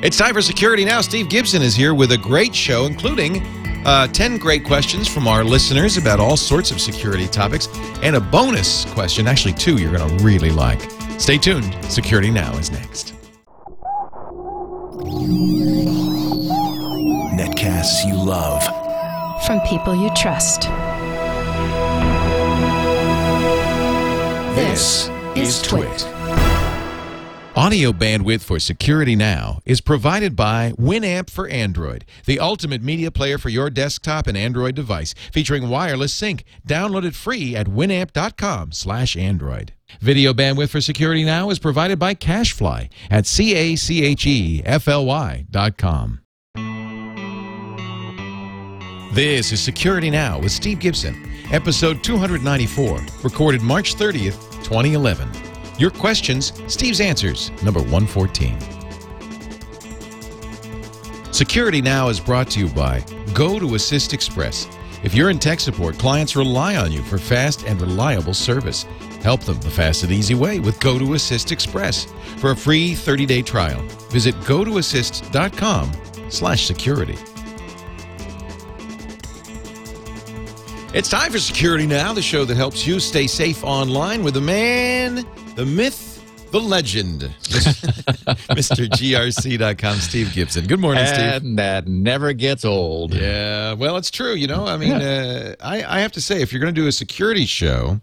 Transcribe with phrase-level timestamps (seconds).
[0.00, 1.00] It's time for Security Now.
[1.00, 3.42] Steve Gibson is here with a great show, including
[3.84, 7.66] uh, 10 great questions from our listeners about all sorts of security topics
[8.00, 10.88] and a bonus question, actually, two you're going to really like.
[11.18, 11.76] Stay tuned.
[11.90, 13.12] Security Now is next.
[17.34, 18.62] Netcasts you love.
[19.46, 20.62] From people you trust.
[24.54, 26.17] This is Twit.
[27.58, 33.36] Audio bandwidth for Security Now is provided by Winamp for Android, the ultimate media player
[33.36, 36.44] for your desktop and Android device, featuring wireless sync.
[36.64, 39.72] Download it free at winamp.com/android.
[40.00, 44.62] Video bandwidth for Security Now is provided by CacheFly at c a c h e
[44.64, 46.20] f l y dot com.
[49.14, 55.47] This is Security Now with Steve Gibson, episode 294, recorded March 30th, 2011.
[55.78, 58.58] Your questions, Steve's answers, number 114.
[61.32, 64.66] Security Now is brought to you by GoToAssist Express.
[65.04, 68.82] If you're in tech support, clients rely on you for fast and reliable service.
[69.22, 72.06] Help them the fast and easy way with GoToAssist Express.
[72.38, 75.92] For a free 30-day trial, visit gotoassist.com
[76.28, 77.16] slash security.
[80.92, 84.40] It's time for Security Now, the show that helps you stay safe online with the
[84.40, 85.24] man,
[85.58, 88.88] the myth, the legend, Mr.
[88.88, 90.68] GRC.com, Steve Gibson.
[90.68, 91.18] Good morning, Steve.
[91.18, 93.12] And that never gets old.
[93.12, 94.34] Yeah, well, it's true.
[94.34, 96.86] You know, I mean, uh, I, I have to say, if you're going to do
[96.86, 98.00] a security show,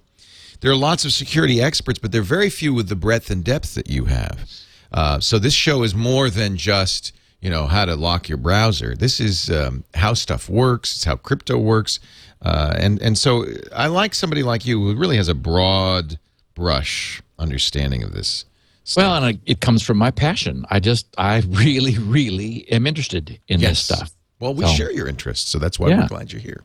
[0.60, 3.42] there are lots of security experts, but there are very few with the breadth and
[3.42, 4.50] depth that you have.
[4.92, 8.98] Uh, so this show is more than just you know how to lock your browser.
[8.98, 10.94] This is um, how stuff works.
[10.96, 12.02] It's how crypto works,
[12.42, 16.20] uh, and and so I like somebody like you who really has a broad
[16.54, 18.46] brush understanding of this.
[18.84, 19.04] Stuff.
[19.04, 20.66] Well, and I, it comes from my passion.
[20.70, 23.70] I just, I really, really am interested in Yes.
[23.88, 24.12] this stuff.
[24.40, 26.02] Well, we So- share your interests, so that's why Yeah.
[26.02, 26.64] we're glad you're here.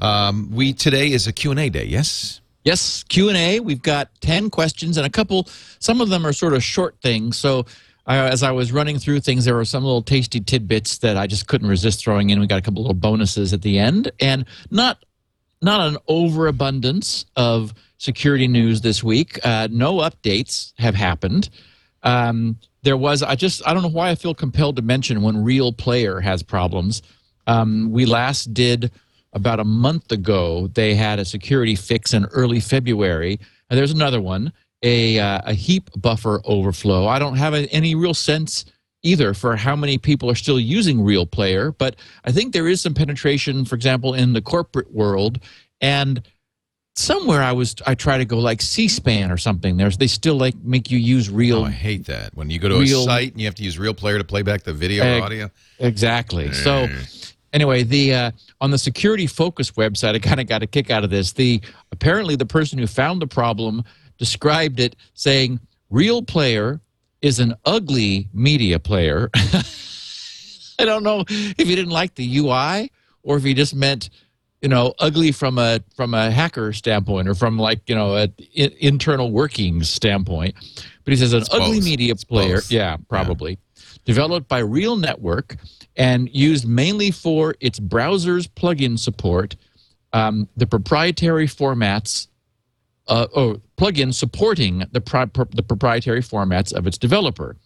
[0.00, 2.40] Um, we today is a Q&A day, yes?
[2.64, 3.60] Yes, Q&A.
[3.60, 7.38] We've got 10 questions and a couple, some of them are sort of short things.
[7.38, 7.60] So
[8.06, 11.26] uh, as I was running through things, there were some little tasty tidbits that I
[11.26, 12.38] just couldn't resist throwing in.
[12.40, 14.98] We got a couple little bonuses at the end and not
[15.62, 19.38] not an overabundance of security news this week.
[19.44, 21.50] Uh, no updates have happened.
[22.02, 25.42] Um, there was, I just, I don't know why I feel compelled to mention when
[25.42, 27.02] Real Player has problems.
[27.46, 28.92] Um, we last did
[29.32, 33.38] about a month ago, they had a security fix in early February.
[33.68, 34.52] And there's another one,
[34.82, 37.06] a, uh, a heap buffer overflow.
[37.06, 38.64] I don't have a, any real sense
[39.02, 42.80] either for how many people are still using Real Player, but I think there is
[42.80, 45.38] some penetration, for example, in the corporate world.
[45.80, 46.22] And
[46.96, 49.76] somewhere I was, I try to go like C-SPAN or something.
[49.76, 52.34] There's, they still like make you use Real Oh, I hate that.
[52.34, 54.24] When you go to Real- a site and you have to use Real Player to
[54.24, 55.50] play back the video or Egg- audio.
[55.78, 56.52] Exactly.
[56.52, 56.88] So
[57.52, 58.30] anyway, the uh,
[58.60, 61.32] on the security focus website, I kind of got a kick out of this.
[61.32, 61.60] The
[61.92, 63.84] apparently the person who found the problem
[64.18, 66.80] described it saying, "Real player
[67.20, 69.30] is an ugly media player."
[70.78, 72.90] I don't know if he didn't like the UI
[73.22, 74.10] or if he just meant
[74.66, 78.22] you know ugly from a from a hacker standpoint or from like you know a
[78.58, 80.56] i- internal working standpoint.
[81.04, 81.84] But he says an It's ugly both.
[81.84, 83.60] media player yeah probably
[84.04, 85.54] developed by real network
[85.96, 89.54] and used mainly for its browser's plugin support
[90.12, 92.26] um, the proprietary formats
[93.06, 97.56] uh, oh, plugin supporting the, pro- pro- the proprietary formats of its developer.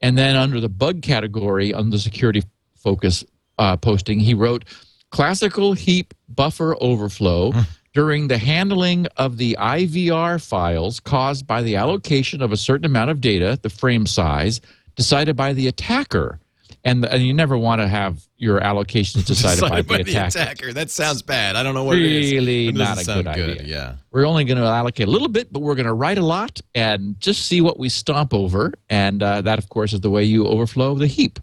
[0.00, 2.42] And then under the bug category on the security
[2.78, 3.22] focus
[3.58, 4.64] uh, posting, he wrote
[5.10, 7.52] classical heap buffer overflow
[7.92, 13.10] during the handling of the IVR files caused by the allocation of a certain amount
[13.10, 14.60] of data, the frame size,
[14.94, 16.38] decided by the attacker.
[16.82, 20.38] And, and you never want to have your allocations decided, by, the, attacker.
[20.38, 20.72] attacker.
[20.72, 21.56] That sounds bad.
[21.56, 22.32] I don't know what it is.
[22.32, 23.62] Really not a good sound idea.
[23.64, 23.94] Yeah.
[24.12, 26.60] We're only going to allocate a little bit, but we're going to write a lot
[26.74, 28.72] and just see what we stomp over.
[28.88, 31.38] And uh, that, of course, is the way you overflow the heap.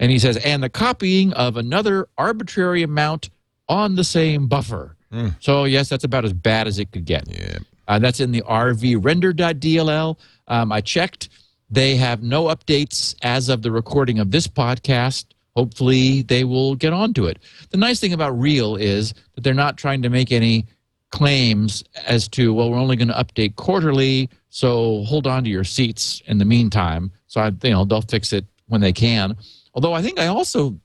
[0.00, 3.30] And he says, and the copying of another arbitrary amount
[3.68, 4.96] on the same buffer.
[5.38, 7.28] So, yes, that's about as bad as it could get.
[7.28, 7.58] Yeah.
[7.86, 10.18] Uh, that's in the rvrender.dll.
[10.48, 11.28] Um, I checked.
[11.70, 15.26] They have no updates as of the recording of this podcast.
[15.54, 17.38] Hopefully, they will get onto it.
[17.70, 20.66] The nice thing about Real is that they're not trying to make any
[21.12, 25.62] claims as to, well, we're only going to update quarterly, so hold on to your
[25.62, 27.12] seats in the meantime.
[27.28, 29.36] So, I, you know, they'll fix it when they can.
[29.74, 30.78] Although I think I also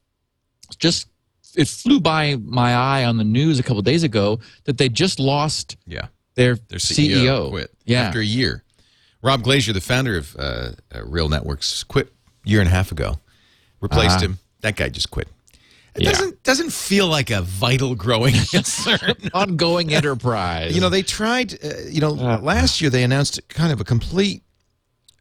[0.78, 1.08] just
[1.56, 5.20] it flew by my eye on the news a couple days ago that they just
[5.20, 6.08] lost Yeah.
[6.36, 7.50] their, Their CEO, CEO.
[7.50, 8.02] quit Yeah.
[8.04, 8.64] after a year.
[9.22, 12.14] Rob Glaser, the founder of uh, uh, Real Networks, quit
[12.46, 13.20] a year and a half ago.
[13.82, 14.22] replaced Ah.
[14.22, 14.40] him.
[14.62, 15.30] That guy just quit.
[15.96, 16.12] It Yeah.
[16.12, 19.16] doesn't doesn't feel like a vital growing concern.
[19.34, 20.76] Ongoing enterprise.
[20.76, 21.54] You know, they tried.
[21.64, 24.44] Uh, you know, last year they announced kind of a complete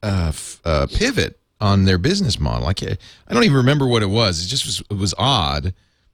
[0.02, 2.64] uh, f- uh, pivot on their business model.
[2.66, 2.96] Like, I
[3.28, 4.44] I don't even remember what it was.
[4.44, 5.72] It just was it was odd,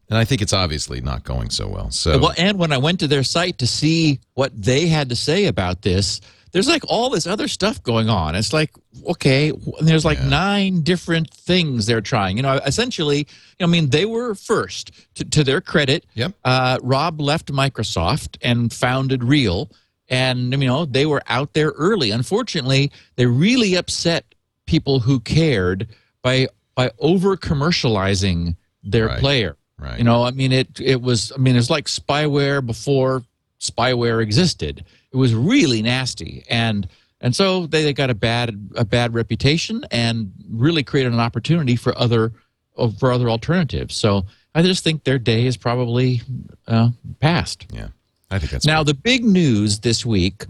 [0.09, 1.91] and I think it's obviously not going so well.
[1.91, 5.17] So, Well, and when I went to their site to see what they had to
[5.17, 6.21] say about this,
[6.53, 8.35] there's like all this other stuff going on.
[8.37, 8.71] It's like,
[9.09, 12.37] okay, w- there's like nine different things they're trying.
[12.37, 13.27] You know, essentially,
[13.61, 14.93] I mean, they were first.
[15.17, 16.33] To, to their credit, Yep.
[16.45, 19.69] uh, Rob left Microsoft and founded Real.
[20.09, 22.11] And, you know, they were out there early.
[22.11, 24.34] Unfortunately, they really upset
[24.67, 25.89] people who cared
[26.23, 29.21] by by over commercializing their Right.
[29.21, 29.57] player.
[29.79, 29.99] right.
[29.99, 31.33] You know, I mean, it it was.
[31.33, 33.23] I mean, it's like spyware before
[33.61, 34.85] spyware existed.
[35.13, 36.89] It was really nasty, and
[37.21, 41.77] and so they, they got a bad a bad reputation, and really created an opportunity
[41.77, 42.33] for other
[42.77, 43.95] uh, for other alternatives.
[43.95, 46.23] So I just think their day is probably
[46.67, 46.91] uh,
[47.21, 47.67] past.
[47.73, 47.89] yeah,
[48.31, 50.45] I think that's Now, the big news this week,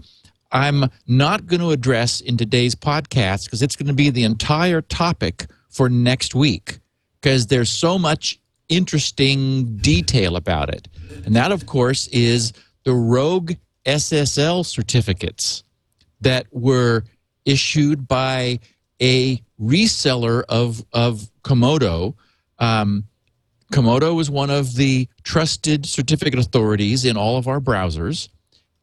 [0.55, 4.81] I'm not going to address in today's podcast because it's going to be the entire
[4.81, 6.79] topic for next week
[7.19, 10.87] because there's so much interesting detail about it.
[11.25, 12.53] And that, of course, is
[12.85, 13.51] the Rogue
[13.85, 15.63] SSL certificates
[16.21, 17.03] that were
[17.43, 18.59] issued by
[19.01, 22.15] a reseller of, of Comodo.
[22.59, 23.03] Um,
[23.73, 28.29] Comodo is one of the trusted certificate authorities in all of our browsers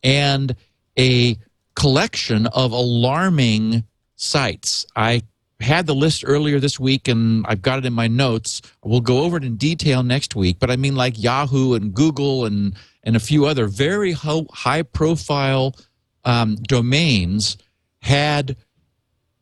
[0.03, 0.55] and
[0.99, 1.39] a
[1.83, 3.83] collection of alarming
[4.15, 4.87] sites.
[4.95, 5.23] I
[5.59, 8.63] had the list earlier this week and I've got it in my notes.
[8.85, 12.45] We'll go over it in detail next week, but I mean like Yahoo and Google
[12.45, 15.75] and and a few other very high profile
[16.25, 17.59] um, domains
[18.01, 18.57] had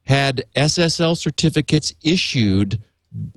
[0.04, 2.82] had SSL certificates issued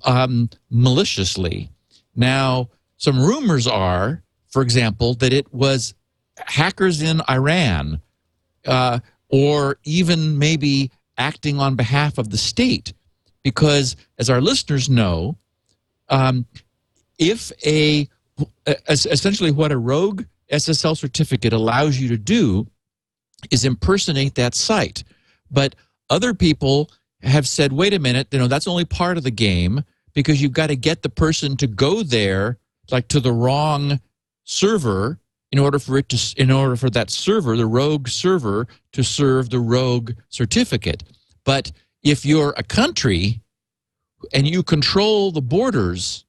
[0.06, 1.70] um, maliciously.
[2.16, 5.94] Now, some rumors are, for example, that it was
[6.38, 8.00] hackers in Iran
[8.66, 9.00] uh,
[9.30, 12.94] or even maybe acting on behalf of the state.
[13.44, 15.38] Because, as our listeners know,
[16.10, 16.46] um,
[17.20, 18.08] if a
[18.88, 22.68] essentially what a rogue SSL certificate allows you to do
[23.52, 25.04] is impersonate that site.
[25.52, 25.76] But
[26.10, 26.90] other people
[27.22, 29.84] have said, wait a minute, you know, that's only part of the game
[30.14, 32.58] because you've got to get the person to go there,
[32.92, 34.00] like to the wrong
[34.44, 35.20] server,
[35.54, 39.52] in order for it to, in order for that server, the rogue server, to serve
[39.52, 41.04] the rogue certificate.
[41.46, 41.72] But
[42.02, 43.40] if you're a country
[44.34, 46.26] and you control the borders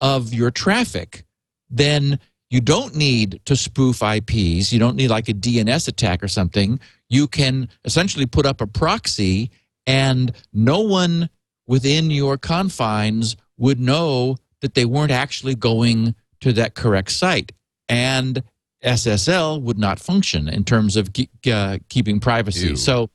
[0.00, 1.24] of your traffic,
[1.68, 2.20] then
[2.50, 4.72] you don't need to spoof IPs.
[4.72, 6.78] You don't need like a DNS attack or something.
[7.08, 9.50] You can essentially put up a proxy,
[9.88, 11.30] and no one
[11.66, 17.50] within your confines would know that they weren't actually going to that correct site.
[17.88, 18.44] And
[18.84, 21.10] SSL would not function in terms of
[21.50, 22.68] uh, keeping privacy.
[22.68, 22.76] Ew.
[22.76, 23.10] So,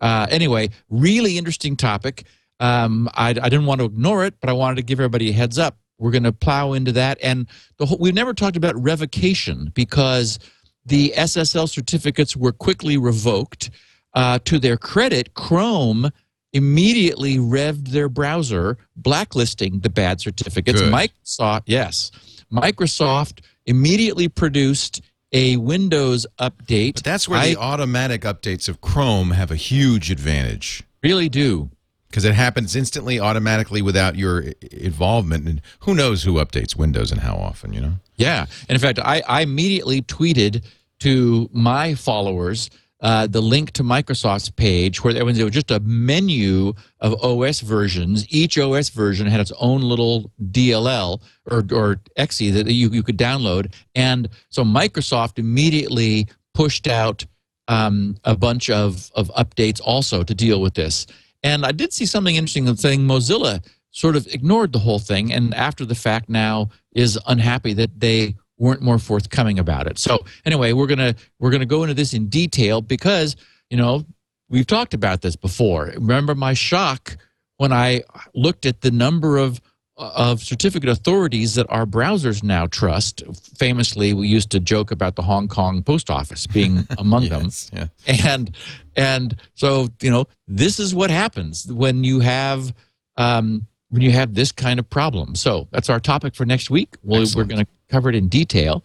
[0.00, 2.24] uh, anyway, really interesting topic.
[2.58, 5.32] Um, I, I didn't want to ignore it, but I wanted to give everybody a
[5.32, 5.76] heads up.
[5.98, 7.46] We're going to plow into that, and
[7.78, 10.38] the whole, we've never talked about revocation because
[10.84, 13.70] the SSL certificates were quickly revoked.
[14.14, 16.10] Uh, to their credit, Chrome
[16.54, 20.80] immediately revved their browser, blacklisting the bad certificates.
[20.80, 20.92] Good.
[20.92, 22.10] Microsoft, yes,
[22.50, 25.00] Microsoft immediately produced
[25.32, 26.94] a Windows update.
[26.94, 31.70] But that's where I the automatic updates of Chrome have a huge advantage really do.
[32.08, 35.48] because it happens instantly, automatically, without your involvement.
[35.48, 37.72] And who knows who updates Windows and how often?
[37.72, 37.92] You know.
[38.16, 38.46] Yeah.
[38.68, 40.64] And in fact, I, I immediately tweeted
[41.00, 46.72] to my followers uh, the link to Microsoft's page where there was, just a menu
[47.00, 48.26] of OS versions.
[48.30, 53.18] Each OS version had its own little DLL or, or exe that you, you could
[53.18, 53.74] download.
[53.94, 57.24] And so Microsoft immediately pushed out
[57.68, 61.06] um, a bunch of, of updates also to deal with this.
[61.42, 65.54] And I did see something interesting saying Mozilla sort of ignored the whole thing and
[65.54, 69.98] after the fact now is unhappy that they weren't more forthcoming about it.
[69.98, 73.36] So anyway, we're gonna we're gonna go into this in detail because
[73.70, 74.04] you know
[74.48, 75.86] we've talked about this before.
[75.94, 77.16] Remember my shock
[77.58, 78.02] when I
[78.34, 79.60] looked at the number of
[79.98, 83.22] of certificate authorities that our browsers now trust.
[83.58, 87.70] Famously, we used to joke about the Hong Kong post office being among them Yes,
[87.72, 87.86] Yeah.
[88.26, 88.54] and
[88.94, 92.74] and so you know this is what happens when you have
[93.16, 95.34] um, when you have this kind of problem.
[95.34, 96.96] So that's our topic for next week.
[97.02, 98.84] We'll, we're going to cover it in detail,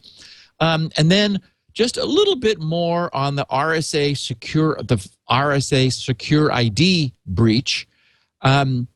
[0.61, 1.41] um, and then
[1.73, 4.95] just a little bit more on the RSA secure the
[5.29, 7.89] RSA SecurID breach.
[8.41, 8.87] Um,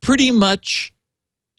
[0.00, 0.94] pretty much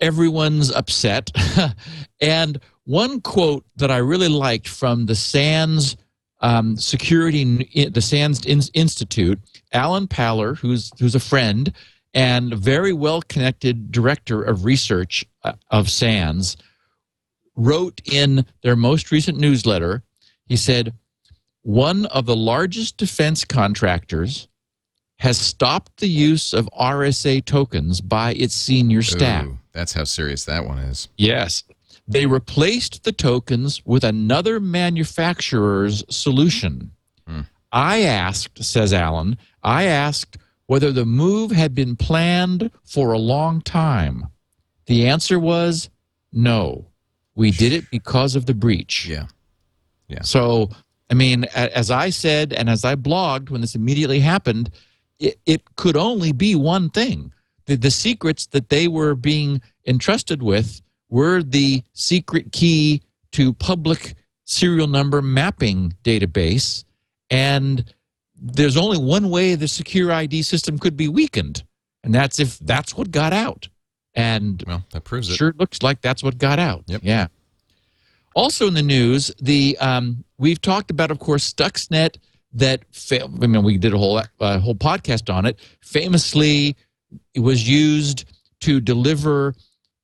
[0.02, 1.30] everyone's upset.
[2.22, 5.96] and one quote that I really liked from the SANS
[6.42, 8.42] um, Security, the SANS
[8.74, 9.40] Institute,
[9.74, 11.72] Alan Paller, who's who's a friend
[12.14, 16.58] and very well connected director of research uh, of SANS,
[17.56, 20.04] wrote in their most recent newsletter.
[20.46, 20.94] He said,
[21.64, 24.48] "One of the largest defense contractors."
[25.22, 29.46] Has stopped the use of RSA tokens by its senior staff.
[29.46, 31.10] Ooh, that's how serious that one is.
[31.18, 31.64] Yes.
[32.08, 36.92] They replaced the tokens with another manufacturer's solution.
[37.28, 37.42] Hmm.
[37.72, 43.62] I asked, says Alan, I asked whether the move had been planned for a long
[43.62, 44.28] time.
[44.86, 45.90] The answer was
[46.32, 46.86] no.
[47.36, 49.06] We did it because of the breach.
[49.08, 49.28] Yeah.
[50.08, 50.22] Yeah.
[50.22, 50.70] So,
[51.10, 54.70] I mean, as I said, and as I blogged when this immediately happened,
[55.20, 57.34] it, it could only be one thing.
[57.66, 63.02] The, the secrets that they were being entrusted with were the secret key
[63.34, 66.84] to public serial number mapping database.
[67.30, 67.94] And
[68.40, 71.64] there's only one way the SecurID system could be weakened,
[72.04, 73.68] and that's if that's what got out.
[74.16, 75.36] And Well, that proves it.
[75.36, 76.84] sure looks like that's what got out.
[76.88, 77.02] Yep.
[77.04, 77.28] Yeah.
[78.36, 82.18] Also in the news, the um, we've talked about, of course, Stuxnet.
[82.54, 85.60] That fa- I mean, we did a whole uh, whole podcast on it.
[85.82, 86.76] Famously,
[87.34, 88.26] it was used
[88.62, 89.54] to deliver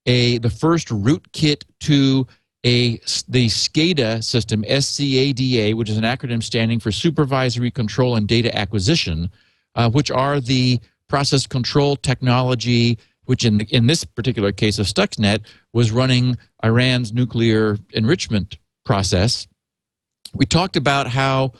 [0.06, 2.28] a the first rootkit to
[2.65, 8.55] a the SCADA system, SCADA, which is an acronym standing for Supervisory Control and Data
[8.58, 9.29] Acquisition,
[9.75, 10.79] uh, which are the
[11.10, 15.41] process control technology, which in in this particular case of Stuxnet
[15.74, 19.48] was running Iran's nuclear enrichment process.
[20.34, 21.53] We talked about how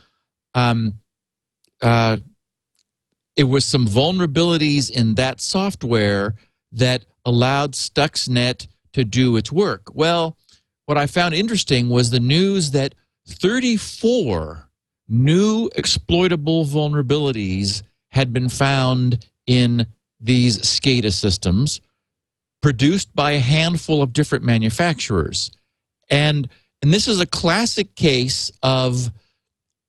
[0.56, 1.00] um,
[1.82, 2.18] uh,
[3.36, 6.36] it was some vulnerabilities in that software
[6.72, 9.90] that allowed Stuxnet to do its work.
[9.94, 10.38] Well,
[10.86, 12.96] what I found interesting was the news that
[13.28, 14.70] 34
[15.08, 19.86] new exploitable vulnerabilities had been found in
[20.20, 21.82] these SCADA systems
[22.62, 25.52] produced by a handful of different manufacturers.
[26.10, 26.50] And
[26.82, 29.10] and this is a classic case of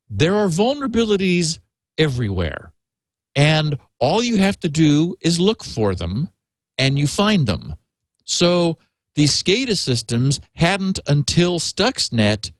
[0.09, 1.59] there are vulnerabilities
[1.99, 2.73] everywhere.
[3.35, 6.29] And all you have to do is look for them
[6.79, 7.75] and you find them.
[8.25, 8.79] So
[9.15, 12.51] these SCADA systems hadn't until Stuxnet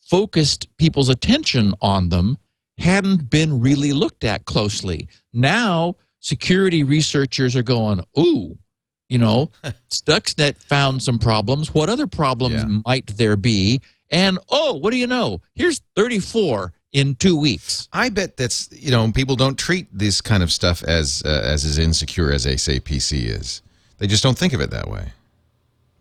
[0.00, 2.38] focused people's attention on them,
[2.78, 5.08] hadn't been really looked at closely.
[5.32, 8.58] Now security researchers are going, ooh,
[9.08, 9.50] you know,
[9.90, 11.72] Stuxnet found some problems.
[11.74, 12.80] What other problems Yeah.
[12.86, 13.80] might there be?
[14.10, 15.40] And oh, what do you know?
[15.54, 17.88] Here's 34 in two weeks.
[17.92, 21.64] I bet that's you know people don't treat this kind of stuff as uh, as
[21.64, 23.62] as insecure as they say PC is.
[23.98, 25.12] They just don't think of it that way.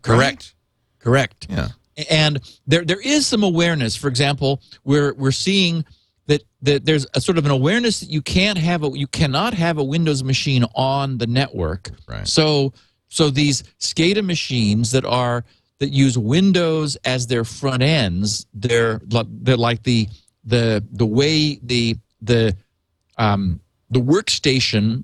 [0.02, 0.54] Correct.
[1.00, 1.48] Correct.
[1.50, 1.70] Yeah.
[2.10, 3.96] and there there is some awareness.
[3.96, 5.86] For example, we're we're seeing
[6.28, 9.54] that, that there's a sort of an awareness that you can't have a you cannot
[9.54, 11.90] have a Windows machine on the network.
[12.08, 12.28] Right.
[12.28, 12.74] So
[13.10, 15.44] so these SCADA machines that are
[15.80, 20.08] that use Windows as their front ends, they're they're like the
[20.46, 22.56] the the way the the
[23.18, 25.04] um, the workstation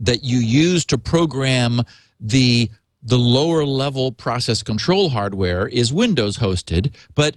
[0.00, 1.80] that you use to program
[2.20, 2.70] the
[3.06, 7.36] the lower level process control hardware is Windows hosted, but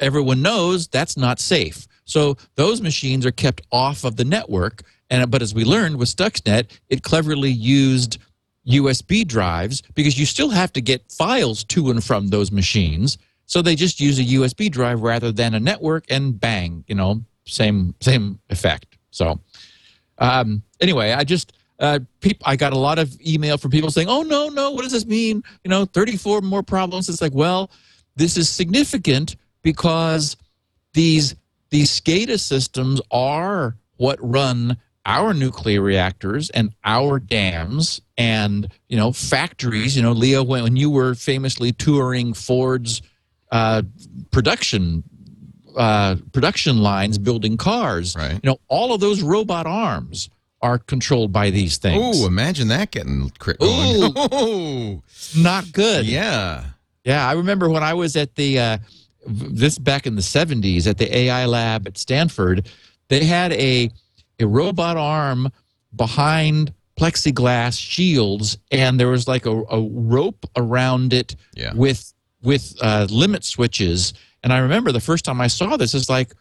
[0.00, 1.86] everyone knows that's not safe.
[2.04, 4.82] So those machines are kept off of the network.
[5.08, 8.18] And but as we learned with Stuxnet, it cleverly used
[8.66, 13.18] USB drives because you still have to get files to and from those machines.
[13.46, 17.22] So they just use a USB drive rather than a network, and bang, you know,
[17.46, 18.98] same same effect.
[19.10, 19.40] So
[20.18, 24.08] um, anyway, I just uh, peop- I got a lot of email from people saying,
[24.08, 25.42] "Oh no, no, what does this mean?
[25.64, 27.70] You know, 34 more problems." It's like, well,
[28.16, 30.36] this is significant because
[30.94, 31.34] these
[31.70, 39.12] these SCADA systems are what run our nuclear reactors and our dams and you know
[39.12, 39.96] factories.
[39.96, 43.02] You know, Leo, when, when you were famously touring Ford's
[43.52, 43.82] uh,
[44.30, 45.04] production
[45.76, 48.32] uh, production lines building cars, Right.
[48.32, 50.28] you know, all of those robot arms
[50.60, 52.20] are controlled by these things.
[52.22, 53.56] Oh, imagine that getting crit.
[53.62, 54.12] Ooh.
[54.16, 55.02] Oh,
[55.36, 56.06] not good.
[56.06, 56.64] yeah.
[57.04, 58.78] Yeah, I remember when I was at the uh,
[59.26, 62.68] this back in the '70s at the AI lab at Stanford,
[63.08, 63.90] they had a
[64.40, 65.50] a robot arm
[65.94, 71.72] behind plexiglass shields, and there was like a, a rope around it Yeah.
[71.74, 72.12] with
[72.42, 74.12] with uh, limit switches.
[74.42, 76.32] And I remember the first time I saw this, is like,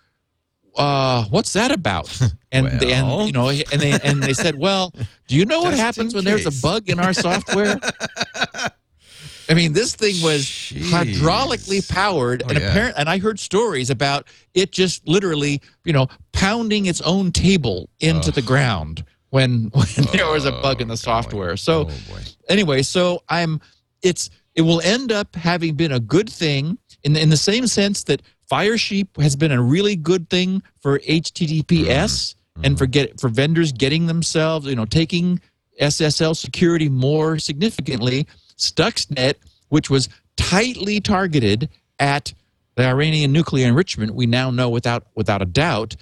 [0.77, 2.07] uh, what's that about?
[2.49, 4.93] And they, and you know, and they and they said, well,
[5.27, 7.77] do you know what Just happens when there's a bug in our software?
[9.49, 10.89] I mean, this thing was Jeez.
[10.89, 12.69] hydraulically powered, Oh, and yeah.
[12.69, 12.95] apparent.
[12.97, 18.31] And I heard stories about it just literally, you know, pounding its own table into
[18.31, 21.47] the ground when when there was a bug in the Oh, software.
[21.47, 21.57] golly.
[21.57, 22.17] So Oh,
[22.49, 23.59] anyway, so I'm
[24.01, 27.67] it's it will end up having been a good thing in the, in the same
[27.67, 32.61] sense that Firesheep has been a really good thing for HTTPS mm-hmm.
[32.63, 32.91] and for mm-hmm.
[32.91, 35.39] get for vendors getting themselves, you know, taking
[35.81, 38.27] SSL security more significantly.
[38.57, 39.35] Stuxnet,
[39.69, 42.33] which was tightly targeted at
[42.75, 45.95] the Iranian nuclear enrichment, we now know without without a doubt,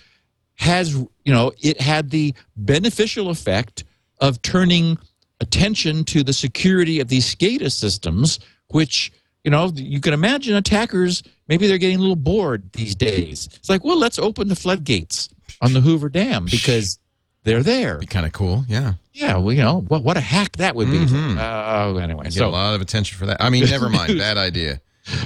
[0.56, 3.84] has you know it had the beneficial effect
[4.20, 4.98] of turning
[5.42, 9.12] attention to the security of these SCADA systems, which
[9.44, 13.48] you know you can imagine attackers maybe they're getting a little bored these days.
[13.56, 15.30] It's like, well, let's open the floodgates
[15.62, 17.00] on the Hoover Dam because
[17.44, 17.98] they're there.
[18.00, 18.66] Be kind of cool.
[18.68, 18.94] Yeah.
[19.14, 20.04] Yeah, well, you know what?
[20.04, 20.98] What a hack that would be.
[21.00, 21.38] Mhm.
[21.38, 23.38] Uh, anyway, Get a lot of attention for that.
[23.42, 24.18] I mean, never mind.
[24.18, 24.82] Bad idea.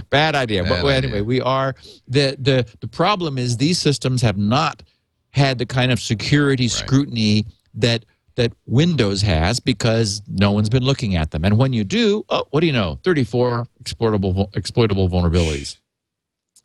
[0.10, 0.64] bad idea.
[0.64, 1.10] Bad but well, idea.
[1.10, 1.74] anyway, we are
[2.08, 4.84] the the the problem is these systems have not
[5.32, 7.46] had the kind of security scrutiny
[7.76, 8.04] that
[8.36, 11.44] that Windows has because no one's been looking at them.
[11.46, 13.00] And when you do, oh, what do you know?
[13.04, 15.78] 34 exploitable exploitable vulnerabilities.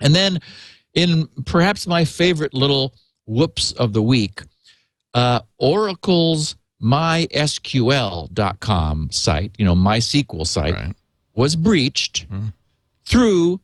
[0.01, 0.41] And then
[0.95, 2.95] in perhaps my favorite little
[3.27, 4.43] whoops of the week,
[5.15, 6.57] uh, Oracle's
[7.95, 10.95] mysql.com site, you know, MySQL site, Right.
[11.35, 12.49] was breached Hmm.
[13.07, 13.61] through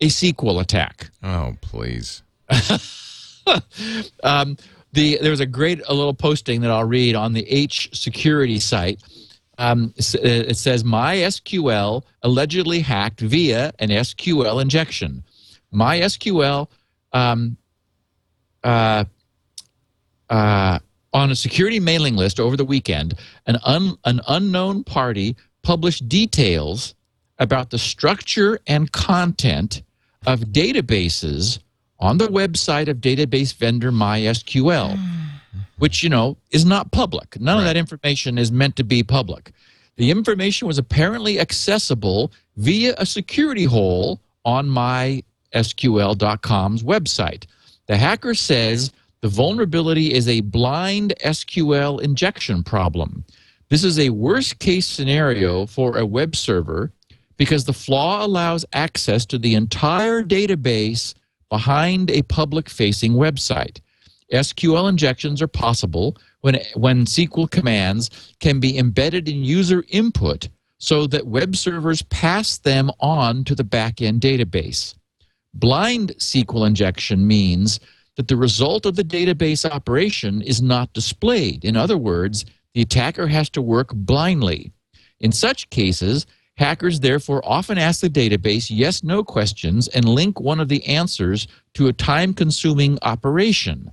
[0.00, 1.10] a SQL attack.
[1.22, 2.22] Oh, please.
[4.24, 4.56] Um,
[4.92, 8.58] the there was a great a little posting that I'll read on the H security
[8.58, 9.00] site.
[9.56, 15.22] Um, it says MySQL allegedly hacked via an SQL injection.
[15.74, 16.68] MySQL
[17.12, 17.56] um,
[18.64, 19.04] uh,
[20.28, 20.78] uh,
[21.12, 23.14] on a security mailing list over the weekend,
[23.46, 26.94] an un, an unknown party published details
[27.38, 29.82] about the structure and content
[30.26, 31.60] of databases
[31.98, 34.98] on the website of database vendor MySQL,
[35.78, 37.40] which you know is not public.
[37.40, 39.52] None of that information is meant to be public.
[39.96, 44.68] The information was apparently accessible via a security hole on
[45.54, 47.44] MySQL.com's website.
[47.86, 53.24] The hacker says the vulnerability is a blind SQL injection problem.
[53.68, 56.92] This is a worst case scenario for a web server
[57.36, 61.14] because the flaw allows access to the entire database
[61.48, 63.80] behind a public facing website.
[64.32, 71.06] SQL injections are possible when, when SQL commands can be embedded in user input so
[71.06, 74.94] that web servers pass them on to the backend database.
[75.58, 77.80] Blind SQL injection means
[78.16, 81.64] that the result of the database operation is not displayed.
[81.64, 84.72] In other words, the attacker has to work blindly.
[85.20, 86.26] In such cases,
[86.58, 91.46] hackers therefore often ask the database yes no questions and link one of the answers
[91.74, 93.90] to a time consuming operation.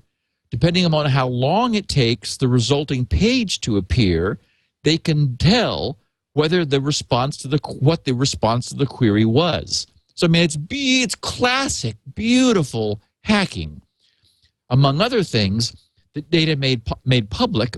[0.52, 4.38] Depending upon how long it takes the resulting page to appear,
[4.84, 5.98] they can tell
[6.34, 9.88] whether the response to the what the response to the query was.
[10.16, 13.82] So I mean it's be it's classic beautiful hacking.
[14.70, 15.76] Among other things,
[16.14, 17.78] the data made made public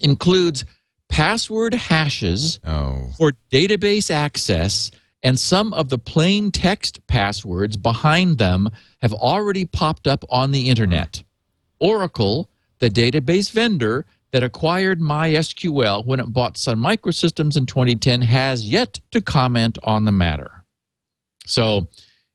[0.00, 0.64] includes
[1.08, 3.10] password hashes Oh.
[3.16, 4.90] for database access,
[5.22, 8.68] and some of the plain text passwords behind them
[9.00, 11.22] have already popped up on the internet.
[11.80, 18.64] Oracle, the database vendor that acquired MySQL when it bought Sun Microsystems in 2010, has
[18.68, 20.57] yet to comment on the matter.
[21.48, 21.88] So,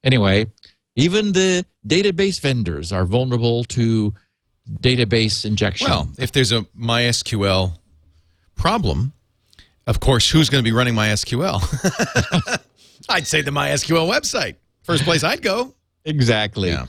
[0.04, 0.47] anyway,
[0.95, 4.13] even the database vendors are vulnerable to
[4.80, 5.89] database injection.
[5.89, 7.78] Well, if there's a MySQL
[8.56, 9.13] problem,
[9.88, 11.62] of course, who's going to be running MySQL?
[13.10, 14.56] I'd say the MySQL website.
[14.84, 15.73] First place I'd go.
[16.06, 16.69] exactly.
[16.69, 16.86] Yeah.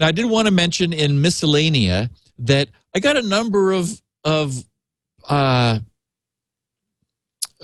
[0.00, 4.64] Now, I did want to mention in miscellanea that I got a number of of
[5.28, 5.78] uh,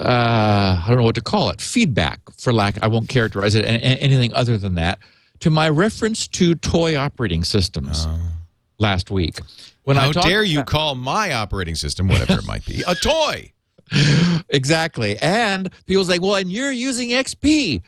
[0.00, 2.82] uh, I don't know what to call it feedback for lack.
[2.82, 4.98] I won't characterize it anything other than that.
[5.40, 8.06] To my reference to toy operating systems
[8.78, 9.38] last week,
[9.84, 12.82] when I How talked dare you about- call my operating system, whatever it might be,
[12.86, 13.52] a toy?
[14.48, 15.18] exactly.
[15.18, 17.82] And people's like, well, and you're using XP.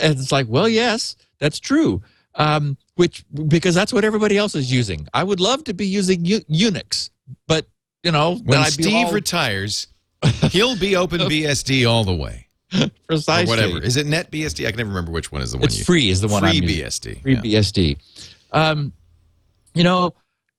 [0.00, 2.02] And it's like, well, yes, that's true.
[2.36, 5.06] Um, which because that's what everybody else is using.
[5.12, 7.10] I would love to be using U- Unix,
[7.46, 7.66] but
[8.02, 9.88] you know, When Steve all- retires,
[10.50, 12.46] he'll be open BSD all the way.
[13.08, 13.84] precisely Or whatever.
[13.84, 14.66] Is it NetBSD?
[14.66, 16.42] I can never remember which one is the one It's you free is the one
[16.42, 16.60] Free.
[16.60, 17.22] BSD.
[17.22, 17.60] Free yeah.
[17.60, 17.98] BSD.
[18.52, 18.92] Um,
[19.74, 20.14] you know,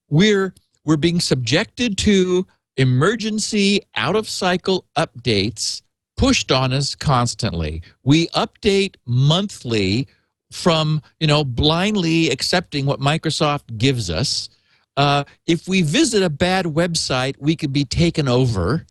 [0.10, 0.54] we're
[0.86, 5.82] we're being subjected to emergency out of cycle updates
[6.18, 7.82] pushed on us constantly.
[8.04, 10.08] We update monthly
[10.52, 14.50] from, you know, blindly accepting what Microsoft gives us.
[14.98, 18.86] Uh, if we visit a bad website, we could be taken over.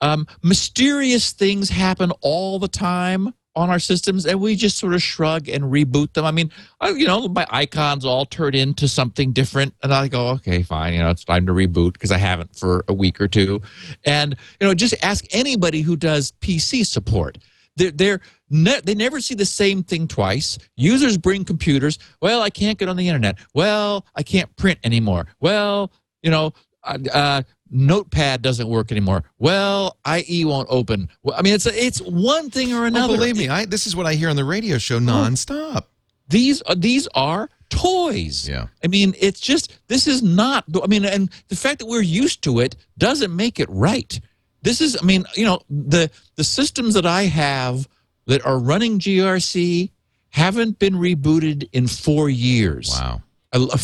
[0.00, 5.02] Um, mysterious things happen all the time on our systems, and we just sort of
[5.02, 6.26] shrug and reboot them.
[6.26, 10.28] I mean, I, you know, my icons all turn into something different, and I go,
[10.28, 13.28] okay, fine, you know, it's time to reboot because I haven't for a week or
[13.28, 13.62] two.
[14.04, 17.38] And you know, just ask anybody who does PC support.
[17.76, 20.58] They're, they're ne- they never see the same thing twice.
[20.76, 21.98] Users bring computers.
[22.20, 23.38] Well, I can't get on the internet.
[23.54, 25.26] Well, I can't print anymore.
[25.40, 26.52] Well, you know,
[26.84, 29.24] uh, Notepad doesn't work anymore.
[29.38, 31.08] Well, IE won't open.
[31.22, 33.14] Well, I mean, it's it's one thing or Oh, another.
[33.16, 35.84] believe me, I, this is what I hear on the radio show nonstop.
[36.28, 38.48] these are these are toys.
[38.48, 38.66] Yeah.
[38.84, 40.64] I mean, it's just this is not.
[40.82, 44.18] I mean, and the fact that we're used to it doesn't make it right.
[44.62, 44.96] This is.
[45.00, 47.88] I mean, you know, the the systems that I have
[48.26, 49.90] that are running GRC
[50.30, 52.90] haven't been rebooted in four years.
[52.92, 53.22] Wow.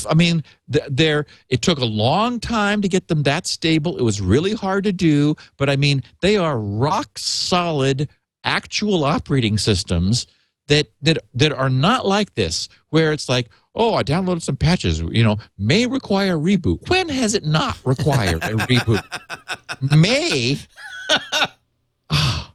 [0.09, 1.27] I, mean, there.
[1.49, 3.97] It took a long time to get them that stable.
[3.97, 8.09] It was really hard to do, but I mean, they are rock solid,
[8.45, 10.27] actual operating systems
[10.69, 15.01] that that that are not like this, where it's like, oh, I downloaded some patches.
[15.01, 16.89] You know, may require reboot.
[16.89, 19.03] When has it not required a reboot?
[19.97, 20.59] May.
[22.15, 22.53] Ah.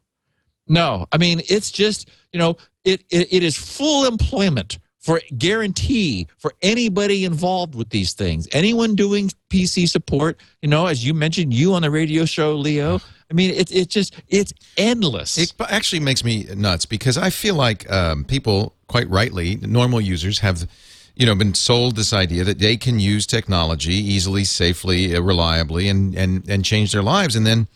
[0.67, 4.77] no, I mean, it's just you know, it, it it is full employment
[5.07, 8.45] for guarantee for anybody involved with these things.
[8.51, 12.99] Anyone doing PC support, you know, as you mentioned, you on the radio show, Leo.
[13.31, 15.37] I mean, it's it's just it's endless.
[15.37, 20.39] It actually makes me nuts because I feel like um, people, quite rightly, normal users
[20.39, 20.67] have,
[21.15, 25.87] you know, been sold this idea that they can use technology easily, safely, uh, reliably,
[25.87, 27.33] and and and change their lives.
[27.37, 27.67] And then,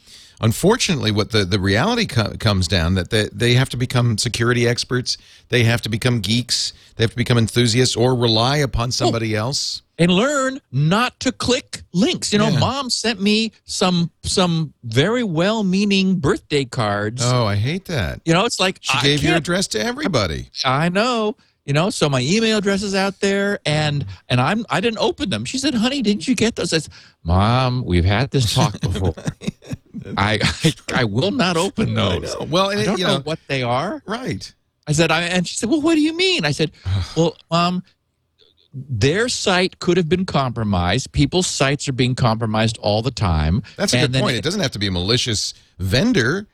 [0.42, 4.68] unfortunately, what the the reality co- comes down that they they have to become security
[4.68, 5.18] experts,
[5.50, 8.92] they have to become geeks, they have to become enthusiasts, or rely upon oh.
[8.92, 9.82] somebody else.
[10.00, 12.34] and learn not to click links.
[12.34, 12.60] You know, Yeah.
[12.60, 17.22] mom sent me some some very well-meaning birthday cards.
[17.24, 18.20] Oh, I hate that.
[18.26, 20.50] You know, it's like She I gave your address to everybody.
[20.66, 21.36] I know.
[21.72, 25.30] You know, so my email address is out there, and and I'm I didn't open
[25.30, 25.46] them.
[25.46, 29.14] She said, "Honey, didn't you get those?" I said, "Mom, we've had this talk before.
[30.18, 32.36] I, I I will not open those.
[32.50, 34.54] Well, and I don't you know, know, what they are." right.
[34.86, 36.44] I said, I, and she said, well, what do you mean?
[36.44, 36.74] I said,
[37.16, 37.84] well, mom
[38.74, 41.14] their site could have been compromised.
[41.14, 43.64] People's sites are being compromised all the time.
[43.78, 44.36] That's a And good point.
[44.36, 46.48] It doesn't have to be a malicious vendor.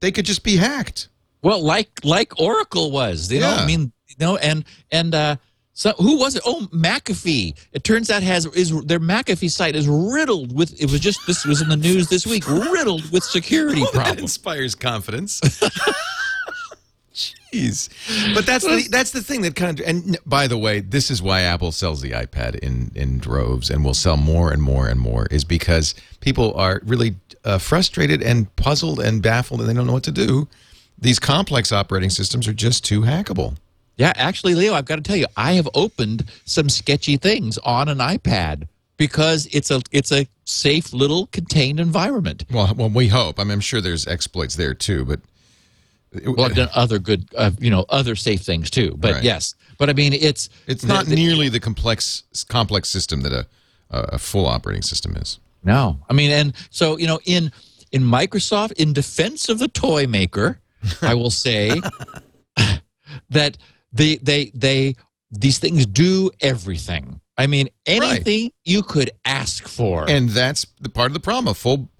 [0.00, 1.08] They could just be hacked.
[1.42, 3.50] Well, like like Oracle was, you know.
[3.50, 3.62] Yeah.
[3.62, 5.36] I mean, you know, and and uh,
[5.72, 6.42] so who was it?
[6.46, 7.54] Oh, McAfee.
[7.72, 10.80] It turns out has is their McAfee site is riddled with.
[10.80, 14.04] It was just this was in the news this week, riddled with security Well, that
[14.04, 14.22] problems.
[14.22, 15.40] inspires confidence.
[17.14, 17.88] Jeez,
[18.34, 19.86] but that's the that's the thing that kind of.
[19.86, 23.82] And by the way, this is why Apple sells the iPad in in droves and
[23.82, 25.26] will sell more and more and more.
[25.30, 29.94] Is because people are really uh, frustrated and puzzled and baffled, and they don't know
[29.94, 30.46] what to do.
[30.98, 33.56] These complex operating systems are just too hackable.
[33.96, 37.88] Yeah, actually, Leo, I've got to tell you, I have opened some sketchy things on
[37.88, 42.44] an iPad because it's a it's a safe little contained environment.
[42.52, 43.38] Well, well, we hope.
[43.40, 45.20] I mean, I'm sure there's exploits there too, but
[46.24, 48.94] Well, I've done other good, uh, you know, other safe things too.
[48.98, 49.24] But Right.
[49.24, 53.46] yes, but I mean, it's it's not the- nearly the complex complex system that a
[53.90, 55.38] a full operating system is.
[55.64, 57.50] No, I mean, and so you know, in
[57.92, 60.58] in Microsoft, in defense of the toy maker,
[61.02, 61.80] I will say
[63.30, 63.56] that
[63.96, 64.94] they they they
[65.30, 67.20] these things do everything.
[67.38, 70.08] I mean, anything you could ask for.
[70.08, 71.48] And that's the part of the problem.
[71.48, 71.90] A full,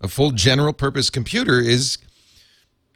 [0.00, 1.98] a full general purpose computer is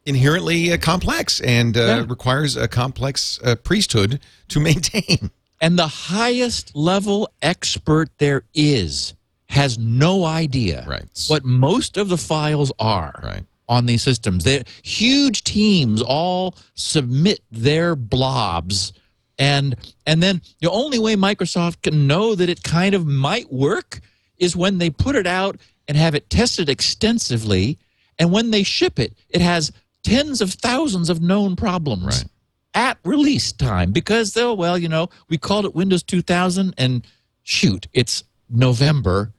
[0.07, 2.05] inherently uh, complex and uh, Yeah.
[2.09, 5.31] requires a complex uh, priesthood to maintain.
[5.61, 9.15] And the highest level expert there is
[9.51, 11.05] has no idea Right.
[11.29, 13.45] what most of the files are Right.
[13.71, 14.45] On these systems.
[14.45, 18.93] They huge teams all submit their blobs
[19.39, 19.75] and
[20.07, 24.01] and then the only way Microsoft can know that it kind of might work
[24.37, 25.57] is when they put it out
[25.89, 27.79] and have it tested extensively
[28.19, 32.25] and when they ship it it has tens of thousands of known problems Right.
[32.75, 37.07] at release time because though well you know we called it windows 2000 and
[37.43, 39.33] shoot it's november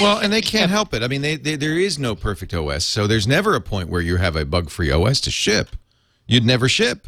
[0.00, 1.02] Well, and they can't help it.
[1.02, 4.00] I mean, they, they, there is no perfect OS, so there's never a point where
[4.00, 5.76] you have a bug-free OS to ship.
[6.26, 7.06] You'd never ship.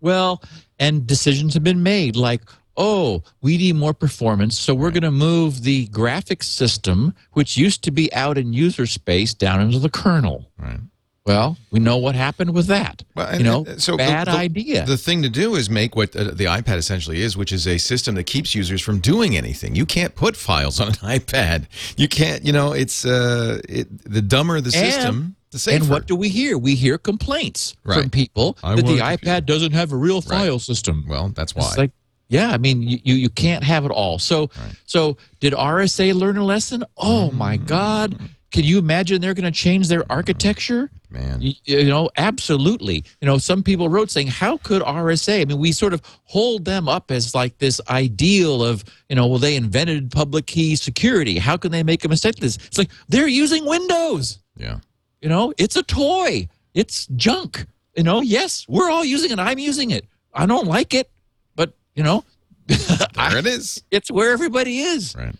[0.00, 0.42] well
[0.78, 2.40] and decisions have been made like
[2.76, 7.84] oh, we need more performance, so we're going to move the graphics system, which used
[7.84, 10.50] to be out in user space, down into the kernel.
[10.58, 10.80] Right.
[11.26, 13.02] Well, we know what happened with that.
[13.14, 14.84] Well, you know, so bad the, idea.
[14.84, 17.78] The thing to do is make what uh, the iPad essentially is, which is a
[17.78, 19.74] system that keeps users from doing anything.
[19.74, 21.66] You can't put files on an iPad.
[21.96, 22.44] You can't.
[22.44, 25.82] You know, it's uh, it, the dumber the system, the safer.
[25.82, 26.58] and what do we hear?
[26.58, 31.06] We hear complaints from people I that the iPad doesn't have a real file system.
[31.08, 31.68] well, that's why.
[31.68, 31.92] It's like,
[32.28, 34.18] yeah, I mean, you, you, can't have it all.
[34.18, 34.50] So,
[34.86, 36.84] so did RSA learn a lesson?
[36.98, 37.66] Oh my Mm.
[37.66, 38.18] God!
[38.54, 40.88] Can you imagine they're going to change their architecture?
[41.10, 41.42] Man.
[41.42, 43.04] You, you know, absolutely.
[43.20, 46.64] You know, some people wrote saying, "How could RSA?" I mean, we sort of hold
[46.64, 51.36] them up as like this ideal of, you know, well, they invented public key security.
[51.38, 52.36] How can they make a mistake?
[52.36, 54.38] This it's like they're using Windows.
[54.56, 54.78] yeah.
[55.20, 56.48] You know, it's a toy.
[56.74, 57.66] It's junk.
[57.96, 59.40] You know, yes, we're all using it.
[59.40, 60.06] I'm using it.
[60.32, 61.10] I don't like it,
[61.56, 62.22] but you know,
[62.68, 63.82] There it is.
[63.90, 65.16] it's where everybody is.
[65.18, 65.34] Right.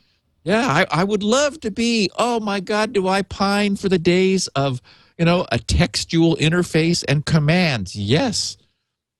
[0.44, 2.10] Yeah, I, I would love to be.
[2.18, 4.82] Oh my God, do I pine for the days of,
[5.18, 7.96] you know, a textual interface and commands?
[7.96, 8.58] Yes.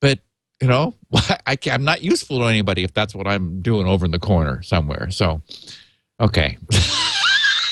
[0.03, 0.21] But,
[0.61, 0.95] you know,
[1.47, 4.63] I I'm not useful to anybody if that's what I'm doing over in the corner
[4.63, 5.11] somewhere.
[5.11, 5.41] So,
[6.21, 6.59] okay.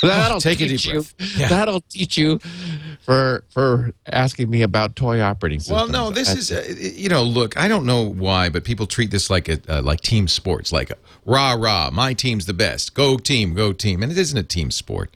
[0.09, 1.15] That'll Take a teach deep breath.
[1.39, 1.49] Yeah.
[1.49, 2.39] That'll teach you
[3.01, 5.77] for for asking me about toy operating systems.
[5.77, 9.11] Well, no, this is uh, you know, look, I don't know why, but people treat
[9.11, 10.93] this like a uh, like team sports, like
[11.25, 14.71] rah rah, my team's the best, go team, go team, and it isn't a team
[14.71, 15.11] sport.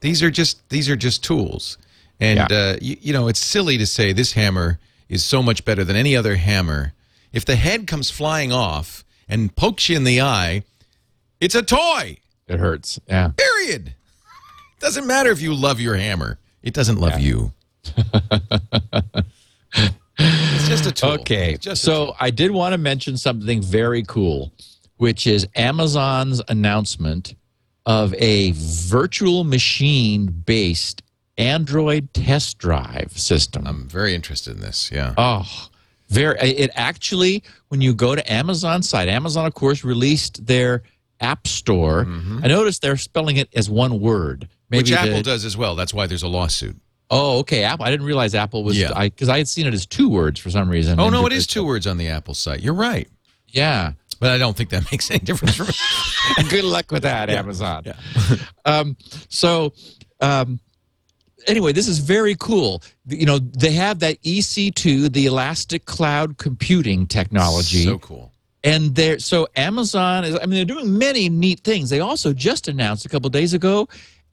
[0.00, 1.78] These are just these are just tools,
[2.20, 2.56] and Yeah.
[2.56, 5.94] uh, you, you know, it's silly to say this hammer is so much better than
[5.96, 6.92] any other hammer.
[7.32, 10.64] If the head comes flying off and pokes you in the eye,
[11.40, 12.18] it's a toy.
[12.48, 12.98] it hurts.
[13.08, 13.30] Yeah.
[13.36, 13.94] Period.
[14.82, 16.40] Doesn't matter if you love your hammer.
[16.60, 17.52] It doesn't love you.
[20.18, 21.10] it's just a tool.
[21.12, 21.56] Okay.
[21.56, 22.16] Just so tool.
[22.18, 24.52] I did want to mention something very cool,
[24.96, 27.36] which is Amazon's announcement
[27.86, 31.02] of a virtual machine based
[31.38, 33.64] Android test drive system.
[33.68, 34.90] I'm very interested in this.
[34.92, 35.14] Yeah.
[35.16, 35.68] Oh,
[36.08, 36.40] very.
[36.40, 40.82] It actually, when you go to Amazon's site, Amazon, of course, released their
[41.20, 42.04] App Store.
[42.04, 42.40] Mm-hmm.
[42.42, 44.48] I noticed they're spelling it as one word.
[44.72, 44.84] Maybe.
[44.84, 45.76] Which Apple the- does as well.
[45.76, 46.76] That's why there's a lawsuit.
[47.10, 47.62] Oh, okay.
[47.62, 47.84] Apple.
[47.84, 48.78] I didn't realize Apple was.
[48.78, 48.90] Yeah.
[48.96, 50.98] I because I had seen it as two words for some reason.
[50.98, 52.60] Oh no, it is two words on the Apple site.
[52.60, 53.06] You're right.
[53.48, 53.92] Yeah.
[54.18, 55.58] But I don't think that makes any difference.
[56.48, 57.84] Good luck with that, Amazon.
[58.64, 58.96] um,
[59.28, 59.74] so,
[60.20, 60.58] um,
[61.46, 62.82] anyway, this is very cool.
[63.06, 67.84] You know, they have that EC2, the Elastic Cloud Computing technology.
[67.84, 68.32] So cool.
[68.64, 70.34] and they're so Amazon is.
[70.36, 71.90] I mean, they're doing many neat things.
[71.90, 73.86] They also just announced a couple days ago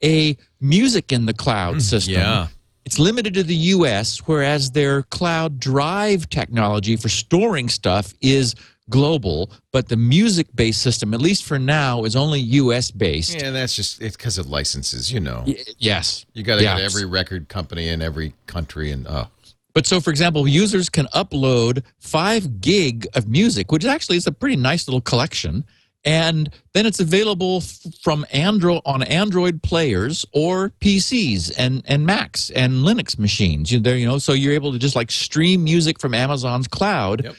[0.04, 2.14] a music in the cloud hmm, system.
[2.14, 2.48] yeah.
[2.84, 8.54] It's limited to the US, whereas their cloud drive technology for storing stuff is
[8.88, 13.34] global, but the music based system, at least for now, is only US based.
[13.40, 15.12] Yeah, that's just it's because of licenses.
[15.12, 16.24] You know, Y- Yes.
[16.32, 16.76] you got to Yeah.
[16.76, 19.28] get every record company in every country, and oh,
[19.72, 24.32] But so, for example, users can upload five gig of music, which actually is a
[24.32, 25.64] pretty nice little collection.
[26.04, 32.48] And then it's available f- from Android on Android players or PCs and, and Macs
[32.50, 33.70] and Linux machines.
[33.70, 37.24] You, there, you know, so you're able to just like stream music from Amazon's cloud.
[37.24, 37.34] Yep.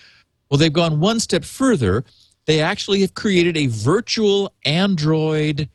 [0.49, 2.03] Well, they've gone one step further.
[2.45, 5.67] They actually have created a virtual Android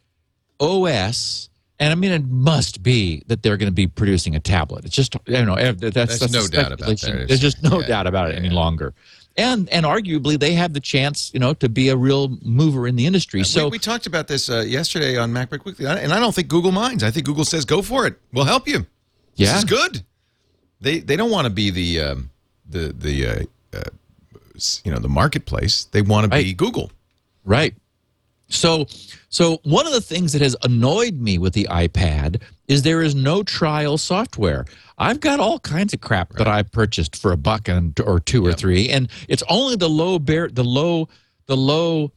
[0.61, 1.49] OS.
[1.79, 4.85] And I mean, it must be that they're going to be producing a tablet.
[4.85, 7.25] It's just, you know, eh, that's, that's, no doubt about that.
[7.29, 8.55] There's just no Yeah, doubt about it yeah, any yeah.
[8.55, 8.94] longer.
[9.38, 12.96] And and arguably, they have the chance, you know, to be a real mover in
[12.96, 13.44] the industry.
[13.44, 16.49] So we, we talked about this uh, yesterday on MacBreak Weekly, and I don't think
[16.49, 17.03] Google minds.
[17.05, 18.18] I think Google says, "Go for it.
[18.33, 18.79] We'll help you.
[19.37, 19.59] This Yeah.
[19.59, 20.05] is good."
[20.81, 22.31] They they don't want to be the um,
[22.68, 23.83] the the uh, uh,
[24.85, 25.85] you know the marketplace.
[25.85, 26.57] They want to be Right.
[26.57, 26.90] Google.
[27.44, 27.75] Right.
[28.48, 28.87] So,
[29.28, 33.14] so one of the things that has annoyed me with the iPad is there is
[33.14, 34.66] no trial software.
[34.98, 38.46] I've got all kinds of crap that I purchased for a buck and or two
[38.46, 41.09] or three, and it's only the low bear, the low,
[41.46, 42.12] the low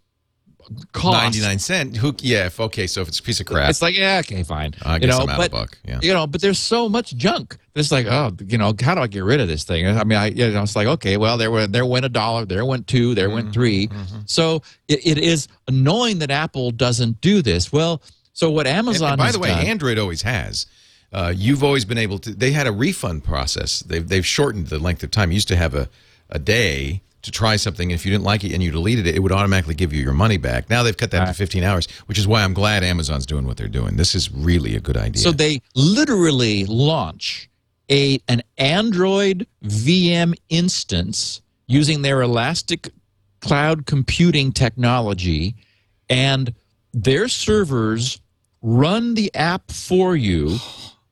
[0.91, 1.13] cost.
[1.23, 1.97] Ninety nine cent.
[1.97, 2.15] Who?
[2.19, 2.47] Yeah.
[2.47, 2.87] If, okay.
[2.87, 4.73] So if it's a piece of crap, It's like, yeah, okay, fine.
[4.83, 5.77] I you guess know, I'm out but, a buck.
[5.85, 5.99] Yeah.
[6.01, 7.57] You know, but there's so much junk.
[7.75, 9.87] It's like, oh, you know, how do I get rid of this thing?
[9.87, 12.45] I mean, I, you know, it's like, okay, well, there went there went a dollar,
[12.45, 13.89] there went two, there Mm-hmm, went 3
[14.25, 17.71] So it, it is annoying that Apple doesn't do this.
[17.71, 18.01] Well,
[18.33, 20.65] so what And- Amazon and by has the way, done, Android always has.
[21.11, 22.33] Uh, you've always been able to.
[22.35, 23.79] They had a refund process.
[23.79, 25.31] They've they've shortened the length of time.
[25.31, 25.89] You used to have a
[26.29, 27.91] a day to try something.
[27.91, 30.13] If you didn't like it and you deleted it, it would automatically give you your
[30.13, 30.69] money back.
[30.69, 33.57] Now they've cut that to 15 hours, which is why I'm glad Amazon's doing what
[33.57, 33.95] they're doing.
[33.95, 35.21] This is really a good idea.
[35.21, 37.49] so they literally launch
[37.91, 42.89] a an Android VM instance using their Elastic
[43.41, 45.55] cloud computing technology,
[46.09, 46.53] and
[46.93, 48.19] their servers
[48.61, 50.57] run the app for you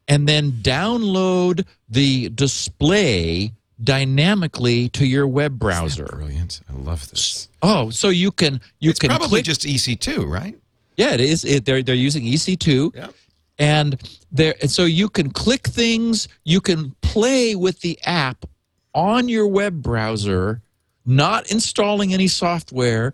[0.08, 3.52] and then download the display
[3.84, 6.06] dynamically to your web browser.
[6.06, 6.62] Brilliant.
[6.70, 7.48] I love this.
[7.62, 10.56] Oh, so you can you It's can probably click just EC2, right?
[10.96, 11.46] yeah, it is.
[11.46, 13.14] It, they're they're using EC2, Yep.
[13.60, 14.56] and there.
[14.62, 16.28] And so you can click things.
[16.44, 18.46] You can play with the app
[18.94, 20.62] on your web browser,
[21.06, 23.14] not installing any software.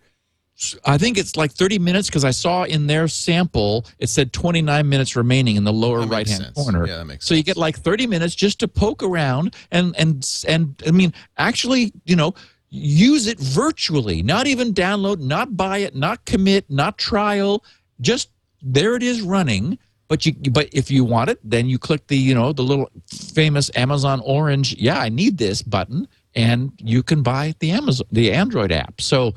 [0.85, 4.87] I think it's like 30 minutes because I saw in their sample it said 29
[4.87, 6.55] minutes remaining in the lower right hand sense.
[6.55, 6.87] corner.
[6.87, 10.27] Yeah, that makes so you get like 30 minutes just to poke around and and
[10.47, 12.33] and I mean actually, you know,
[12.69, 17.63] use it virtually, not even download, not buy it, not commit, not trial,
[17.99, 18.29] just
[18.61, 19.77] there it is running.
[20.07, 22.91] But you but if you want it, then you click the, you know, the little
[23.07, 28.31] famous Amazon orange, yeah, I need this button and you can buy the Amazon the
[28.31, 29.01] Android app.
[29.01, 29.33] So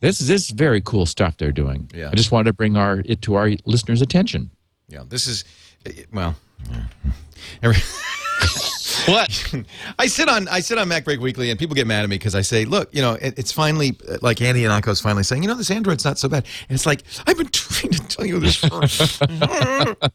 [0.00, 1.90] this is this is very cool stuff they're doing.
[1.94, 2.10] Yeah.
[2.10, 4.50] I just wanted to bring our it to our listeners' attention.
[4.88, 5.44] Yeah, this is
[6.12, 6.36] well.
[7.62, 7.76] Every,
[9.06, 9.54] What?
[9.98, 12.34] I sit on I sit on MacBreak Weekly, and people get mad at me because
[12.34, 15.48] I say, "Look, you know, it, it's finally like Andy and is finally saying, you
[15.48, 18.40] know, this Android's not so bad." And it's like I've been trying to tell you
[18.40, 18.80] this for.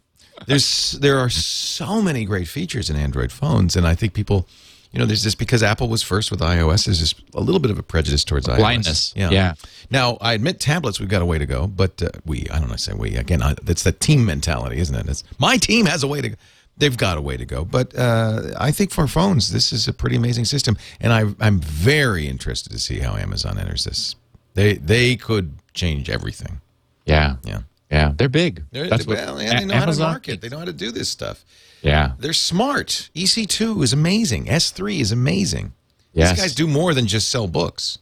[0.47, 4.47] there's there are so many great features in Android phones, and I think people,
[4.95, 7.69] you know, there's just because Apple was first with iOS, there's just a little bit
[7.69, 8.57] of a prejudice towards iOS.
[8.57, 9.13] Blindness.
[9.13, 9.55] Yeah.
[9.91, 12.69] Now, I admit tablets, we've got a way to go, but uh, we, I don't
[12.69, 15.09] know, say we, again, I, that's the team mentality, isn't it?
[15.09, 16.35] It's, my team has a way to go.
[16.77, 17.65] They've got a way to go.
[17.65, 20.77] But uh, I think for phones, this is a pretty amazing system.
[21.01, 24.15] And I, I'm very interested to see how Amazon enters this.
[24.53, 26.61] They, they could change everything.
[27.05, 27.35] Yeah.
[27.43, 27.61] Yeah.
[27.91, 28.13] Yeah.
[28.15, 28.63] They're big.
[28.71, 30.39] They're, That's what and they A- know how to market.
[30.39, 31.43] They know how to do this stuff.
[31.85, 32.13] Yeah.
[32.19, 33.09] They're smart.
[33.15, 34.45] EC2 is amazing.
[34.45, 35.73] S3 is amazing.
[36.13, 36.31] Yes.
[36.31, 37.99] These guys do more than just sell books.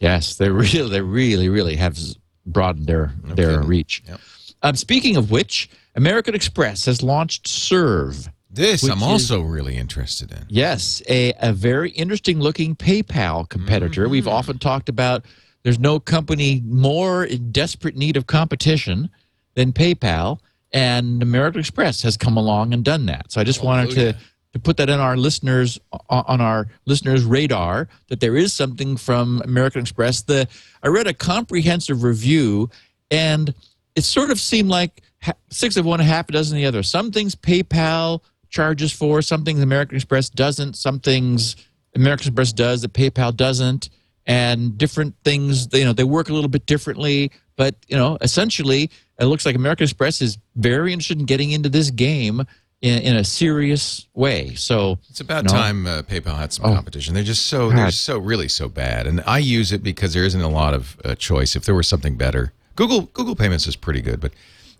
[0.00, 1.98] Yes, they really, they really, really have
[2.46, 3.66] broadened their their kidding.
[3.68, 4.02] reach.
[4.08, 4.20] Yep.
[4.62, 8.28] Um, speaking of which, American Express has launched Serve.
[8.50, 10.44] This I'm is- also really interested in.
[10.48, 14.08] Yes, a, a very interesting looking PayPal competitor.
[14.08, 15.24] We've often talked about
[15.62, 19.08] there's no company more in desperate need of competition
[19.54, 20.40] than PayPal,
[20.72, 23.32] and American Express has come along and done that.
[23.32, 24.12] So I just oh, wanted Hallelujah.
[24.14, 24.18] to
[24.52, 25.78] to put that in our listeners
[26.08, 30.22] on our listeners' radar that there is something from American Express.
[30.22, 30.48] The
[30.82, 32.68] I read a comprehensive review,
[33.10, 33.54] and
[33.94, 35.02] it sort of seemed like
[35.50, 36.82] six of one, half a dozen of the other.
[36.82, 41.56] Some things PayPal charges for, some things American Express doesn't, some things
[41.94, 43.88] American Express does that PayPal doesn't,
[44.26, 45.68] and different things.
[45.72, 49.54] You know, they work a little bit differently, but you know, essentially, it looks like
[49.54, 52.42] American Express is very interested in getting into this game
[52.80, 54.54] in, in a serious way.
[54.54, 55.50] So It's about No.
[55.52, 56.74] time uh, PayPal had some Oh.
[56.74, 57.14] competition.
[57.14, 60.40] They're just so they're so really so bad, and I use it because there isn't
[60.40, 61.54] a lot of uh, choice.
[61.56, 64.32] If there was something better, Google Google Payments is pretty good, but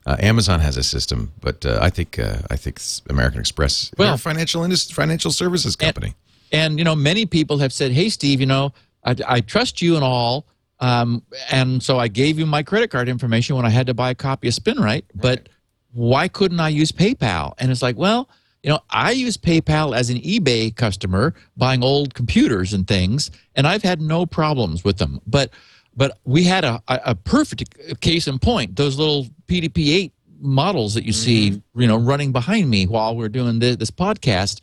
[0.07, 1.33] uh, Amazon has a system.
[1.43, 6.15] But uh, I think uh, I think American Express, well, financial industry, financial services company.
[6.53, 8.73] and you know many people have said hey steve you know
[9.05, 10.45] i, I trust you and all
[10.81, 14.11] um, and so i gave you my credit card information when i had to buy
[14.11, 15.49] a copy of spinrite but
[15.93, 17.55] why couldn't i use paypal?
[17.59, 18.29] And it's like well
[18.63, 23.67] you know i use paypal as an ebay customer buying old computers and things and
[23.67, 25.21] i've had no problems with them.
[25.27, 25.51] But
[25.97, 31.13] but we had a, a, perfect case in point those little pdp-8 models that you
[31.13, 34.61] see you know running behind me while we're doing this, this podcast.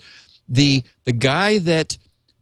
[0.50, 1.98] The the guy that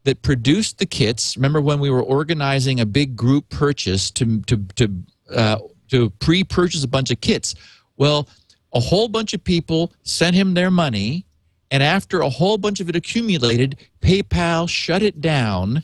[0.06, 1.36] that produced the kits.
[1.36, 4.92] Remember when we were organizing a big group purchase to to to
[5.36, 5.58] uh,
[5.90, 7.56] to pre-purchase a bunch of kits?
[7.98, 8.28] Well,
[8.74, 11.26] a whole bunch of people sent him their money,
[11.72, 15.84] and after a whole bunch of it accumulated, PayPal shut it down,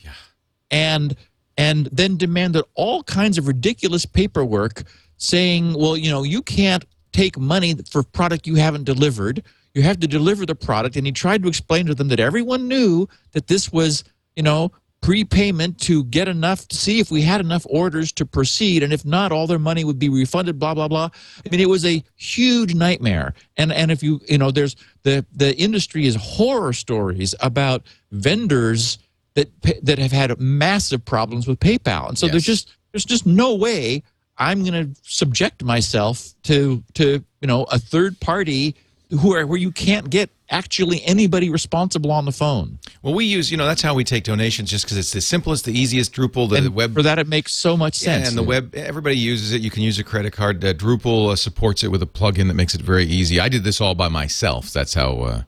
[0.69, 1.15] and
[1.57, 4.83] and then demanded all kinds of ridiculous paperwork
[5.17, 9.43] saying, well, you know, you can't take money for product you haven't delivered.
[9.73, 10.95] You have to deliver the product.
[10.95, 14.03] And he tried to explain to them that everyone knew that this was,
[14.35, 18.83] you know, prepayment to get enough to see if we had enough orders to proceed.
[18.83, 21.09] And if not, all their money would be refunded, blah, blah, blah.
[21.45, 23.33] I mean, it was a huge nightmare.
[23.57, 28.99] And and if you, you know, there's the the industry is horror stories about vendors
[29.33, 29.49] that
[29.83, 32.09] that have had massive problems with PayPal.
[32.09, 34.03] And so there's just there's just no way
[34.37, 38.75] I'm going to subject myself to to you know a third party
[39.19, 42.77] who are where you can't get actually anybody responsible on the phone.
[43.01, 45.65] Well, we use you know that's how we take donations, just because it's the simplest,
[45.65, 46.13] the easiest.
[46.13, 48.29] Drupal, the, And web for that, it makes so much Yeah, sense.
[48.29, 49.61] and the web, everybody uses it.
[49.61, 50.63] You can use a credit card.
[50.63, 53.39] Uh, Drupal uh, supports it with a plugin that makes it very easy.
[53.39, 54.71] I did this all by myself.
[54.71, 55.41] That's how, uh,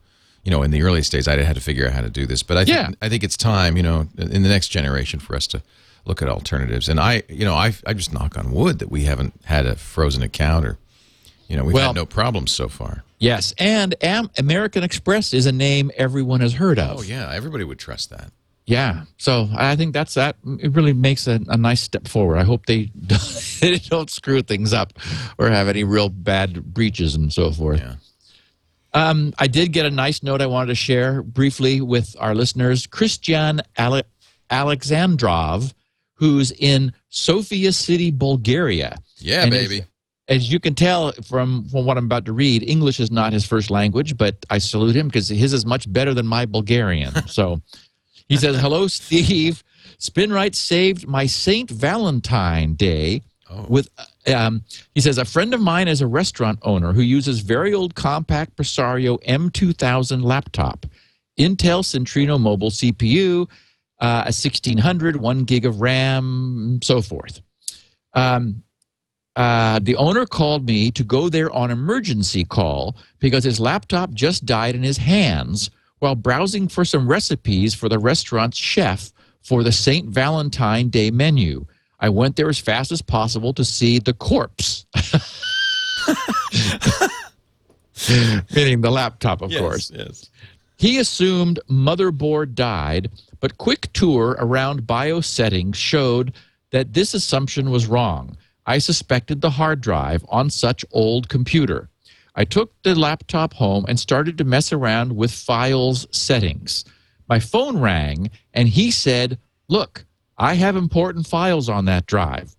[0.44, 2.42] you know, in the earliest days, I had to figure out how to do this.
[2.42, 2.88] But I think Yeah.
[3.00, 5.62] I think it's time, you know, in the next generation for us to
[6.06, 6.88] look at alternatives.
[6.88, 9.76] And I, you know, I I just knock on wood that we haven't had a
[9.76, 10.76] frozen account or,
[11.48, 13.04] you know, we've Well- had no problems so far.
[13.24, 16.98] Yes, and Am- American Express is a name everyone has heard of.
[16.98, 18.30] Oh yeah, everybody would trust that.
[18.66, 20.36] Yeah, so I think that's that.
[20.58, 22.38] It really makes a, a nice step forward.
[22.38, 22.90] I hope they
[23.60, 24.92] they don't screw things up
[25.38, 27.80] or have any real bad breaches and so forth.
[27.80, 27.96] Yeah.
[28.94, 32.86] Um, I did get a nice note I wanted to share briefly with our listeners.
[32.86, 34.04] Christian Ale-
[34.50, 35.72] Alexandrov,
[36.14, 38.98] who's in Sofia City, Bulgaria.
[39.16, 39.84] Yeah, baby.
[40.26, 43.46] As you can tell from, from what I'm about to read, English is not his
[43.46, 47.12] first language, but I salute him because his is much better than my Bulgarian.
[47.26, 47.60] so
[48.28, 49.62] he says, Hello, Steve.
[49.98, 51.70] Spinrite saved my St.
[51.70, 53.22] Valentine Day
[53.68, 53.88] with,
[54.34, 54.62] um,
[54.94, 58.56] he says, a friend of mine is a restaurant owner who uses very old Compaq
[58.56, 60.86] Presario M2000 laptop,
[61.38, 63.48] Intel Centrino mobile CPU,
[64.00, 67.40] uh, a 1600, one gig of RAM, so forth.
[68.14, 68.63] Um,
[69.36, 74.46] uh, the owner called me to go there on emergency call because his laptop just
[74.46, 79.12] died in his hands while browsing for some recipes for the restaurant's chef
[79.42, 80.08] for the St.
[80.08, 81.66] Valentine Day menu.
[82.00, 84.86] I went there as fast as possible to see the corpse.
[88.54, 89.90] Meaning the laptop, of course.
[89.94, 90.30] Yes.
[90.76, 93.10] He assumed motherboard died,
[93.40, 96.34] but quick tour around BIOS settings showed
[96.70, 98.36] that this assumption was wrong.
[98.66, 101.88] I suspected the hard drive on such old computer.
[102.34, 106.84] I took the laptop home and started to mess around with files settings.
[107.28, 109.38] My phone rang and he said,
[109.68, 110.04] "Look,
[110.36, 112.56] I have important files on that drive.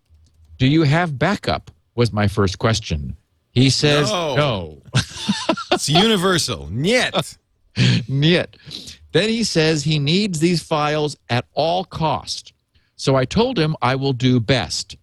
[0.58, 3.16] Do you have backup?" was my first question.
[3.52, 4.36] He says, No.
[4.36, 4.82] no.
[5.72, 6.68] It's universal.
[6.72, 7.38] Niet.
[8.08, 8.48] Niet.
[9.12, 12.54] Then he says he needs these files at all cost.
[12.98, 14.98] So I told him I will do best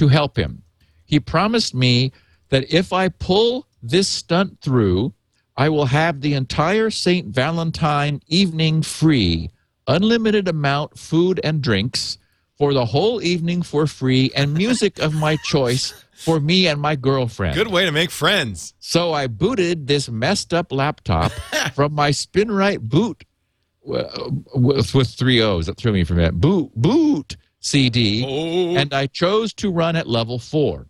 [0.00, 0.62] to help him.
[1.04, 2.10] He promised me
[2.48, 5.12] that if I pull this stunt through,
[5.58, 7.26] I will have the entire St.
[7.28, 9.50] Valentine evening free,
[9.86, 12.16] unlimited amount food and drinks
[12.56, 16.96] for the whole evening for free and music of my choice for me and my
[16.96, 17.54] girlfriend.
[17.54, 18.72] Good way to make friends.
[18.78, 21.30] So I booted this messed up laptop
[21.74, 23.22] from my SpinRite boot
[23.86, 25.66] uh, with, with three O's.
[25.66, 26.40] That threw me from it.
[26.40, 28.76] Boot boot CD, Oh.
[28.76, 30.86] and I chose to run at level four.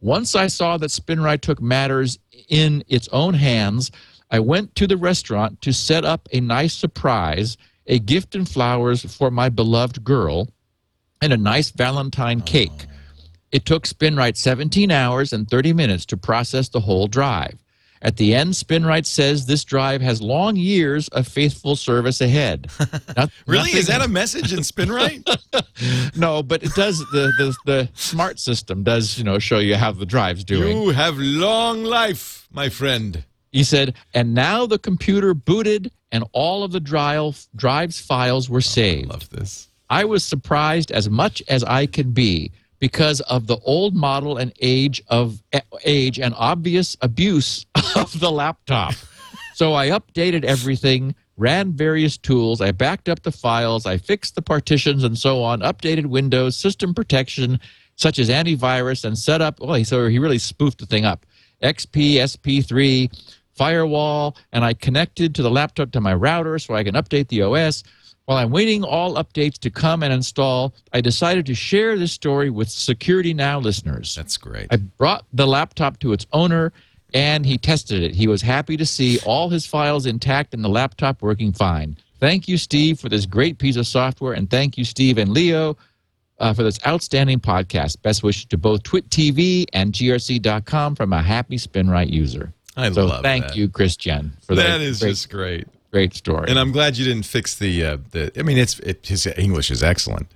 [0.00, 3.90] Once I saw that SpinRite took matters in its own hands,
[4.30, 7.56] I went to the restaurant to set up a nice surprise,
[7.86, 10.48] a gift and flowers for my beloved girl,
[11.20, 12.70] and a nice Valentine cake.
[12.72, 12.84] Oh.
[13.50, 17.56] It took SpinRite 17 hours and 30 minutes to process the whole drive.
[18.02, 22.70] At the end, SpinRite says this drive has long years of faithful service ahead.
[23.16, 23.70] Not- Really?
[23.72, 26.16] Is that a message in SpinRite?
[26.16, 26.42] no?
[26.42, 26.98] But it does.
[27.12, 30.76] The, the the smart system does you know show you how the drive's doing.
[30.76, 33.24] you have long life, my friend.
[33.52, 38.58] He said, and now the computer booted and all of the drive drive's files were
[38.58, 39.08] oh, saved.
[39.08, 39.68] Love this.
[39.90, 44.52] I was surprised as much as I could be because of the old model and
[44.60, 45.42] age of
[45.84, 47.66] age and obvious abuse
[47.96, 48.94] of the laptop.
[49.54, 54.42] so I updated everything, ran various tools, I backed up the files, I fixed the
[54.42, 57.60] partitions and so on, updated Windows, system protection
[57.96, 61.26] such as antivirus and set up, oh, so he really spoofed the thing up.
[61.62, 63.10] XP, SP3,
[63.58, 67.42] firewall, and I connected to the laptop to my router so I can update the
[67.42, 67.82] OS.
[68.28, 72.50] While I'm waiting all updates to come and install, I decided to share this story
[72.50, 74.14] with Security Now listeners.
[74.14, 74.66] That's great.
[74.70, 76.74] I brought the laptop to its owner
[77.14, 78.14] and he tested it.
[78.14, 81.96] He was happy to see all his files intact and the laptop working fine.
[82.20, 85.78] Thank you, Steve, for this great piece of software, and thank you, Steve and Leo,
[86.38, 88.02] uh, for this outstanding podcast.
[88.02, 92.52] Best wishes to both Twit TV and GRC.com from a happy SpinRite user.
[92.76, 93.56] I so love thank that.
[93.56, 94.64] you, Christian, for that.
[94.64, 95.68] That is great, just great.
[95.90, 96.48] Great story.
[96.48, 98.32] And I'm glad you didn't fix the uh, the.
[98.38, 100.28] I mean, it's it, his English is excellent,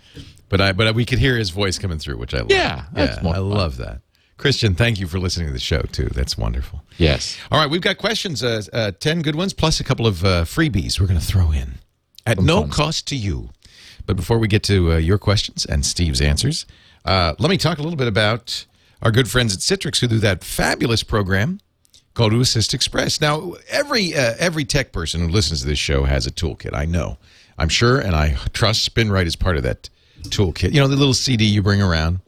[0.49, 2.51] but I but we could hear his voice coming through, which I love.
[2.51, 4.01] Yeah, yeah, I love that.
[4.39, 6.07] Christian, thank you for listening to the show too.
[6.07, 6.83] That's wonderful.
[6.99, 7.39] yes.
[7.51, 10.43] All right, we've got questions, uh, uh, ten good ones, plus a couple of uh,
[10.43, 11.75] freebies we're going to throw in
[12.27, 12.71] at no fun.
[12.71, 13.51] cost to you.
[14.05, 16.67] But before we get to uh, your questions and Steve's answers,
[17.05, 18.67] uh, let me talk a little bit about
[19.01, 21.61] our good friends at Citrix who do that fabulous program
[22.15, 23.21] called Assist Express.
[23.21, 26.75] Now, every uh, every tech person who listens to this show has a toolkit.
[26.75, 27.19] I know,
[27.59, 29.89] I'm sure, and I trust SpinRite is part of that
[30.25, 30.73] toolkit.
[30.73, 32.21] You know, the little CD you bring around,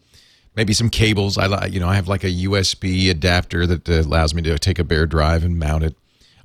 [0.56, 1.38] maybe some cables.
[1.38, 4.78] I you know I have like a USB adapter that uh, allows me to take
[4.78, 5.96] a bare drive and mount it.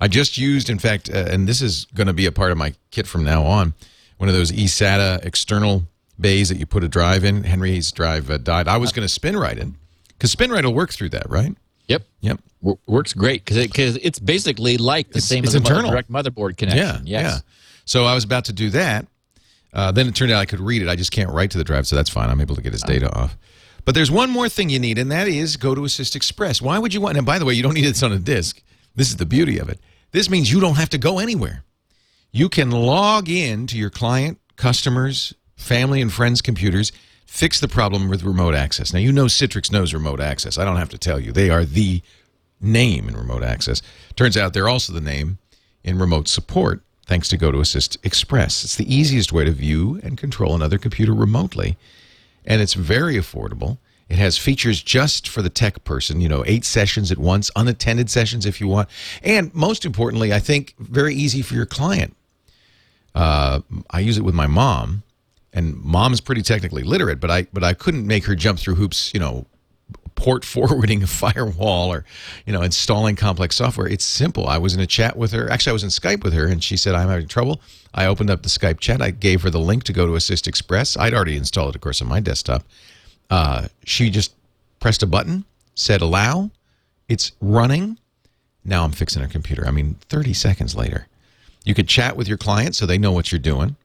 [0.01, 2.57] I just used, in fact, uh, and this is going to be a part of
[2.57, 3.73] my kit from now on,
[4.17, 5.83] one of those eSATA external
[6.19, 7.43] bays that you put a drive in.
[7.43, 8.67] Henry's drive uh, died.
[8.67, 9.75] I was going to SpinRite in
[10.09, 11.55] because SpinRite will work through that, right?
[11.89, 12.03] Yep.
[12.21, 12.39] Yep.
[12.61, 15.91] W- works great because it, cause it's basically like the It's- same it's as internal.
[15.91, 17.05] direct motherboard connection.
[17.05, 17.33] Yeah, Yes.
[17.33, 17.39] yeah.
[17.85, 19.07] So I was about to do that.
[19.73, 20.87] Uh, then it turned out I could read it.
[20.87, 22.29] I just can't write to the drive, so that's fine.
[22.29, 23.37] I'm able to get his data off.
[23.85, 26.61] But there's one more thing you need, and that is GoToAssist Express.
[26.61, 27.17] Why would you want?
[27.17, 28.61] And by the way, you don't need this on a disk.
[28.95, 29.79] This is the beauty of it.
[30.11, 31.63] This means you don't have to go anywhere.
[32.31, 36.91] You can log in to your client, customers, family, and friends' computers,
[37.29, 38.91] fix the problem with remote access.
[38.91, 40.57] Now, you know Citrix knows remote access.
[40.57, 41.31] I don't have to tell you.
[41.31, 42.01] They are the
[42.59, 43.83] name in remote access.
[44.15, 45.37] Turns out they're also the name
[45.83, 48.63] in remote support, thanks to GoToAssist Express.
[48.63, 51.77] It's the easiest way to view and control another computer remotely,
[52.45, 53.77] and it's very affordable.
[54.09, 58.09] It has features just for the tech person, you know, eight sessions at once, unattended
[58.09, 58.89] sessions if you want.
[59.23, 62.15] And most importantly, I think very easy for your client.
[63.13, 63.61] Uh,
[63.91, 65.03] I use it with my mom,
[65.53, 69.13] and mom's pretty technically literate, but I but I couldn't make her jump through hoops,
[69.13, 69.45] you know,
[70.15, 72.05] port forwarding a firewall or
[72.45, 73.87] you know installing complex software.
[73.87, 74.47] It's simple.
[74.47, 75.49] I was in a chat with her.
[75.49, 77.61] Actually i was in skype with her and she said i'm having trouble.
[77.93, 79.01] I opened up the skype chat.
[79.01, 80.95] I gave her the link to GoToAssist Express.
[80.95, 82.63] I'd already installed it of course on my desktop.
[83.31, 84.33] Uh, she just
[84.79, 85.45] pressed a button
[85.75, 86.51] said allow.
[87.07, 87.97] It's running.
[88.63, 89.65] Now i'm fixing her computer.
[89.65, 91.07] I mean 30 seconds later.
[91.65, 93.75] You could chat with your client so they know what you're doing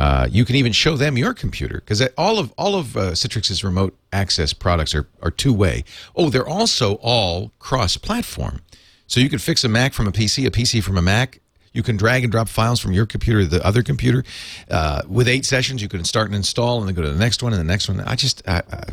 [0.00, 3.62] uh, you can even show them your computer because all of all of uh, Citrix's
[3.62, 5.84] remote access products are, are two way.
[6.16, 8.62] Oh, they're also all cross platform,
[9.06, 11.40] so you can fix a Mac from a PC, a PC from a Mac.
[11.74, 14.24] You can drag and drop files from your computer to the other computer.
[14.70, 17.42] Uh, with eight sessions, you can start and install, and then go to the next
[17.42, 18.00] one and the next one.
[18.00, 18.84] I just I, I,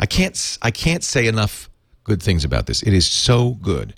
[0.00, 1.70] I can't I can't say enough
[2.02, 2.82] good things about this.
[2.82, 3.94] It is so good.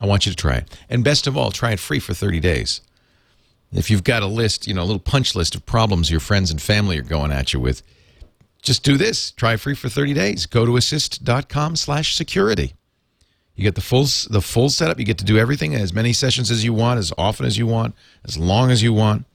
[0.00, 2.38] I want you to try it, and best of all, try it free for thirty
[2.38, 2.82] days.
[3.74, 6.50] If you've got a list, you know, a little punch list of problems your friends
[6.50, 7.82] and family are going at you with,
[8.62, 9.32] just do this.
[9.32, 10.46] Try free for 30 days.
[10.46, 12.74] GoToAssist.com slash security.
[13.56, 14.98] You get the full the full setup.
[14.98, 17.66] You get to do everything, as many sessions as you want, as often as you
[17.66, 17.94] want,
[18.24, 19.26] as long as you want.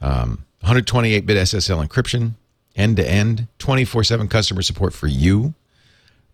[0.00, 2.32] Um, 128-bit SSL encryption,
[2.74, 5.54] end-to-end, 24-7 customer support for you.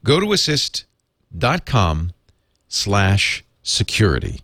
[0.04, 2.12] GoToAssist.com
[2.68, 4.40] slash security.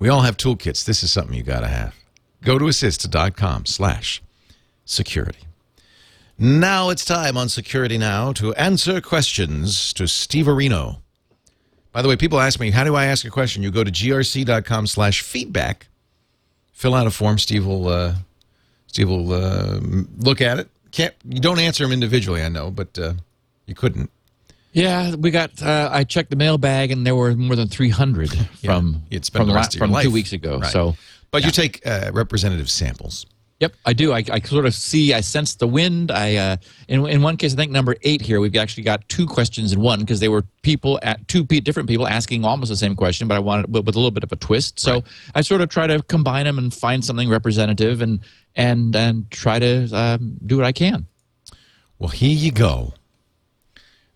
[0.00, 0.84] We all have toolkits.
[0.84, 1.94] This is something you got to have.
[2.42, 4.22] GoToAssist.com slash
[4.86, 5.40] security.
[6.38, 11.02] Now it's time on Security Now to answer questions to Steve Areno.
[11.92, 13.62] By the way, people ask me, how do I ask a question?
[13.62, 15.88] You go to grc.com slash feedback,
[16.72, 17.38] fill out a form.
[17.38, 18.14] Steve will, uh,
[18.86, 19.80] Steve will uh,
[20.16, 20.70] look at it.
[20.92, 23.12] Can't, you don't answer them individually, I know, but uh,
[23.66, 24.10] you couldn't.
[24.72, 25.60] Yeah, we got.
[25.62, 28.30] Uh, I checked the mailbag, and there were more than 300
[28.64, 30.04] from You'd spend from, the rest of your from life.
[30.04, 30.58] two weeks ago.
[30.58, 30.70] Right.
[30.70, 30.96] So,
[31.30, 33.26] But you take uh, representative samples.
[33.58, 34.12] yep, I do.
[34.12, 35.12] I, I sort of see.
[35.12, 36.12] I sense the wind.
[36.12, 36.56] I uh,
[36.86, 39.80] in in one case, I think number eight here, we've actually got two questions in
[39.80, 43.34] one because they were people at two different people asking almost the same question, but
[43.34, 44.78] I wanted with with a little bit of a twist.
[44.78, 45.02] So
[45.34, 48.20] I sort of try to combine them and find something representative and
[48.54, 51.06] and and try to um, do what I can.
[51.98, 52.94] Well, here you go.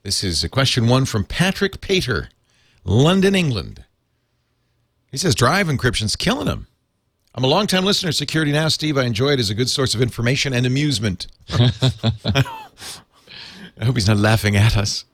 [0.05, 2.29] This is a question one from Patrick Pater,
[2.85, 3.85] London, England.
[5.11, 6.67] He says drive encryption's killing him.
[7.35, 8.99] I'm a longtime listener of Security Now, Steve.
[8.99, 11.29] I enjoy it as a good source of information and amusement.
[11.49, 12.45] I
[13.83, 15.07] hope he's not laughing at us.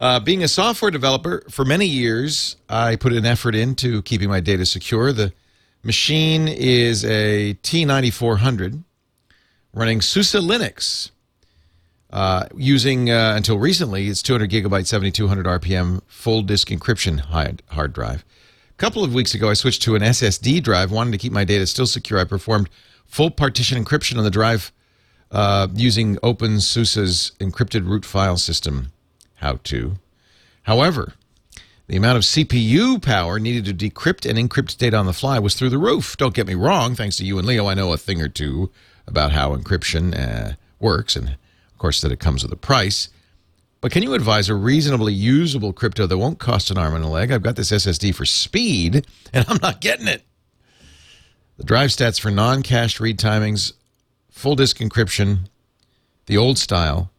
[0.00, 4.40] Uh, being a software developer for many years, I put an effort into keeping my
[4.40, 5.12] data secure.
[5.12, 5.34] The
[5.82, 8.84] machine is a T9400
[9.74, 11.10] running SUSE Linux
[12.12, 18.24] uh, using uh, until recently its 200 gigabyte 7200 rpm full disk encryption hard, drive
[18.70, 21.44] a couple of weeks ago i switched to an ssd drive wanting to keep my
[21.44, 22.68] data still secure i performed
[23.06, 24.72] full partition encryption on the drive
[25.30, 28.92] uh, using opensuse's encrypted root file system
[29.36, 29.94] how to
[30.62, 31.14] however
[31.86, 35.54] the amount of CPU power needed to decrypt and encrypt data on the fly was
[35.56, 36.16] through the roof.
[36.16, 36.94] Don't get me wrong.
[36.94, 38.70] Thanks to you and Leo, I know a thing or two
[39.08, 41.36] about how encryption uh, works and,
[41.80, 43.08] course, that it comes with a price.
[43.80, 47.08] But can you advise a reasonably usable crypto that won't cost an arm and a
[47.08, 47.32] leg?
[47.32, 50.22] I've got this SSD for speed, and I'm not getting it.
[51.56, 53.72] The drive stats for non cached read timings,
[54.30, 55.48] full disk encryption,
[56.26, 57.10] the old style,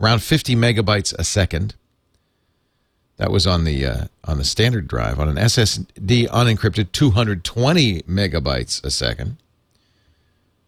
[0.00, 1.74] around 50 megabytes a second.
[3.16, 5.18] That was on the uh, on the standard drive.
[5.18, 9.38] On an SSD unencrypted, 220 megabytes a second.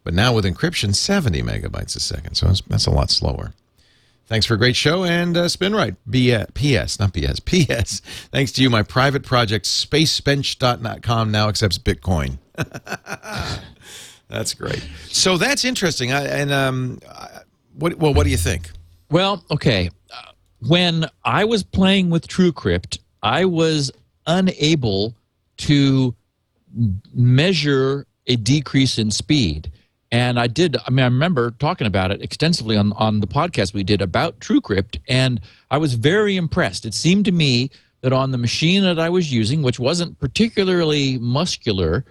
[0.08, 2.34] But now with encryption, 70 megabytes a second.
[2.34, 3.52] So that's, a lot slower.
[4.24, 5.96] Thanks for a great show and uh, SpinRite.
[6.08, 6.98] B- uh, P.S.
[6.98, 7.40] Not B.S.
[7.44, 8.00] P.S.
[8.32, 12.38] Thanks to you, my private project, spacebench.com, now accepts Bitcoin.
[14.28, 14.82] that's great.
[15.08, 16.10] So that's interesting.
[16.10, 17.40] I, and um, I,
[17.74, 17.96] What?
[17.96, 18.70] Well, what do you think?
[19.10, 19.90] Well, okay.
[20.66, 23.92] When I was playing with TrueCrypt, I was
[24.26, 25.14] unable
[25.58, 26.14] to
[27.12, 29.70] measure a decrease in speed.
[30.10, 33.74] And I did, I mean, I remember talking about it extensively on, on the podcast
[33.74, 35.40] we did about TrueCrypt, and
[35.70, 36.86] I was very impressed.
[36.86, 41.18] It seemed to me that on the machine that I was using, which wasn't particularly
[41.18, 42.04] muscular,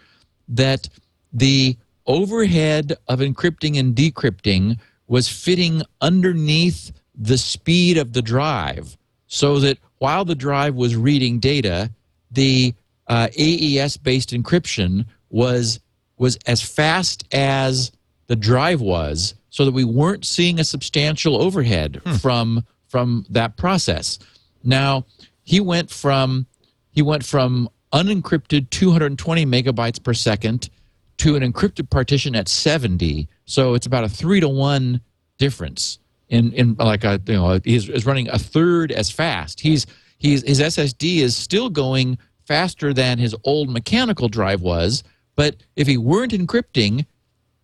[0.50, 0.90] that
[1.34, 1.76] the
[2.06, 4.78] overhead of encrypting and decrypting
[5.08, 11.40] was fitting underneath the speed of the drive so that while the drive was reading
[11.40, 11.90] data,
[12.32, 12.74] the
[13.08, 15.80] uh, AES based encryption was
[16.18, 17.92] was as fast as
[18.28, 22.14] the drive was so that we weren't seeing a substantial overhead hmm.
[22.16, 24.18] from from that process.
[24.64, 25.06] Now,
[25.44, 26.46] he went from
[26.92, 30.70] he went from unencrypted 220 megabytes per second
[31.18, 33.28] to an encrypted partition at 70.
[33.46, 35.02] So it's about a three to one
[35.38, 36.00] difference
[36.30, 39.60] in in like a you know he's is running a third as fast.
[39.60, 39.86] He's
[40.18, 45.04] he's his SSD is still going faster than his old mechanical drive was,
[45.38, 47.06] but if he weren't encrypting,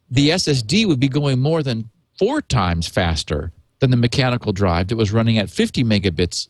[0.10, 4.96] the SSD would be going more than four times faster than the mechanical drive that
[4.96, 6.48] was running at 50 megabits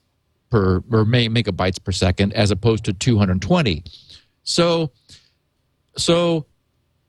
[0.52, 3.84] per or me- megabytes per second as opposed to 220.
[4.44, 4.92] So
[5.96, 6.46] so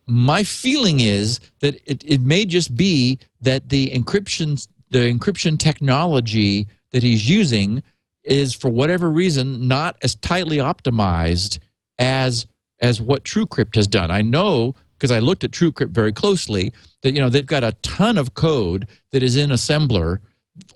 [0.06, 6.68] my feeling is that it, it may just be that the encryption the encryption technology
[6.92, 7.82] that he's using
[8.22, 11.58] is for whatever reason not as tightly optimized
[11.98, 12.46] as
[12.80, 14.10] as what TrueCrypt has done.
[14.10, 16.72] I know because I looked at TrueCrypt very closely
[17.02, 20.18] that you know they've got a ton of code that is in assembler.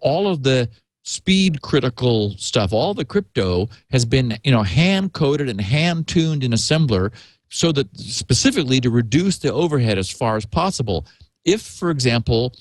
[0.00, 0.68] All of the
[1.04, 6.44] speed critical stuff, all the crypto has been you know hand coded and hand tuned
[6.44, 7.12] in assembler
[7.50, 11.06] so that specifically to reduce the overhead as far as possible.
[11.44, 12.54] If, for example,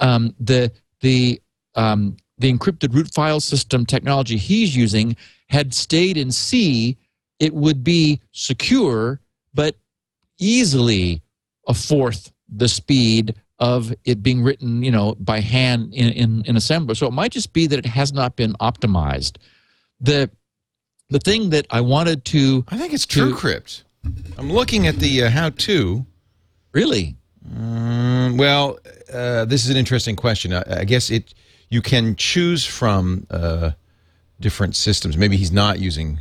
[0.00, 1.40] um, the the
[1.74, 5.16] um, the encrypted root file system technology he's using
[5.48, 6.96] had stayed in C,
[7.40, 9.18] it would be secure,
[9.54, 9.74] but
[10.38, 11.22] easily
[11.66, 16.56] a fourth the speed of it being written, you know, by hand in, in, in
[16.56, 16.96] assembler.
[16.96, 19.36] So it might just be that it has not been optimized.
[20.00, 20.30] The
[21.10, 23.82] the thing that I wanted to I think it's To- TrueCrypt.
[24.38, 26.06] I'm looking at the uh, how-to.
[26.72, 27.16] really
[27.56, 28.78] Um, well,
[29.12, 30.54] uh, this is an interesting question.
[30.54, 31.34] I, I guess it
[31.68, 33.72] you can choose from uh,
[34.40, 35.16] different systems.
[35.16, 36.20] Maybe he's not using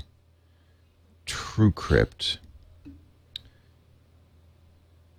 [1.30, 2.38] TrueCrypt.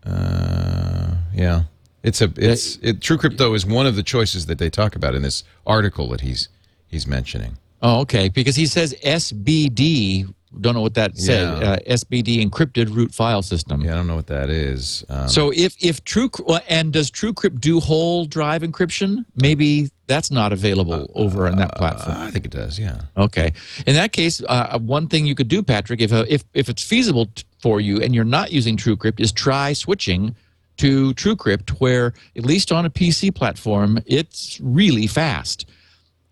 [0.05, 1.65] Uh, yeah,
[2.03, 5.15] it's a it's it, TrueCrypt though is one of the choices that they talk about
[5.15, 6.49] in this article that he's
[6.89, 7.59] he's mentioning.
[7.83, 8.29] Oh, okay.
[8.29, 10.33] Because he says SBD.
[10.61, 11.63] Don't know what that said.
[11.63, 11.71] Yeah.
[11.71, 13.83] Uh, SBD encrypted root file system.
[13.83, 15.05] Yeah, I don't know what that is.
[15.09, 16.29] Um, So if if True
[16.69, 19.25] and does TrueCrypt do whole drive encryption?
[19.37, 22.17] Maybe that's not available over on that platform.
[22.17, 22.81] I think it does.
[22.81, 23.01] Yeah.
[23.17, 23.53] Okay.
[23.87, 26.83] In that case, uh, one thing you could do, Patrick, if uh, if if it's
[26.83, 30.35] feasible t- for you and you're not using TrueCrypt, is try switching
[30.79, 35.67] to TrueCrypt, where at least on a PC platform, it's really fast.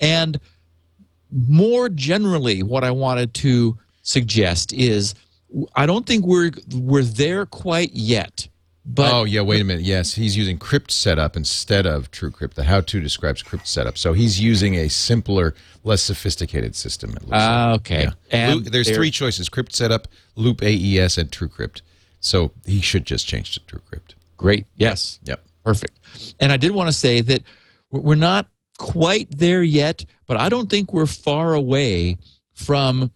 [0.01, 0.41] And
[1.31, 3.79] more generally, what I wanted to
[4.09, 5.15] suggest is,
[5.75, 8.49] I don't think we're we're there quite yet.
[8.91, 9.85] But oh yeah, wait a minute.
[9.85, 12.55] Yes, he's using cryptsetup instead of TrueCrypt.
[12.55, 15.55] The how-to describes cryptsetup, so he's using a simpler,
[15.85, 17.11] less sophisticated system.
[17.11, 17.81] Looks Ah, like.
[17.81, 18.03] okay.
[18.05, 18.11] Yeah.
[18.31, 20.05] And Loop- there's there- three choices: cryptsetup,
[20.37, 21.83] loop AES, and TrueCrypt.
[22.21, 24.15] So he should just change to TrueCrypt.
[24.39, 25.45] great, yes, Yep.
[25.65, 25.99] Perfect.
[26.41, 27.43] And I did want to say that
[27.91, 28.47] we're not
[28.79, 32.17] quite there yet, but I don't think we're far away
[32.55, 33.11] from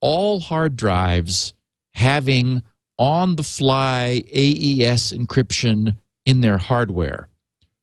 [0.00, 1.54] all hard drives
[1.94, 2.62] having
[2.98, 5.96] on the fly AES encryption
[6.26, 7.28] in their hardware.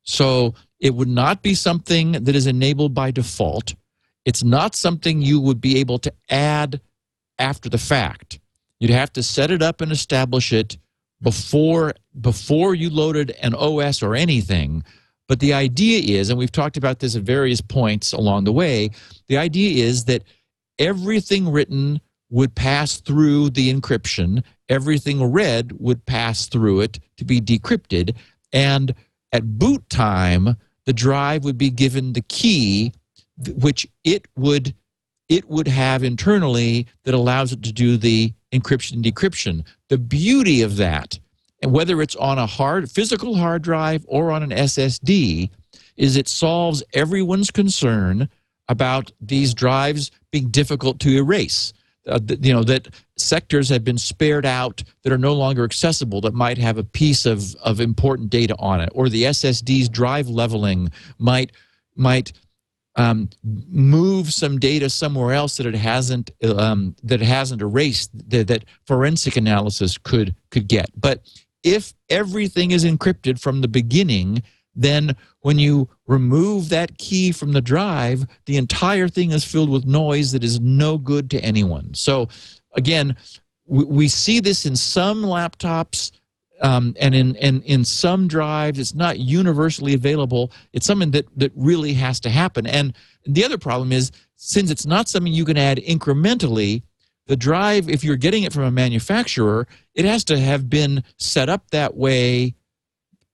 [0.04, 3.76] So it would not be something that is enabled by default.
[4.26, 6.82] It's not something you would be able to add
[7.40, 8.40] after the fact.
[8.80, 10.78] You'd have to set it up and establish it
[11.22, 14.84] before before you loaded an OS or anything.
[15.28, 18.92] But the idea is, and we've talked about this at various points along the way,
[19.28, 20.24] the idea is that
[20.80, 27.40] everything written would pass through the encryption, everything read would pass through it to be
[27.40, 28.16] decrypted,
[28.52, 28.94] and
[29.32, 30.56] at boot time,
[30.86, 32.94] the drive would be given the key
[33.56, 34.74] which it would
[35.28, 39.66] it would have internally that allows it to do the encryption and decryption.
[39.90, 41.20] The beauty of that,
[41.64, 45.50] and whether it's on a hard physical hard drive or on an SSD,
[45.98, 48.30] is it solves everyone's concern
[48.68, 51.74] about these drives being difficult to erase.
[52.08, 52.88] uh, th- you know that
[53.18, 57.26] sectors have been spared out that are no longer accessible that might have a piece
[57.26, 61.52] of of important data on it, or the SSD's drive leveling might
[61.96, 62.34] might
[62.98, 68.48] um, move some data somewhere else that it hasn't um, that it hasn't erased that,
[68.48, 70.90] that forensic analysis could could get.
[70.96, 71.22] But
[71.64, 74.44] if everything is encrypted from the beginning,
[74.76, 79.86] then when you remove that key from the drive, the entire thing is filled with
[79.86, 81.94] noise that is no good to anyone.
[81.94, 82.28] So,
[82.74, 83.16] again,
[83.66, 86.12] we, we see this in some laptops.
[86.62, 90.54] Um, and in, in in some drives, it's not universally available.
[90.72, 92.66] It's something that that really has to happen.
[92.66, 92.96] And
[93.26, 96.82] the other problem is, since it's not something you can add incrementally,
[97.28, 101.50] the drive, if you're getting it from a manufacturer, it has to have been set
[101.50, 102.56] up that way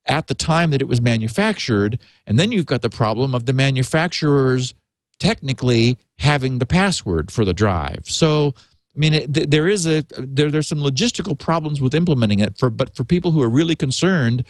[0.08, 2.00] at the time that it was manufactured.
[2.26, 4.74] And then you've got the problem of the manufacturers
[5.20, 8.04] technically having the password for the drive.
[8.06, 8.54] So,
[8.96, 12.58] I mean, it, there is a there, there's some logistical problems with implementing it.
[12.58, 14.44] For but for people who are really concerned,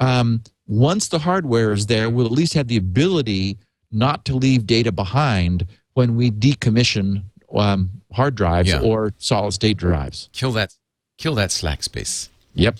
[0.00, 3.58] um, once the hardware is there, we'll at least have the ability
[3.90, 7.22] not to leave data behind when we decommission
[7.54, 8.80] um, hard drives Yeah.
[8.80, 10.28] or solid state drives.
[10.32, 10.74] Kill that.
[11.18, 12.28] Kill that slack space.
[12.54, 12.76] Yep.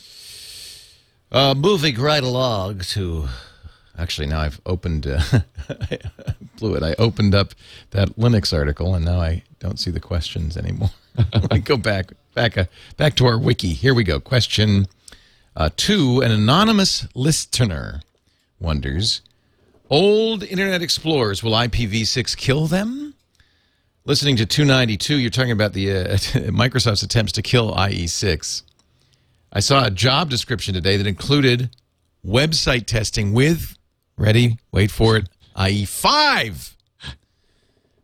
[1.31, 3.29] Uh, moving right along to.
[3.99, 5.07] Actually, now I've opened.
[5.07, 5.21] Uh,
[5.69, 5.99] I
[6.57, 6.83] blew it.
[6.83, 7.55] I opened up
[7.91, 10.91] that Linux article, and now I don't see the questions anymore.
[11.51, 12.65] Me go back, back, uh,
[12.97, 13.75] back to our wiki.
[13.75, 14.21] Here we go.
[14.21, 14.87] Question
[15.57, 18.03] uh, two: An anonymous listener
[18.61, 19.21] wonders,
[19.91, 23.15] old Internet Explorers will IPv6 kill them?
[24.05, 26.05] Listening to 292, you're talking about the uh,
[26.51, 28.63] Microsoft's attempts to kill IE6.
[29.53, 31.71] I saw a job description today that included
[32.25, 33.77] website testing with,
[34.17, 36.75] ready, wait for it, IE5.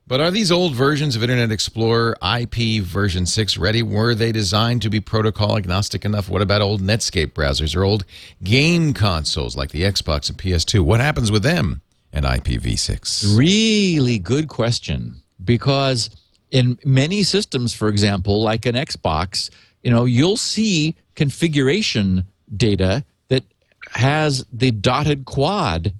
[0.06, 3.82] But are these old versions of Internet Explorer IP version 6 ready?
[3.82, 6.28] Were they designed to be protocol agnostic enough?
[6.28, 8.04] What about old Netscape browsers or old
[8.42, 10.80] game consoles like the Xbox and PS2?
[10.80, 11.80] What happens with them
[12.12, 13.36] and IPv6?
[13.36, 16.10] Really good question because
[16.50, 19.50] in many systems, for example, like an Xbox,
[19.82, 22.24] you know, you'll see configuration
[22.56, 23.44] data that
[23.92, 25.92] has the dotted quad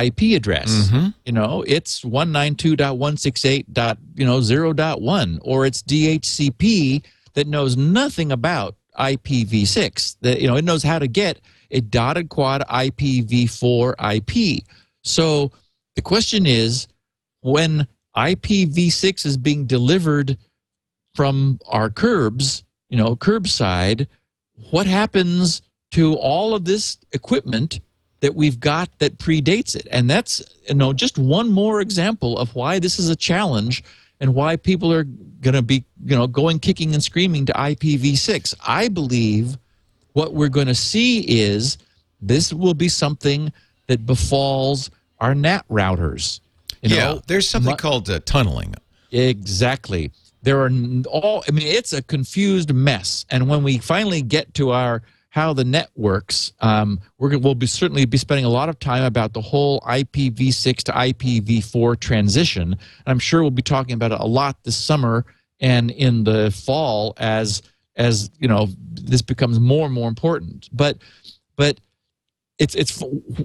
[0.00, 0.88] IP address.
[0.88, 1.08] Mm-hmm.
[1.24, 3.64] You know, it's 192.168.
[3.72, 7.02] dot, You know, 0.1 or it's DHCP
[7.34, 10.16] that knows nothing about IPv6.
[10.20, 11.40] That you know, it knows how to get
[11.70, 14.64] a dotted quad IPv4 IP.
[15.02, 15.52] So
[15.96, 16.86] the question is
[17.40, 17.86] when
[18.16, 20.36] IPv6 is being delivered
[21.14, 24.06] from our curbs, you know, curbside,
[24.70, 27.80] what happens to all of this equipment
[28.20, 29.86] that we've got that predates it?
[29.90, 33.82] And that's, you know, just one more example of why this is a challenge
[34.20, 38.54] and why people are going to be, you know, going kicking and screaming to IPv6.
[38.66, 39.56] I believe
[40.12, 41.78] what we're going to see is
[42.20, 43.52] this will be something
[43.86, 46.40] that befalls our NAT routers.
[46.82, 48.74] You yeah, know, there's something called uh, tunneling.
[49.10, 50.10] Exactly.
[50.42, 50.70] There are
[51.08, 51.44] all.
[51.48, 53.26] I mean, it's a confused mess.
[53.30, 57.66] And when we finally get to our how the net works, um, we're we'll be
[57.66, 62.72] certainly be spending a lot of time about the whole IPv6 to IPv4 transition.
[62.72, 65.24] and I'm sure we'll be talking about it a lot this summer
[65.60, 67.62] and in the fall as
[67.96, 70.68] as you know this becomes more and more important.
[70.72, 70.98] But
[71.56, 71.80] but
[72.58, 73.02] it's it's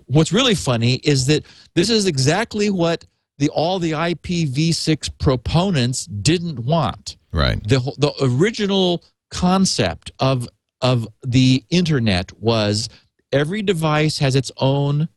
[0.08, 3.06] what's really funny is that this is exactly what
[3.38, 7.18] the all the IPv6 proponents didn't want.
[7.32, 7.62] Right.
[7.68, 10.48] The whole- the original concept of
[10.82, 12.90] of the internet was
[13.32, 15.10] every device has its own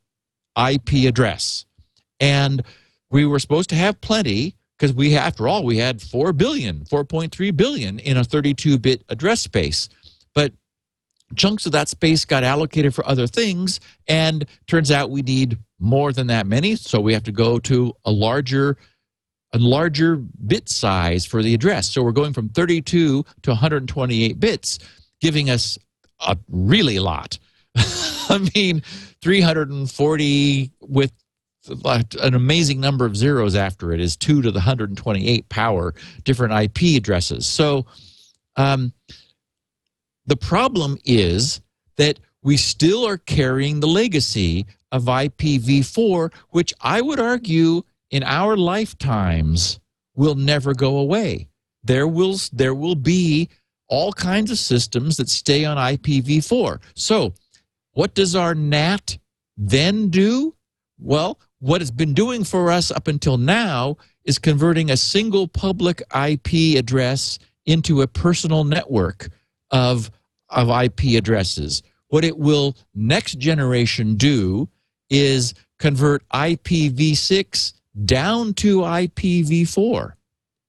[0.56, 1.66] IP address.
[2.20, 2.62] And
[3.10, 7.56] we were supposed to have plenty because we after all we had 4 billion, 4.3
[7.56, 9.88] billion in a 32-bit address space.
[10.34, 10.52] But
[11.36, 16.12] chunks of that space got allocated for other things and turns out we need more
[16.12, 16.76] than that many.
[16.76, 18.76] So we have to go to a larger
[19.52, 21.88] a larger bit size for the address.
[21.88, 24.78] So we're going from 32 to 128 bits
[25.22, 25.78] giving us
[26.20, 27.38] a really lot.
[27.76, 28.82] I mean
[29.22, 31.12] 340 with
[31.84, 36.96] an amazing number of zeros after it is 2 to the 128 power different ip
[36.96, 37.46] addresses.
[37.46, 37.86] So
[38.56, 38.92] um,
[40.26, 41.60] the problem is
[41.96, 48.56] that we still are carrying the legacy of IPv4, which I would argue in our
[48.56, 49.80] lifetimes
[50.14, 51.48] will never go away.
[51.84, 53.48] There will there will be
[53.88, 56.80] all kinds of systems that stay on IPv4.
[56.94, 57.32] So,
[57.92, 59.18] what does our NAT
[59.56, 60.54] then do?
[60.98, 66.02] Well, what it's been doing for us up until now is converting a single public
[66.14, 69.28] IP address into a personal network
[69.70, 70.10] of
[70.50, 71.82] of IP addresses.
[72.08, 74.68] What it will next generation do
[75.10, 77.72] is convert IPv6
[78.04, 80.12] down to IPv4.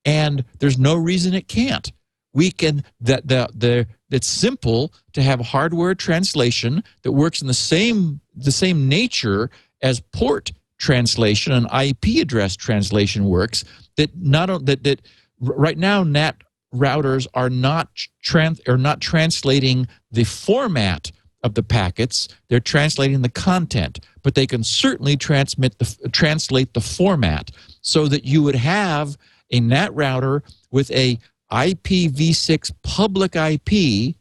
[0.06, 1.92] And there's no reason it can't.
[2.34, 7.54] We can that the the it's simple to have hardware translation that works in the
[7.54, 9.50] same the same nature
[9.82, 13.66] as port translation and IP address translation works
[13.98, 15.02] that not that that
[15.40, 16.38] right now NAT
[16.74, 17.90] routers are not
[18.22, 21.12] trans are not translating the format
[21.44, 26.82] of the packets they're translating the content but they can certainly transmit the translate the
[26.82, 29.18] format so that you would have
[29.52, 31.18] a NAT router with a
[31.52, 34.16] IPv6 public IP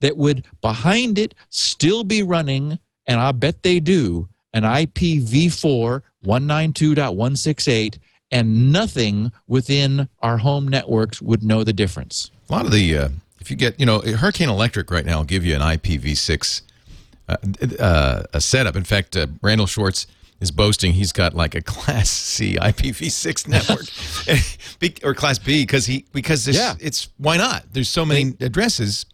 [0.00, 7.98] that would behind it still be running and I bet they do an IPv4 192.168
[8.30, 12.30] and nothing within our home networks would know the difference.
[12.48, 13.08] A lot of the, uh,
[13.44, 16.62] if you get, you know, Hurricane Electric right now will give you an IPv6
[17.28, 17.36] uh,
[17.78, 18.74] uh, a setup.
[18.74, 20.06] In fact, uh, Randal Schwartz
[20.40, 23.46] is boasting he's got like a Class C IPv6
[25.02, 26.74] network, or Class B because he because Yeah.
[26.80, 27.64] it's why not?
[27.72, 29.04] There's so many addresses.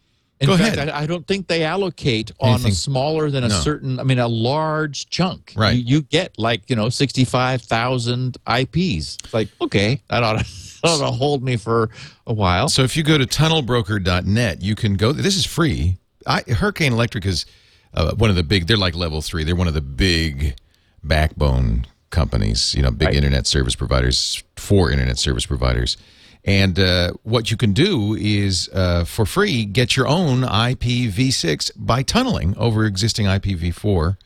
[0.41, 0.89] In Go fact, ahead.
[0.89, 2.73] I, I don't think they allocate on Anything.
[2.73, 3.55] a smaller than a No.
[3.61, 4.01] certain.
[4.01, 5.53] I mean, a large chunk.
[5.55, 5.73] Right.
[5.77, 9.19] You, you get like you know sixty-five thousand IPs.
[9.23, 10.45] It's like okay, that ought to,
[10.83, 11.91] that ought to hold me for
[12.27, 12.71] a while.
[12.71, 15.13] So if you go to tunnelbroker.net, you can go.
[15.13, 15.99] This is free.
[16.27, 17.45] I, Hurricane Electric is
[17.93, 18.67] uh, one of the big.
[18.67, 19.45] They're like level three.
[19.45, 20.57] They're one of the big
[21.05, 22.75] backbone companies.
[22.75, 23.17] You know, big Right.
[23.17, 25.97] internet service providers for internet service providers.
[26.45, 32.03] And uh, what you can do is, uh, for free, get your own IPv6 by
[32.03, 34.17] tunneling over existing IPv4.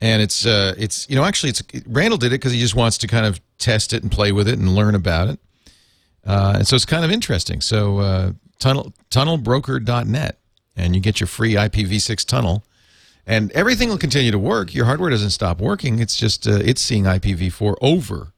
[0.00, 2.98] And it's uh, it's you know actually it's Randal did it because he just wants
[2.98, 5.40] to kind of test it and play with it and learn about it.
[6.26, 7.60] Uh, and so it's kind of interesting.
[7.60, 10.38] So uh, tunnel tunnelbroker.net,
[10.76, 12.64] and you get your free IPv6 tunnel,
[13.26, 14.74] and everything will continue to work.
[14.74, 15.98] Your hardware doesn't stop working.
[15.98, 18.32] It's just uh, it's seeing IPv4 over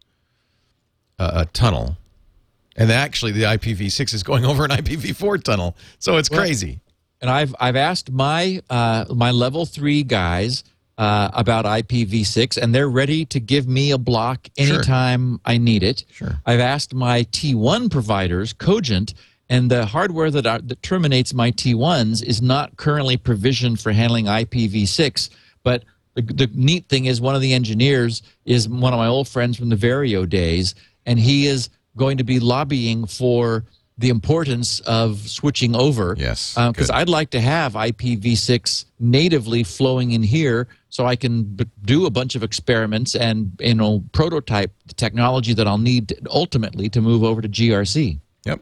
[1.19, 1.97] a, a tunnel,
[2.79, 5.77] and actually the IPv6 is going over an IPv4 tunnel.
[5.99, 6.81] So it's crazy.
[7.21, 10.65] and I've I've asked my uh, my level three guys
[10.97, 14.75] uh, about IPv6, and they're ready to give me a block Sure.
[14.75, 16.05] anytime I need it.
[16.11, 16.41] Sure.
[16.47, 19.15] I've asked my T1 providers, Cogent,
[19.49, 24.27] and the hardware that are, that terminates my T1s is not currently provisioned for handling
[24.27, 25.31] IPv6,
[25.63, 29.29] but the, the neat thing is one of the engineers is one of my old
[29.29, 30.75] friends from the Verio days,
[31.07, 31.69] and he is
[31.99, 33.65] going to be lobbying for
[33.99, 36.15] the importance of switching over.
[36.17, 36.95] Yes, uh, Because good.
[36.97, 42.11] I'd like to have IPv6 natively flowing in here so I can b- do a
[42.11, 47.25] bunch of experiments and you know prototype the technology that I'll need ultimately to move
[47.25, 48.21] over to GRC.
[48.47, 48.61] Yep.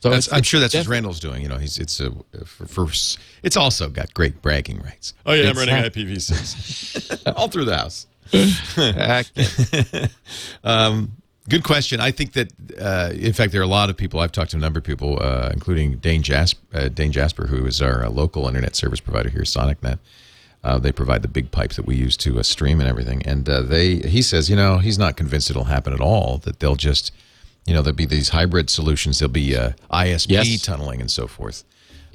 [0.00, 1.40] So That's, it's- I'm sure that's what Randal's doing.
[1.42, 2.10] You know, he's it's a
[2.44, 2.86] for, for
[3.42, 5.14] it's also got great bragging rights.
[5.24, 8.06] Oh yeah, I'm running Exact- IPv6 all through the house.
[8.76, 10.08] Ac-
[11.48, 12.00] Good question.
[12.00, 14.18] I think that, uh, in fact, there are a lot of people.
[14.20, 17.64] I've talked to a number of people, uh, including Dane Jasper, uh, Dane Jasper, who
[17.66, 19.98] is our uh, local internet service provider here, Sonic.net.
[20.64, 23.22] Uh, they provide the big pipes that we use to uh, stream and everything.
[23.24, 26.38] And uh, they, he says, you know, he's not convinced it'll happen at all.
[26.38, 27.12] That they'll just,
[27.66, 29.20] you know, there'll be these hybrid solutions.
[29.20, 30.62] There'll be uh, ISP Yes.
[30.62, 31.62] tunneling and so forth.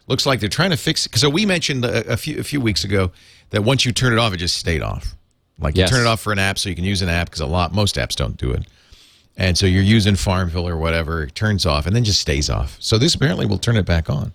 [0.08, 1.16] Looks like they're trying to fix it.
[1.16, 3.12] So we mentioned a, a few a few weeks ago
[3.48, 5.14] that once you turn it off, it just stayed off.
[5.58, 5.90] Like Yes.
[5.90, 7.46] you turn it off for an app so you can use an app because a
[7.46, 8.66] lot most apps don't do it.
[9.38, 12.76] And so you're using Farmville or whatever, it turns off and then just stays off.
[12.78, 14.32] So this apparently will turn it back on.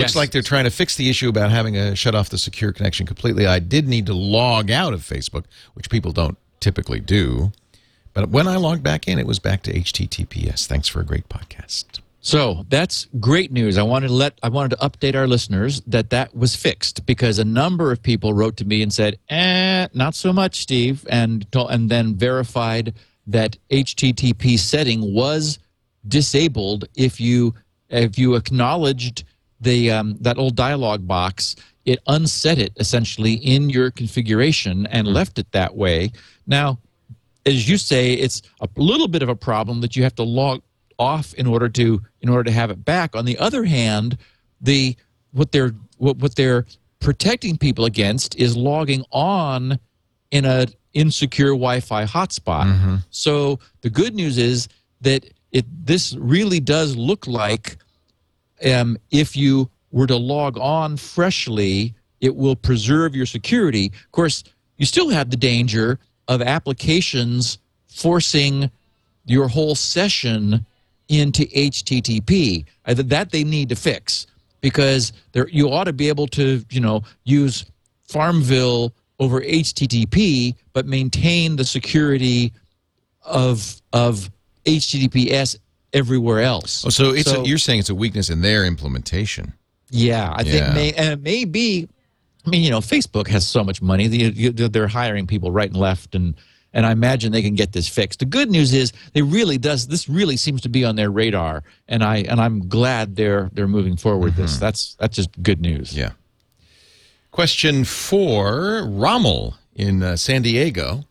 [0.00, 0.16] Looks Yes.
[0.16, 3.06] like they're trying to fix the issue about having a shut off the secure connection
[3.06, 3.46] completely.
[3.46, 5.44] I did need to log out of Facebook,
[5.74, 7.52] which people don't typically do.
[8.12, 10.66] But when I logged back in, it was back to HTTPS.
[10.66, 12.00] Thanks for a great podcast.
[12.22, 13.78] So that's great news.
[13.78, 17.38] I wanted to let I wanted to update our listeners that that was fixed because
[17.38, 21.50] a number of people wrote to me and said, "Eh, not so much, Steve," and
[21.52, 22.92] to- and then verified
[23.26, 25.58] that HTTP setting was
[26.06, 27.54] disabled if you
[27.88, 29.24] if you acknowledged
[29.60, 31.56] the um, that old dialog box.
[31.86, 36.12] It unset it essentially in your configuration and left it that way.
[36.46, 36.78] Now,
[37.46, 40.60] as you say, it's a little bit of a problem that you have to log
[40.98, 43.16] off in order to in order to have it back.
[43.16, 44.18] On the other hand,
[44.60, 44.94] the
[45.32, 46.66] what they're what, what they're
[47.00, 49.78] protecting people against is logging on
[50.30, 52.66] in a insecure Wi-Fi hotspot.
[53.10, 54.68] So the good news is
[55.00, 57.78] that it this really does look like
[58.64, 63.86] um, if you were to log on freshly, it will preserve your security.
[63.86, 64.44] Of course,
[64.76, 65.98] you still have the danger
[66.28, 67.58] of applications
[67.88, 68.70] forcing
[69.26, 70.64] your whole session
[71.08, 72.64] into HTTP.
[72.84, 74.26] That they need to fix
[74.60, 77.64] because there you ought to be able to, you know, use
[78.02, 82.52] Farmville over HTTP, but maintain the security
[83.22, 84.30] of of
[84.66, 85.58] HTTPS
[85.92, 86.84] everywhere else.
[86.86, 89.52] Oh, so it's So- a, you're saying it's a weakness in their implementation.
[89.90, 90.52] yeah, I Yeah.
[90.52, 91.88] think may and it may be.
[92.46, 96.14] I mean, you know, Facebook has so much money; they're hiring people right and left,
[96.14, 96.34] and
[96.72, 98.20] and I imagine they can get this fixed.
[98.20, 99.88] The good news is they really does.
[99.88, 103.68] This really seems to be on their radar, and I and I'm glad they're they're
[103.68, 104.36] moving forward.
[104.36, 105.92] This that's that's just good news.
[105.92, 106.12] Yeah.
[107.30, 111.04] Question four Rommel in uh, San Diego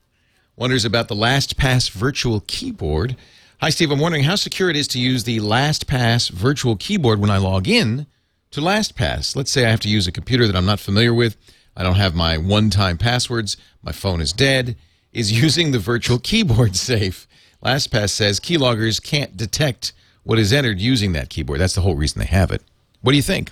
[0.55, 3.15] wonders about the LastPass virtual keyboard.
[3.62, 3.91] Hi, Steve.
[3.91, 7.68] I'm wondering how secure it is to use the LastPass virtual keyboard when I log
[7.68, 8.07] in
[8.51, 9.36] to LastPass.
[9.36, 11.36] Let's say I have to use a computer that I'm not familiar with.
[11.76, 13.57] I don't have my one time passwords.
[13.84, 14.78] My phone is dead.
[15.12, 17.28] Is using the virtual keyboard safe?
[17.62, 19.91] LastPass says keyloggers can't detect
[20.24, 21.60] what is entered using that keyboard.
[21.60, 22.62] That's the whole reason they have it.
[23.01, 23.51] What do you think?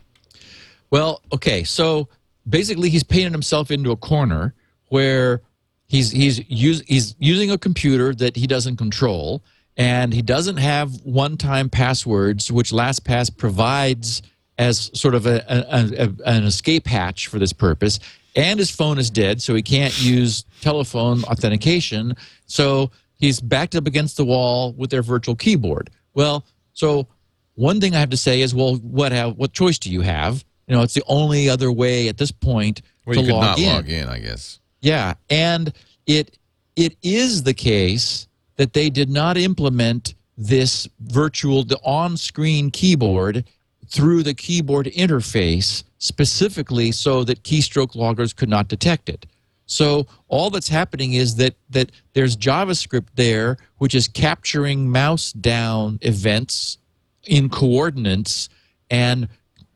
[0.89, 2.08] Well, okay, so
[2.47, 4.53] basically he's painted himself into a corner
[4.88, 5.41] where
[5.88, 9.43] he's he's use, he's using a computer that he doesn't control
[9.78, 14.21] and he doesn't have one-time passwords which LastPass provides
[14.57, 17.99] as sort of a, a, a- an escape hatch for this purpose
[18.36, 22.15] and his phone is dead so he can't use telephone authentication
[22.45, 27.07] so he's backed up against the wall with their virtual keyboard well so
[27.55, 30.45] one thing I have to say is, well, what have what choice do you have?
[30.67, 33.43] You know, it's the only other way at this point Well, to you could log
[33.43, 33.73] not in.
[33.73, 34.59] log in, I guess.
[34.80, 35.73] Yeah, and
[36.05, 36.38] it
[36.75, 38.26] it is the case
[38.58, 43.45] that they did not implement this virtual the on-screen keyboard
[43.88, 49.26] through the keyboard interface specifically so that keystroke loggers could not detect it.
[49.66, 55.99] So all that's happening is that that there's JavaScript there which is capturing mouse down
[56.01, 56.78] events
[57.24, 58.49] in coordinates
[58.89, 59.28] and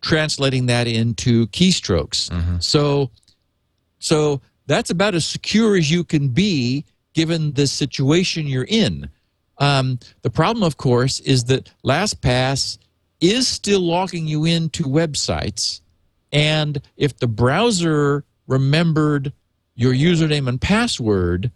[0.01, 2.29] translating that into keystrokes.
[2.29, 2.59] Mm-hmm.
[2.59, 3.11] So
[3.99, 9.09] so that's about as secure as you can be given the situation you're in.
[9.57, 12.77] Um, the problem, of course, is that LastPass
[13.19, 15.81] is still logging you into websites.
[16.31, 19.31] And if the browser remembered
[19.75, 21.51] your username and password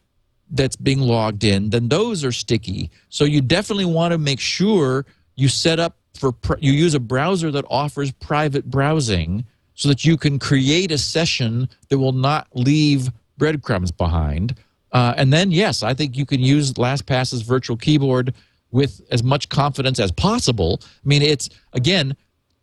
[0.52, 2.92] that's being logged in, then those are sticky.
[3.10, 7.52] So you definitely want to make sure you set up for you use a browser
[7.52, 13.10] that offers private browsing so that you can create a session that will not leave
[13.38, 14.56] breadcrumbs behind.
[14.96, 18.34] Uh, and then, yes, I think you can use LastPass's virtual keyboard
[18.72, 20.80] with as much confidence as possible.
[20.82, 22.16] I mean, it's again,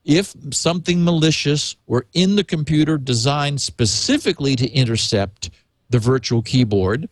[0.07, 5.51] if something malicious were in the computer designed specifically to intercept
[5.91, 7.07] the virtual keyboard,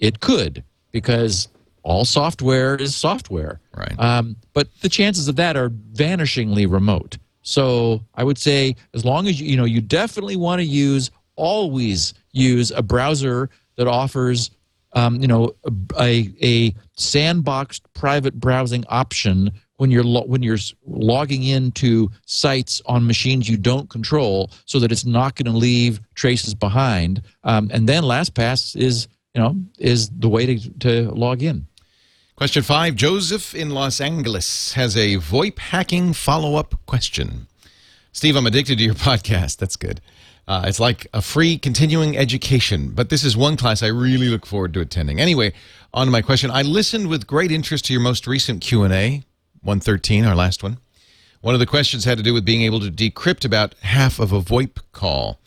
[0.00, 1.46] it could because
[1.84, 3.60] all software is software.
[3.76, 3.94] Right.
[4.00, 7.16] Um, but the chances of that are vanishingly remote.
[7.42, 11.12] So I would say, as long as you, you know, you definitely want to use,
[11.36, 14.50] always use a browser that offers,
[14.94, 15.54] um, you know,
[16.00, 23.06] a, a sandboxed private browsing option when you're lo- when you're logging into sites on
[23.06, 27.22] machines you don't control, so that it's not going to leave traces behind.
[27.42, 31.66] Um, and then LastPass is you know is the way to, to log in.
[32.36, 37.48] Question five Joseph in Los Angeles has a VoIP hacking follow up question.
[38.12, 39.56] Steve, I'm addicted to your podcast.
[39.56, 40.00] That's good.
[40.46, 44.44] Uh, it's like a free continuing education, but this is one class I really look
[44.44, 45.20] forward to attending.
[45.20, 45.54] Anyway,
[45.94, 46.50] on to my question.
[46.50, 49.22] I listened with great interest to your most recent Q&A,
[49.62, 50.78] 113, our last one.
[51.40, 54.32] One of the questions had to do with being able to decrypt about half of
[54.32, 55.40] a VoIP call.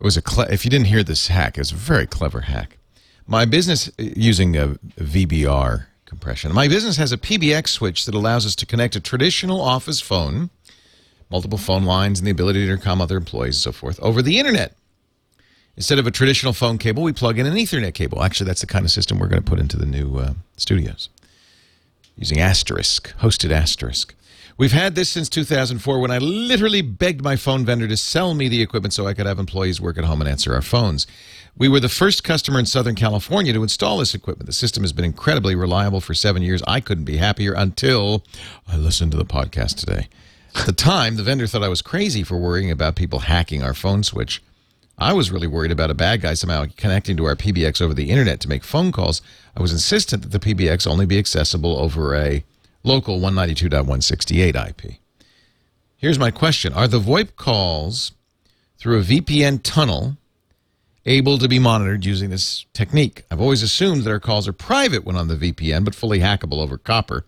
[0.00, 0.22] It was a
[0.52, 2.78] if you didn't hear this hack, it was a very clever hack.
[3.26, 6.52] My business using a VBR compression.
[6.52, 10.50] My business has a PBX switch that allows us to connect a traditional office phone,
[11.32, 14.38] multiple phone lines, and the ability to intercom other employees and so forth over the
[14.38, 14.76] internet.
[15.76, 18.22] Instead of a traditional phone cable, we plug in an Ethernet cable.
[18.22, 21.08] Actually, that's the kind of system we're going to put into the new uh, studios
[22.16, 24.14] using Asterisk, hosted Asterisk.
[24.58, 28.48] We've had this since 2004 when I literally begged my phone vendor to sell me
[28.48, 31.06] the equipment so I could have employees work at home and answer our phones.
[31.56, 34.46] We were the first customer in Southern California to install this equipment.
[34.46, 36.62] The system has been incredibly reliable for seven years.
[36.66, 38.24] I couldn't be happier until
[38.68, 40.08] I listened to the podcast today.
[40.54, 43.74] At the time, the vendor thought I was crazy for worrying about people hacking our
[43.74, 44.42] phone switch.
[44.98, 48.10] I was really worried about a bad guy somehow connecting to our PBX over the
[48.10, 49.22] internet to make phone calls.
[49.56, 52.44] I was insistent that the PBX only be accessible over a
[52.84, 54.98] local 192.168 IP.
[55.96, 58.12] Here's my question Are the VoIP calls
[58.78, 60.16] through a VPN tunnel
[61.06, 63.24] able to be monitored using this technique?
[63.30, 66.58] I've always assumed that our calls are private when on the VPN, but fully hackable
[66.58, 67.24] over copper.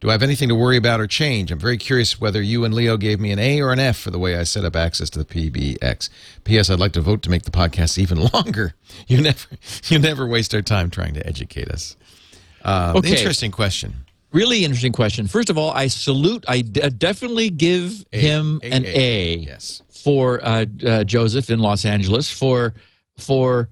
[0.00, 1.50] Do I have anything to worry about or change?
[1.50, 4.10] I'm very curious whether you and Leo gave me an A or an F for
[4.10, 6.10] the way I set up access to the PBX.
[6.44, 6.68] P.S.
[6.68, 8.74] I'd like to vote to make the podcast even longer.
[9.08, 9.48] You never,
[9.86, 11.96] you never waste our time trying to educate us.
[12.62, 13.10] Uh, Okay.
[13.16, 13.94] Interesting question.
[14.32, 15.26] Really interesting question.
[15.28, 16.44] First of all, I salute.
[16.46, 18.88] I d- definitely give him A, an A.
[18.94, 19.36] A.
[19.36, 19.82] Yes.
[19.88, 22.74] for uh, uh, Joseph in Los Angeles for
[23.16, 23.70] for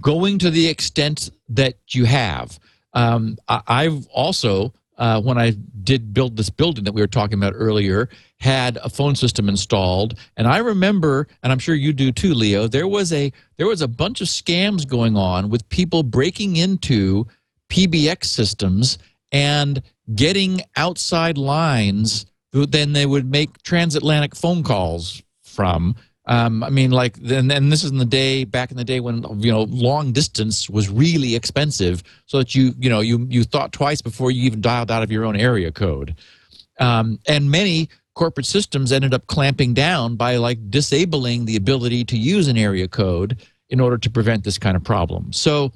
[0.00, 2.58] going to the extent that you have.
[2.94, 7.38] Um, I, I've also, uh, when I did build this building that we were talking
[7.38, 8.08] about earlier,
[8.40, 12.68] had a phone system installed, and I remember, and I'm sure you do too, Leo.
[12.68, 17.26] There was a there was a bunch of scams going on with people breaking into
[17.70, 18.98] PBX systems
[19.32, 19.82] and
[20.14, 25.94] getting outside lines then they would make transatlantic phone calls from.
[26.28, 29.00] Um, I mean, like, then and this is in the day back in the day
[29.00, 33.44] when you know long distance was really expensive, so that you you know you you
[33.44, 36.14] thought twice before you even dialed out of your own area code.
[36.78, 42.18] Um, and many corporate systems ended up clamping down by like disabling the ability to
[42.18, 43.38] use an area code
[43.70, 45.32] in order to prevent this kind of problem.
[45.32, 45.72] So,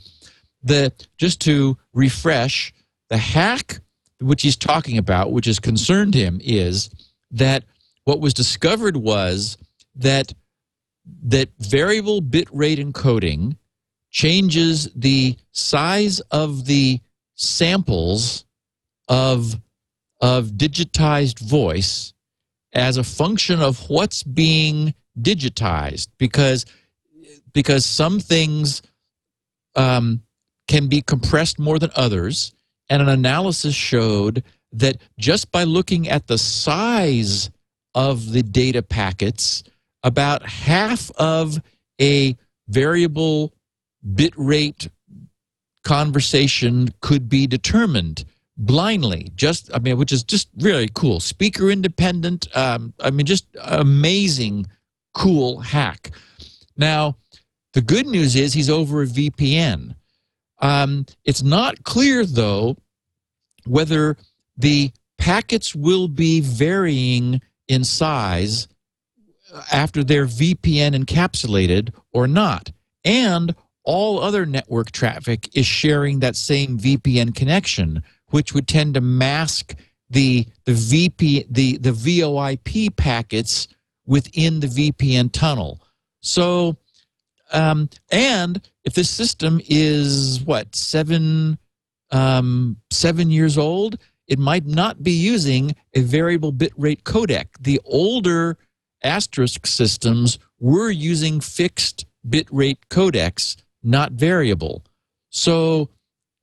[0.63, 2.75] the just to refresh,
[3.09, 3.81] the hack
[4.21, 6.91] which he's talking about, which has concerned him, is
[7.31, 7.65] that
[8.05, 9.57] what was discovered was
[9.97, 10.33] that
[11.25, 13.57] that variable bit rate encoding
[14.11, 17.01] changes the size of the
[17.35, 18.45] samples
[19.09, 19.59] of
[20.21, 22.15] of digitized voice
[22.73, 26.65] as a function of what's being digitized because
[27.53, 28.83] because some things
[29.77, 30.23] um,
[30.69, 32.53] can be compressed more than others.
[32.89, 34.43] And an analysis showed
[34.73, 37.51] that just by looking at the size
[37.95, 39.65] of the data packets
[40.03, 41.61] about half of
[42.01, 42.37] a
[42.69, 43.53] variable
[44.15, 44.89] bit rate
[45.85, 48.25] conversation could be determined
[48.57, 49.31] blindly.
[49.35, 51.21] Just i mean which is just really cool.
[51.21, 54.67] Speaker independent um, i mean just amazing
[55.15, 56.11] cool hack.
[56.77, 57.17] Now
[57.73, 59.95] the good news is he's over a vpn
[60.63, 62.77] um, it's not clear though
[63.67, 64.17] whether
[64.57, 68.69] the packets will be varying in size
[69.73, 72.71] after they're vpn encapsulated or not
[73.05, 73.55] and
[73.85, 79.75] all other network traffic is sharing that same VPN connection, which would tend to mask
[80.11, 83.69] the the VP the the VoIP packets
[84.07, 85.81] within the VPN tunnel.
[86.21, 86.77] So,
[87.53, 91.59] um, and if this system is what seven
[92.11, 93.99] um, seven years old,
[94.29, 97.47] it might not be using a variable bitrate codec.
[97.61, 98.59] The older
[99.05, 104.85] asterisk systems were using fixed bitrate codecs not variable.
[105.31, 105.89] So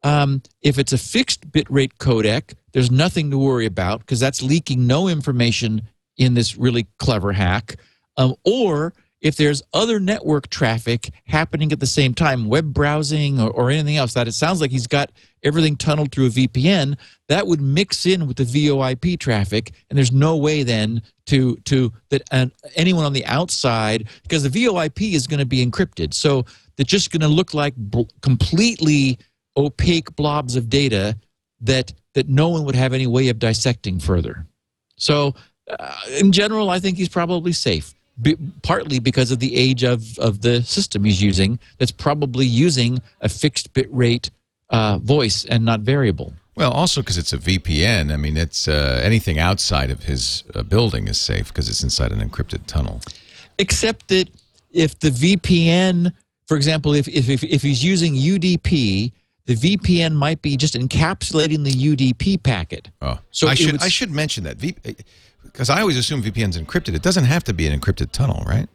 [0.04, 4.88] um, if it's a fixed bitrate codec, there's nothing to worry about because that's leaking
[4.88, 5.84] no information
[6.18, 7.78] in this really clever hack.
[8.18, 13.52] Um, or if there's other network traffic happening at the same time, web browsing or,
[13.52, 15.12] or anything else, that it sounds like he's got
[15.44, 16.98] everything tunneled through a VPN,
[17.28, 21.92] that would mix in with the VoIP traffic, and there's no way then to to
[22.10, 22.24] that
[22.76, 27.12] anyone on the outside because the VoIP is going to be encrypted, so they're just
[27.12, 27.74] going to look like
[28.22, 29.18] completely
[29.58, 31.18] opaque blobs of data
[31.62, 34.46] that that no one would have any way of dissecting further.
[34.98, 35.36] So,
[35.70, 37.94] uh, in general, I think he's probably safe.
[38.22, 43.02] Be, partly because of the age of, of the system he's using, that's probably using
[43.22, 44.30] a fixed bit rate
[44.70, 46.34] uh, voice and not variable.
[46.56, 48.12] Well, also because it's a VPN.
[48.12, 52.12] I mean, it's uh, anything outside of his uh, building is safe because it's inside
[52.12, 53.00] an encrypted tunnel.
[53.58, 54.30] Except that
[54.72, 56.12] if the VPN,
[56.48, 59.12] for example, if, if, if, if he's using UDP,
[59.46, 62.90] the VPN might be just encapsulating the UDP packet.
[63.02, 64.58] Oh, So I should would- I should mention that
[65.60, 66.96] because I always assume VPN's encrypted.
[66.96, 68.70] It doesn't have to be an encrypted tunnel, right?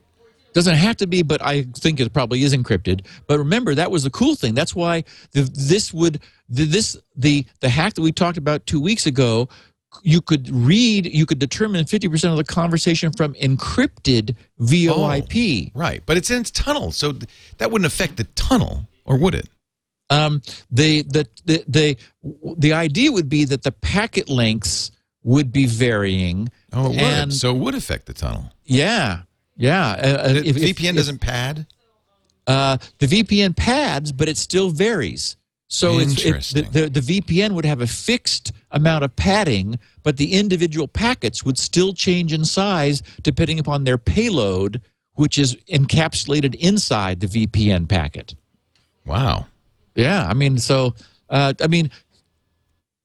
[0.52, 3.06] Doesn't have to be, but I think it probably is encrypted.
[3.26, 4.52] But remember, that was the cool thing.
[4.52, 6.20] That's why the, this would
[6.50, 9.48] the, this the the hack that we talked about two weeks ago.
[10.02, 15.72] You could read, you could determine fifty percent of the conversation from encrypted VoIP.
[15.74, 17.24] Right, but it's in its tunnel, so th-
[17.56, 19.48] that wouldn't affect the tunnel, or would it?
[20.10, 21.96] Um, the, the the the
[22.58, 24.90] the idea would be that the packet lengths
[25.24, 26.50] would be varying.
[26.74, 27.32] Oh, it would.
[27.32, 28.50] So it would affect the tunnel.
[28.64, 29.22] Yeah,
[29.56, 29.90] yeah.
[29.90, 31.66] Uh, uh, The if- VPN if- doesn't pad.
[32.46, 35.36] Uh, the VPN pads, but it still varies.
[35.68, 36.42] So it's, it,
[36.72, 41.42] the, the, the VPN would have a fixed amount of padding, but the individual packets
[41.42, 44.82] would still change in size depending upon their payload,
[45.14, 48.34] which is encapsulated inside the VPN packet.
[49.06, 49.46] Wow.
[49.94, 50.94] Yeah, I mean, so
[51.30, 51.90] uh, I mean,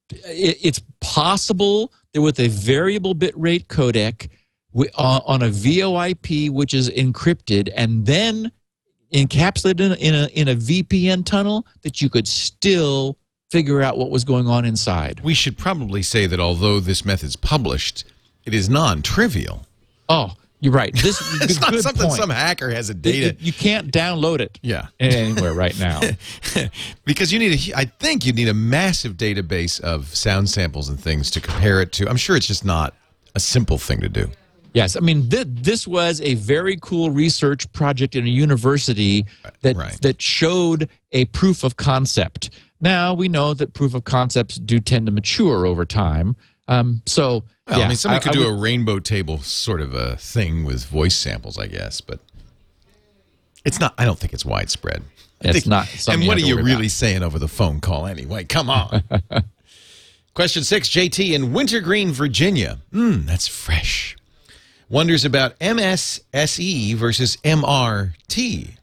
[0.09, 4.29] it, it's possible with a variable bit rate codec
[4.73, 8.51] on, uh, on a VoIP, which is encrypted, and then
[9.13, 13.17] encapsulated in a, in a in a VPN tunnel, that you could still
[13.51, 15.21] figure out what was going on inside.
[15.21, 18.03] We should probably say that although this method's published,
[18.45, 19.65] it is non-trivial.
[20.07, 20.93] Oh, you're right.
[20.93, 22.19] This It's not something point.
[22.19, 23.25] some hacker has a It- data.
[23.27, 24.87] it- you can't download it yeah.
[24.99, 26.01] anywhere right now.
[27.05, 30.99] because you need a, I think you need a massive database of sound samples and
[30.99, 32.09] things to compare it to.
[32.09, 32.93] I'm sure it's just not
[33.35, 34.29] a simple thing to do.
[34.73, 39.25] Yes, I mean th- this was a very cool research project in a university
[39.61, 39.99] that Right.
[40.01, 42.51] that showed a proof of concept.
[42.79, 46.35] Now we know that proof of concepts do tend to mature over time.
[46.67, 49.93] Um, so Well, yeah, I mean, somebody could do would- a rainbow table sort of
[49.93, 52.19] a thing with voice samples, I guess, but
[53.65, 53.93] it's not.
[53.97, 55.03] I don't think it's widespread.
[55.43, 58.43] I It's think- not And what are you really saying over the phone call anyway?
[58.43, 59.03] Come on.
[60.33, 62.79] Question six: JT in Wintergreen, Virginia.
[62.91, 64.15] Hmm, that's fresh.
[64.89, 68.75] Wonders about MSSE versus MRT.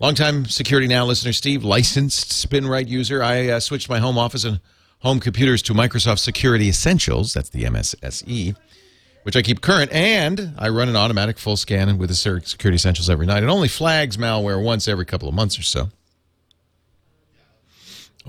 [0.00, 3.22] Longtime Security Now listener Steve, licensed SpinRite user.
[3.22, 4.60] I uh, switched my home office and
[5.04, 7.34] home computers to Microsoft Security Essentials.
[7.34, 8.56] That's the MSSE,
[9.22, 13.10] which I keep current, and I run an automatic full scan with the Security Essentials
[13.10, 13.42] every night.
[13.42, 15.90] It only flags malware once every couple of months or so.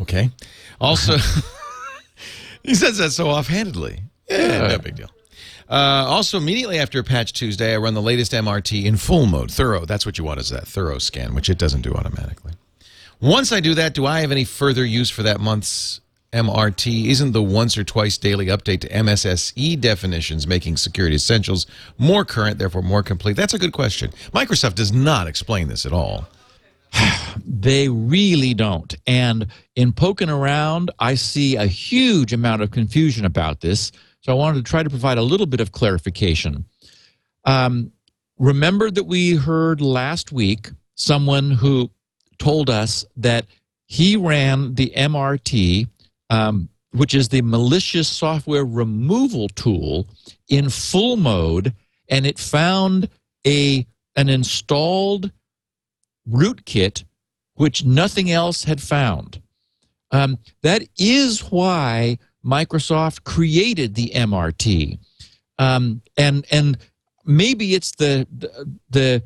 [0.02, 0.30] Okay.
[0.82, 1.16] Also,
[2.64, 4.02] he says that so offhandedly.
[4.30, 5.10] Yeah, no big deal.
[5.70, 9.86] Uh, also, immediately after Patch Tuesday, I run the latest MRT in full mode, thorough.
[9.86, 12.52] That's what you want is that thorough scan, which it doesn't do automatically.
[13.22, 16.02] Once I do that, do I have any further use for that month's
[16.36, 17.06] MRT?
[17.08, 21.66] Isn't the once or twice daily update to MSSE definitions making security essentials
[21.98, 23.36] more current, therefore more complete?
[23.36, 24.12] That's a good question.
[24.34, 26.28] Microsoft does not explain this at all.
[27.48, 28.96] They really don't.
[29.06, 33.92] And in poking around, I see a huge amount of confusion about this.
[34.22, 36.66] So I wanted to try to provide a little bit of clarification.
[37.44, 37.92] Um,
[38.40, 41.92] remember that we heard last week someone who
[42.38, 43.46] told us that
[43.86, 45.88] he ran the MRT,
[46.30, 50.08] um, which is the malicious software removal tool,
[50.48, 51.74] in full mode,
[52.10, 53.10] and it found
[53.46, 53.86] a
[54.16, 55.32] an installed
[56.30, 57.04] rootkit
[57.56, 59.42] which nothing else had found.
[60.12, 65.00] Um, that is why Microsoft created the MRT,
[65.58, 66.78] um, and and
[67.26, 68.28] maybe it's the
[68.90, 69.24] the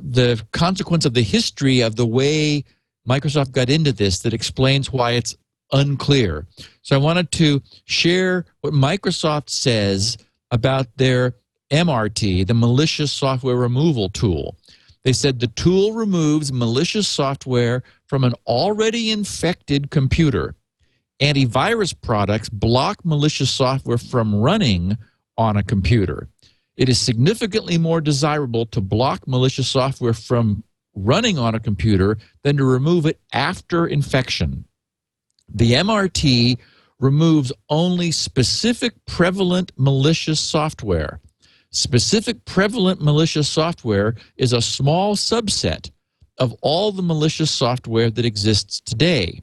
[0.00, 2.64] the consequence of the history of the way
[3.08, 5.36] Microsoft got into this that explains why it's
[5.72, 6.46] unclear.
[6.82, 10.16] So I wanted to share what Microsoft says
[10.50, 11.34] about their
[11.70, 14.56] MRT, the malicious software removal tool.
[15.04, 20.54] They said the tool removes malicious software from an already infected computer.
[21.20, 24.96] Antivirus products block malicious software from running
[25.36, 26.28] on a computer.
[26.76, 30.62] it is significantly more desirable to block malicious software from
[30.94, 34.64] running on a computer than to remove it after infection.
[35.48, 36.58] The MRT
[37.00, 41.20] removes only specific prevalent malicious software.
[41.70, 45.90] Specific prevalent malicious software is a small subset
[46.38, 49.42] of all the malicious software that exists today.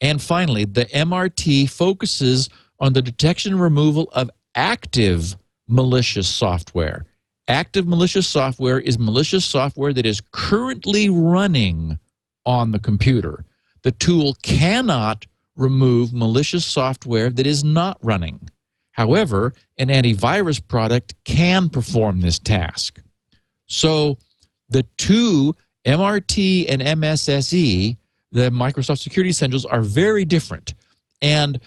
[0.00, 2.48] And finally, the MRT focuses
[2.80, 5.36] on the detection and removal of active
[5.68, 7.06] malicious software.
[7.48, 11.98] Active malicious software is malicious software that is currently running
[12.44, 13.44] on the computer.
[13.82, 15.26] The tool cannot
[15.56, 18.48] remove malicious software that is not running.
[18.92, 23.00] However, an antivirus product can perform this task.
[23.66, 24.18] So
[24.68, 25.54] the two
[25.86, 27.96] MRT and MSSE,
[28.30, 30.74] the Microsoft Security Essentials, are very different.
[31.20, 31.60] And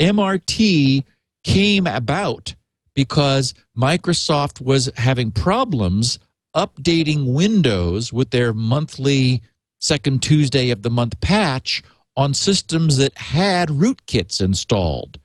[0.00, 1.04] MRT
[1.44, 2.54] came about
[2.94, 6.18] because Microsoft was having problems
[6.54, 9.42] updating Windows with their monthly
[9.86, 11.82] second Tuesday of the month patch
[12.16, 15.18] on systems that had rootkits installed.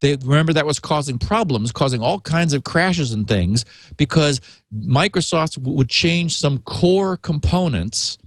[0.00, 3.64] They remember that was causing problems, causing all kinds of crashes and things
[3.96, 4.40] because
[4.74, 8.18] Microsoft would change some core components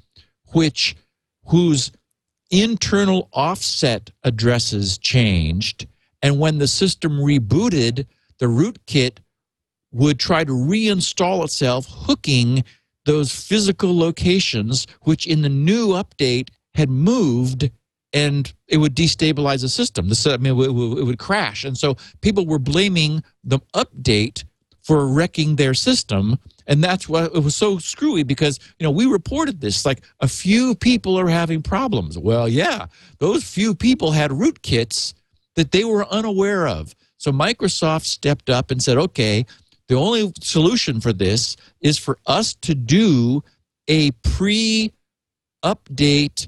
[0.53, 0.95] which
[1.45, 1.91] whose
[2.51, 5.87] internal offset addresses changed
[6.21, 8.05] and when the system rebooted
[8.39, 9.17] the rootkit
[9.91, 12.63] would try to reinstall itself hooking
[13.09, 17.71] those physical locations which in the new update had moved
[18.13, 20.11] and it would destabilize the system.
[20.27, 21.63] I mean, it would crash.
[21.63, 24.43] And so people were blaming the update
[24.81, 26.37] for wrecking their system.
[26.67, 30.27] And that's why it was so screwy because, you know, we reported this like a
[30.27, 32.15] few people are having problems.
[32.15, 32.85] Well, yeah,
[33.17, 35.15] those few people had rootkits
[35.55, 36.93] that they were unaware of.
[37.17, 39.47] So Microsoft stepped up and said, okay,
[39.89, 43.43] the only solution for this is for us to do
[43.87, 44.93] a pre
[45.63, 46.47] update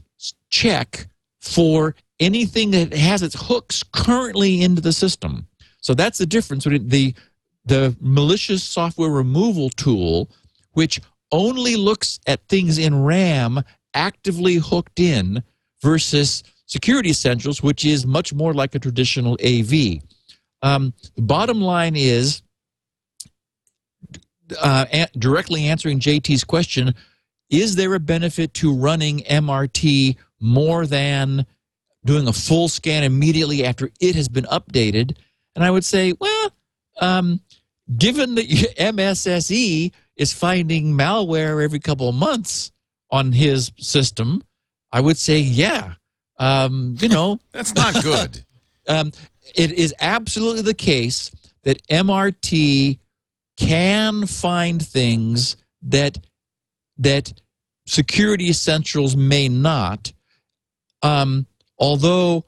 [0.49, 1.07] check
[1.41, 5.47] for anything that has its hooks currently into the system.
[5.81, 7.13] So that's the difference between the
[7.65, 10.30] the malicious software removal tool,
[10.73, 10.99] which
[11.31, 13.61] only looks at things in RAM
[13.93, 15.43] actively hooked in,
[15.81, 20.01] versus Security Essentials, which is much more like a traditional AV.
[20.61, 22.41] Um, bottom line is
[24.60, 26.94] uh, a- directly answering JT's question
[27.49, 31.45] is there a benefit to running MRT more than
[32.06, 35.18] doing a full scan immediately after it has been updated?
[35.56, 36.52] And I would say, well,
[37.02, 37.41] um,
[37.98, 38.48] given that
[38.80, 42.72] MSSE is finding malware every couple of months
[43.11, 44.44] on his system,
[44.91, 45.95] I would say, yeah.
[46.40, 48.44] Um, you know, That's not good.
[48.88, 49.11] um,
[49.56, 51.32] it is absolutely the case
[51.64, 52.98] that MRT
[53.61, 56.17] can find things that
[56.97, 57.31] that
[57.85, 60.11] security essentials may not.
[61.03, 61.45] Um,
[61.77, 62.45] although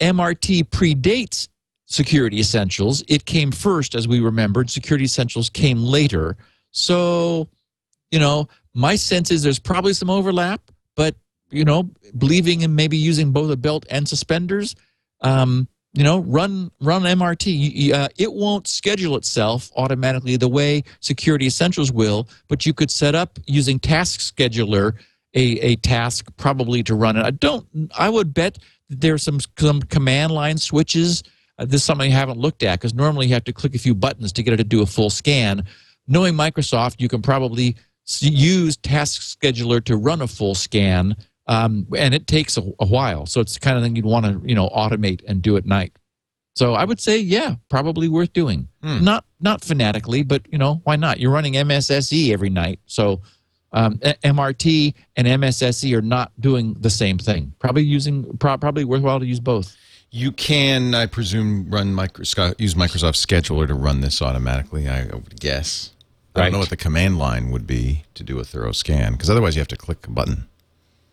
[0.00, 1.48] MRT predates
[1.86, 4.70] security essentials, it came first, as we remembered.
[4.70, 6.36] Security essentials came later.
[6.70, 7.48] So,
[8.10, 10.60] you know, my sense is there's probably some overlap,
[10.94, 11.14] but
[11.50, 14.74] you know, believing in maybe using both a belt and suspenders,
[15.22, 17.92] um, you know, run run MRT.
[17.92, 23.14] Uh, it won't schedule itself automatically the way Security Essentials will, but you could set
[23.14, 24.94] up using Task Scheduler
[25.34, 27.24] a, a task probably to run it.
[27.24, 27.66] I don't.
[27.96, 28.58] I would bet
[28.88, 31.22] there's some some command line switches.
[31.58, 33.78] Uh, this is something I haven't looked at because normally you have to click a
[33.78, 35.64] few buttons to get it to do a full scan.
[36.08, 37.76] Knowing Microsoft, you can probably
[38.20, 41.16] use Task Scheduler to run a full scan,
[41.46, 43.26] um, and it takes a, a while.
[43.26, 45.66] So it's the kind of thing you'd want to you know automate and do at
[45.66, 45.92] night.
[46.54, 48.68] So I would say, yeah, probably worth doing.
[48.82, 49.04] Hmm.
[49.04, 51.20] Not not fanatically, but you know why not?
[51.20, 53.20] You're running MSSE every night, so
[53.72, 57.52] um, MRT and MSSE are not doing the same thing.
[57.58, 59.76] Probably using pro- probably worthwhile to use both.
[60.10, 64.88] You can, I presume, run Microsoft use Microsoft Scheduler to run this automatically.
[64.88, 65.92] I would guess.
[66.34, 69.30] I don't know what the command line would be to do a thorough scan because
[69.30, 70.46] otherwise you have to click a button.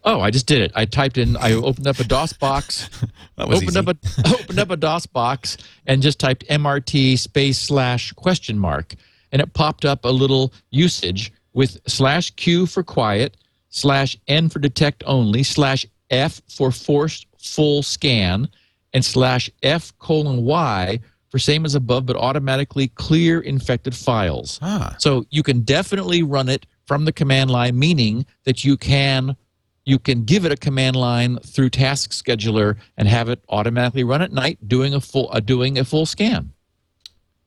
[0.05, 0.71] Oh, I just did it.
[0.75, 1.37] I typed in.
[1.37, 2.89] I opened up a DOS box.
[3.35, 3.79] That was opened easy.
[3.79, 5.57] up a opened up a DOS box
[5.87, 8.93] and just typed MRT space slash question mark,
[9.31, 13.37] and it popped up a little usage with slash Q for quiet,
[13.69, 18.47] slash N for detect only, slash F for forced full scan,
[18.93, 20.99] and slash F colon Y
[21.29, 24.59] for same as above, but automatically clear infected files.
[24.61, 29.35] ah, So you can definitely run it from the command line, meaning that you can
[29.85, 34.21] you can give it a command line through Task Scheduler and have it automatically run
[34.21, 36.51] at night, doing a full uh, doing a full scan.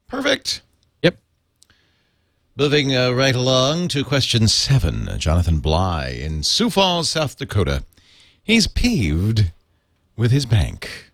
[0.08, 0.62] perfect.
[1.02, 1.18] Yep.
[2.56, 5.08] Moving uh, right along to question seven.
[5.18, 7.84] Jonathan Bly in Sioux Falls, South Dakota.
[8.42, 9.52] He's peeved
[10.16, 11.10] with his bank.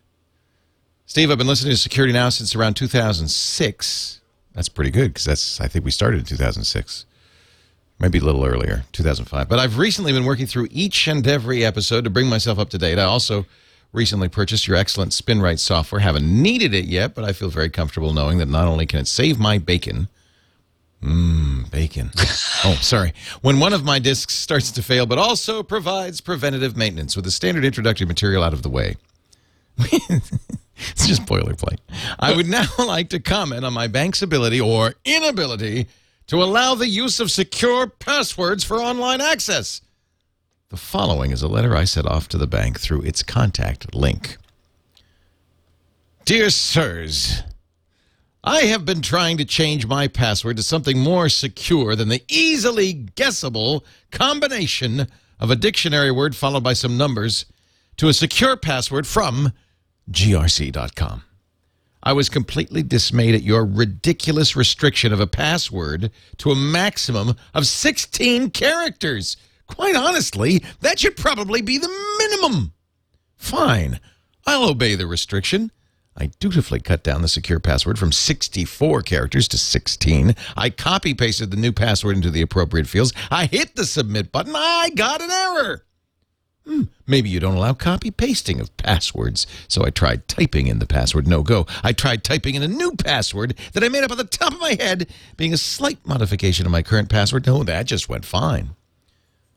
[1.06, 4.20] Steve, I've been listening to Security Now since around 2006.
[4.54, 7.06] That's pretty good because that's I think we started in 2006.
[8.02, 9.48] Maybe a little earlier, 2005.
[9.48, 12.78] But I've recently been working through each and every episode to bring myself up to
[12.78, 12.98] date.
[12.98, 13.46] I also
[13.92, 16.00] recently purchased your excellent SpinRite software.
[16.00, 19.06] Haven't needed it yet, but I feel very comfortable knowing that not only can it
[19.06, 20.08] save my bacon,
[21.00, 22.10] mmm, bacon.
[22.64, 23.12] oh, sorry.
[23.40, 27.30] When one of my discs starts to fail, but also provides preventative maintenance with the
[27.30, 28.96] standard introductory material out of the way.
[29.78, 31.78] it's just boilerplate.
[32.18, 35.86] I would now like to comment on my bank's ability or inability
[36.32, 39.82] to allow the use of secure passwords for online access.
[40.70, 44.38] The following is a letter I sent off to the bank through its contact link.
[46.24, 47.42] Dear sirs,
[48.42, 52.94] I have been trying to change my password to something more secure than the easily
[52.94, 57.44] guessable combination of a dictionary word followed by some numbers
[57.98, 59.52] to a secure password from
[60.10, 61.24] grc.com.
[62.02, 67.66] I was completely dismayed at your ridiculous restriction of a password to a maximum of
[67.66, 69.36] 16 characters.
[69.68, 71.88] Quite honestly, that should probably be the
[72.18, 72.72] minimum.
[73.36, 74.00] Fine,
[74.46, 75.70] I'll obey the restriction.
[76.16, 80.34] I dutifully cut down the secure password from 64 characters to 16.
[80.56, 83.12] I copy pasted the new password into the appropriate fields.
[83.30, 84.54] I hit the submit button.
[84.54, 85.84] I got an error.
[86.66, 89.46] Hmm, maybe you don't allow copy pasting of passwords.
[89.66, 91.26] So I tried typing in the password.
[91.26, 91.66] No go.
[91.82, 94.60] I tried typing in a new password that I made up on the top of
[94.60, 97.46] my head, being a slight modification of my current password.
[97.46, 98.70] No, that just went fine.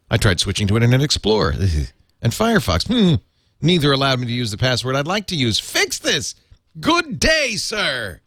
[0.09, 1.51] I tried switching to Internet Explorer
[2.21, 2.87] and Firefox.
[2.87, 3.15] Hmm,
[3.61, 5.59] neither allowed me to use the password I'd like to use.
[5.59, 6.33] Fix this.
[6.79, 8.21] Good day, sir.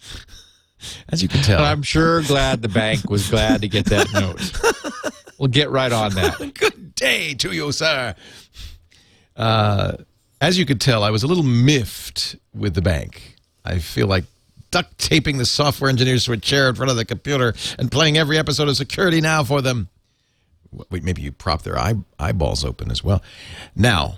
[1.08, 4.52] As you can tell, I'm sure glad the bank was glad to get that note.
[5.38, 6.38] We'll get right on that.
[6.54, 8.14] Good day to you, sir.
[9.36, 9.92] Uh,
[10.40, 13.36] as you could tell, I was a little miffed with the bank.
[13.64, 14.24] I feel like
[14.70, 18.18] duct taping the software engineers to a chair in front of the computer and playing
[18.18, 19.88] every episode of Security Now for them.
[20.90, 23.22] Wait, maybe you prop their eye, eyeballs open as well.
[23.74, 24.16] Now,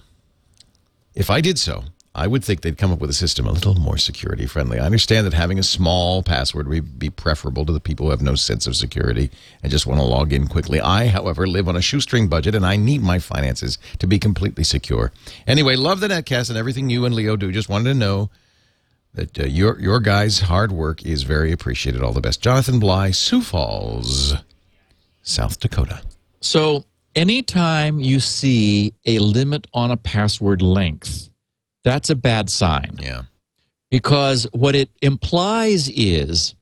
[1.15, 1.85] if I did so,
[2.15, 4.79] I would think they'd come up with a system a little more security friendly.
[4.79, 8.23] I understand that having a small password would be preferable to the people who have
[8.23, 9.31] no sense of security
[9.63, 10.81] and just want to log in quickly.
[10.81, 14.65] I, however, live on a shoestring budget and I need my finances to be completely
[14.65, 15.13] secure.
[15.47, 17.53] Anyway, love the netcast and everything you and Leo do.
[17.53, 18.31] Just wanted to know
[19.15, 22.03] that uh, your your guys' hard work is very appreciated.
[22.03, 22.41] All the best.
[22.41, 24.35] Jonathan Bly, Sioux Falls,
[25.23, 26.03] South Dakota.
[26.41, 31.31] So, anytime you see a limit on a password length,
[31.85, 32.97] that's a bad sign.
[33.01, 33.23] Yeah.
[33.91, 36.55] Because what it implies is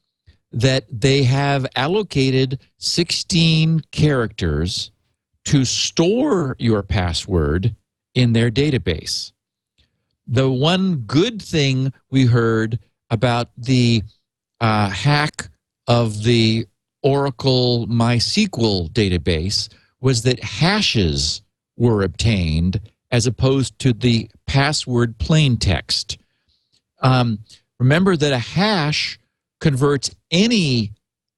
[0.52, 4.90] that they have allocated 16 characters
[5.44, 7.74] to store your password
[8.14, 9.32] in their database.
[10.26, 12.78] The one good thing we heard
[13.10, 14.02] about the
[14.60, 15.48] uh, hack
[15.86, 16.66] of the
[17.02, 19.68] Oracle MySQL database
[20.00, 21.42] was that hashes
[21.76, 22.80] were obtained
[23.10, 26.18] as opposed to the password plain text.
[27.00, 27.40] Um,
[27.78, 29.18] remember that a hash
[29.60, 30.92] converts any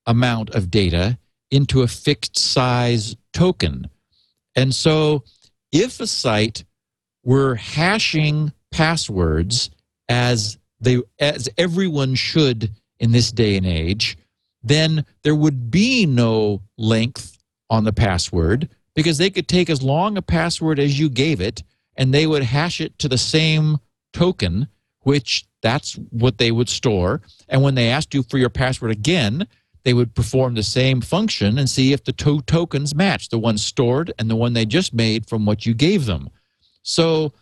[0.07, 1.19] amount of data
[1.51, 3.89] into a fixed size token.
[4.55, 5.25] And so
[5.73, 6.65] if a site
[7.25, 9.71] were hashing passwords
[10.09, 14.17] as they as everyone should in this day and age,
[14.63, 17.39] then there would be no length
[17.71, 21.63] on the password because they could take as long a password as you gave it
[21.99, 23.79] and they would hash it to the same
[24.15, 24.69] token,
[25.01, 27.21] which that's what they would store.
[27.49, 29.47] And when they asked you for your password again,
[29.85, 33.59] they would perform the same function and see if the two tokens match the one
[33.59, 36.31] stored and the one they just made from what you gave them.
[36.83, 37.33] So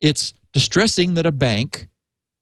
[0.00, 1.88] it's distressing that a bank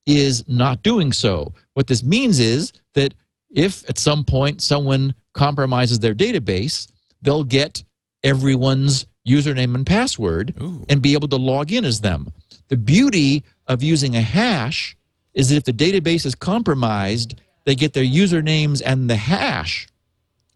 [0.05, 1.55] is not doing so.
[1.75, 3.15] What this means is that
[3.55, 6.91] if at some point someone compromises their database,
[7.21, 7.85] they'll get
[8.25, 10.85] everyone's username and password Ooh.
[10.89, 12.33] and be able to log in as them.
[12.69, 14.97] The beauty of using a hash
[15.35, 19.87] is that if the database is compromised, they get their usernames and the hash.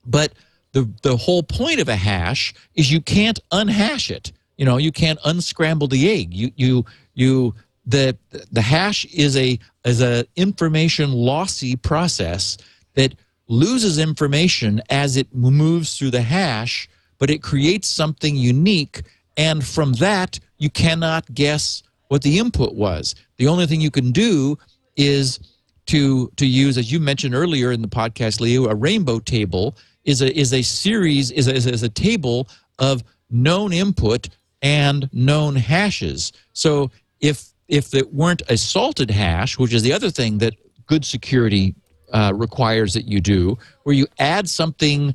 [0.04, 0.32] But
[0.72, 4.32] the, the whole point of a hash is you can't unhash it.
[4.56, 6.32] You know, you can't unscramble the egg.
[6.32, 6.84] You you
[7.14, 8.16] you the
[8.50, 12.56] the hash is a is a information lossy process
[12.94, 13.14] that
[13.48, 16.88] loses information as it moves through the hash,
[17.18, 19.02] but it creates something unique.
[19.36, 23.14] And from that, you cannot guess what the input was.
[23.36, 24.58] The only thing you can do
[24.96, 25.38] is
[25.86, 30.22] to to use, as you mentioned earlier in the podcast, Leo, a rainbow table is
[30.22, 32.48] a is a series is a, is a, table
[32.78, 34.28] of known input
[34.62, 36.32] and known hashes.
[36.52, 36.90] So
[37.20, 40.54] if if it weren't a salted hash, which is the other thing that
[40.86, 41.74] good security
[42.12, 45.14] uh, requires that you do, where you add something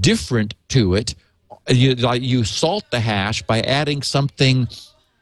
[0.00, 1.14] different to it,
[1.68, 4.68] you like you salt the hash by adding something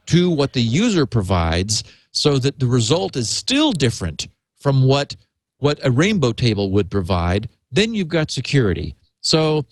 [0.07, 4.29] to what the user provides, so that the result is still different
[4.59, 5.17] from what
[5.59, 7.49] what a rainbow table would provide.
[7.71, 8.97] Then you've got security.
[9.21, 9.65] So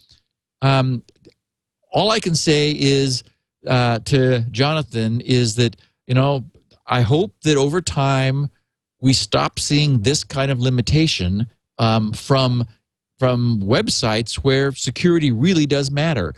[0.62, 1.02] um,
[1.92, 3.24] all I can say is
[3.66, 5.76] uh, to Jonathan is that
[6.06, 6.44] you know
[6.86, 8.50] I hope that over time
[9.00, 11.46] we stop seeing this kind of limitation
[11.78, 12.66] um, from
[13.20, 16.34] from websites where security really does matter.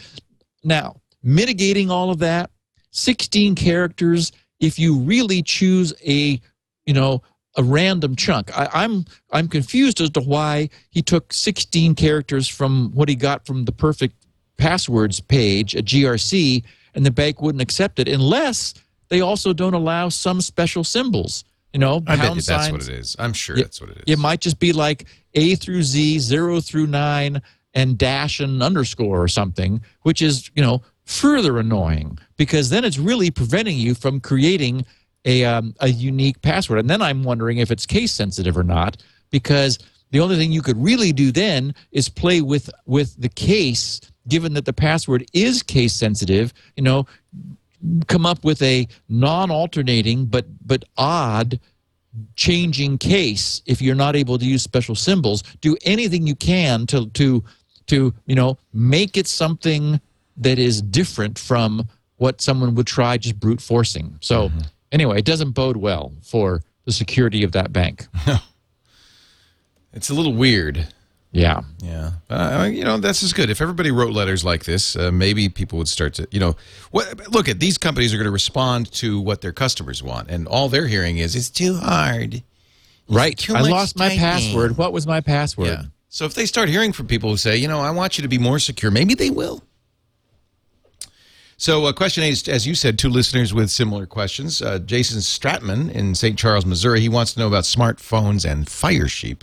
[0.65, 2.51] Now, mitigating all of that,
[2.91, 4.33] 16 characters.
[4.61, 6.41] If you really choose a
[6.85, 7.23] you know
[7.57, 8.57] a random chunk.
[8.59, 13.47] I, I'm I'm confused as to why he took 16 characters from what he got
[13.47, 14.27] from the perfect
[14.57, 16.65] passwords page at GRC,
[16.95, 18.75] and the bank wouldn't accept it unless
[19.09, 21.45] they also don't allow some special symbols.
[21.73, 22.73] You know, I bet you that's signs.
[22.73, 23.17] what it is.
[23.19, 24.05] I'm sure Yeah, that's what it is.
[24.07, 27.41] It might just be like A through Z, zero through nine,
[27.75, 32.99] and dash and underscore or something, which is, you know, further annoying because then it's
[32.99, 34.85] really preventing you from creating
[35.25, 36.79] a, um, a unique password.
[36.79, 39.79] And then I'm wondering if it's case sensitive or not because
[40.13, 44.53] the only thing you could really do then is play with with the case given
[44.55, 47.07] that the password is case sensitive you know
[48.07, 51.59] come up with a non-alternating but but odd
[52.37, 55.43] changing case if you're not able to use special symbols.
[55.61, 57.45] Do anything you can to to
[57.87, 60.01] to you know make it something
[60.37, 64.17] that is different from what someone would try just brute forcing.
[64.21, 64.61] So mm-hmm.
[64.93, 68.07] anyway it doesn't bode well for the security of that bank.
[69.93, 70.89] It's a little weird.
[71.33, 73.51] Yeah Yeah, uh, you know that's just good.
[73.51, 76.57] If everybody wrote letters like this, uh, maybe people would start to, you know,
[76.91, 77.33] what?
[77.33, 80.69] Look at these companies are going to respond to what their customers want, and all
[80.69, 82.43] they're hearing is it's too hard.
[83.09, 85.83] right too i lost my password what was my password Yeah.
[86.09, 88.29] So if they start hearing from people who say, you know, I want you to
[88.29, 89.63] be more secure, maybe they will.
[91.57, 94.61] So, uh, question eight, is, as you said, two listeners with similar questions.
[94.61, 96.39] Uh, Jason Stratman in St.
[96.39, 99.43] Charles, Missouri, he wants to know about smartphones and Firesheep.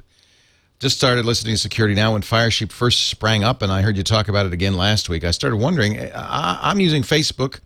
[0.79, 4.03] Just started listening to Security Now when Firesheep first sprang up, and I heard you
[4.03, 5.25] talk about it again last week.
[5.25, 7.59] I started wondering, I, I'm using Facebook,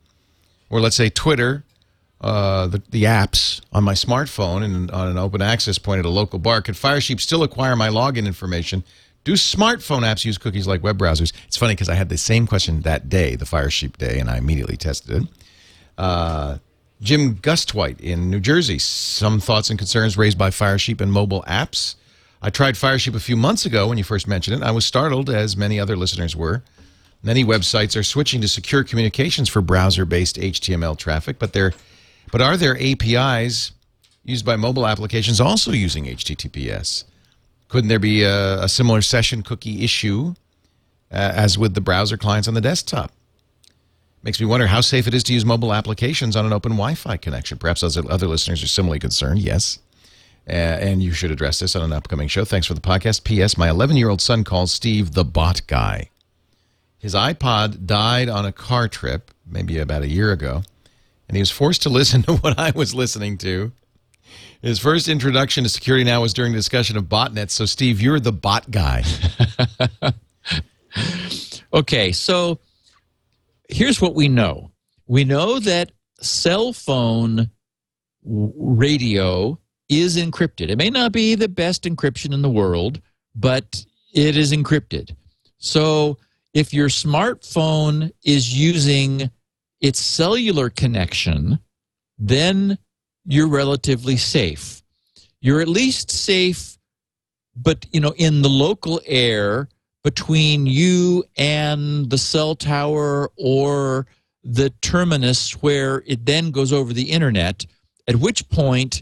[0.72, 1.64] or let's say Twitter,
[2.22, 6.10] uh, the, the apps on my smartphone and on an open access point at a
[6.10, 6.64] local bar.
[6.64, 8.84] Could Firesheep still acquire my login information?
[9.26, 11.34] Do smartphone apps use cookies like web browsers?
[11.46, 14.38] It's funny because I had the same question that day, the Firesheep day, and I
[14.38, 15.30] immediately tested it.
[16.00, 16.58] Uh,
[17.00, 18.80] Jim Gustwhite in New Jersey.
[18.80, 21.94] Some thoughts and concerns raised by Firesheep and mobile apps.
[22.46, 24.66] I tried Firesheep a few months ago when you first mentioned it.
[24.66, 26.62] I was startled, as many other listeners were.
[27.24, 31.72] Many websites are switching to secure communications for browser-based HTML traffic, but there,
[32.34, 33.72] but are there APIs
[34.26, 37.06] used by mobile applications also using HTTPS?
[37.70, 40.36] Couldn't there be a, a similar session cookie issue
[41.12, 43.14] uh, as with the browser clients on the desktop?
[44.22, 47.16] Makes me wonder how safe it is to use mobile applications on an open Wi-Fi
[47.18, 47.58] connection.
[47.58, 49.40] Perhaps other listeners are similarly concerned.
[49.40, 49.80] Yes.
[50.48, 52.44] Uh, and you should address this on an upcoming show.
[52.44, 53.24] Thanks for the podcast.
[53.24, 53.58] P.S.
[53.58, 56.10] My 11 year old son calls Steve the bot guy.
[56.98, 60.64] His iPod died on a car trip, maybe about a year ago,
[61.28, 63.72] and he was forced to listen to what I was listening to.
[64.62, 67.52] His first introduction to security now was during the discussion of botnets.
[67.52, 69.04] So, Steve, you're the bot guy.
[71.74, 72.60] Okay, so
[73.68, 74.72] here's what we know.
[75.08, 75.92] We know that
[76.22, 77.50] cell phone
[78.24, 79.58] radio
[80.02, 80.70] is encrypted.
[80.70, 83.02] It may not be the best encryption in the world,
[83.36, 85.16] but it is encrypted.
[85.58, 86.18] So
[86.54, 89.30] if your smartphone is using
[89.82, 91.60] its cellular connection,
[92.18, 92.78] then
[93.26, 94.82] you're relatively safe.
[95.42, 96.78] You're at least safe,
[97.56, 99.68] but you know, in the local air
[100.04, 104.06] between you and the cell tower or
[104.44, 107.66] the terminus where it then goes over the internet,
[108.08, 109.02] at which point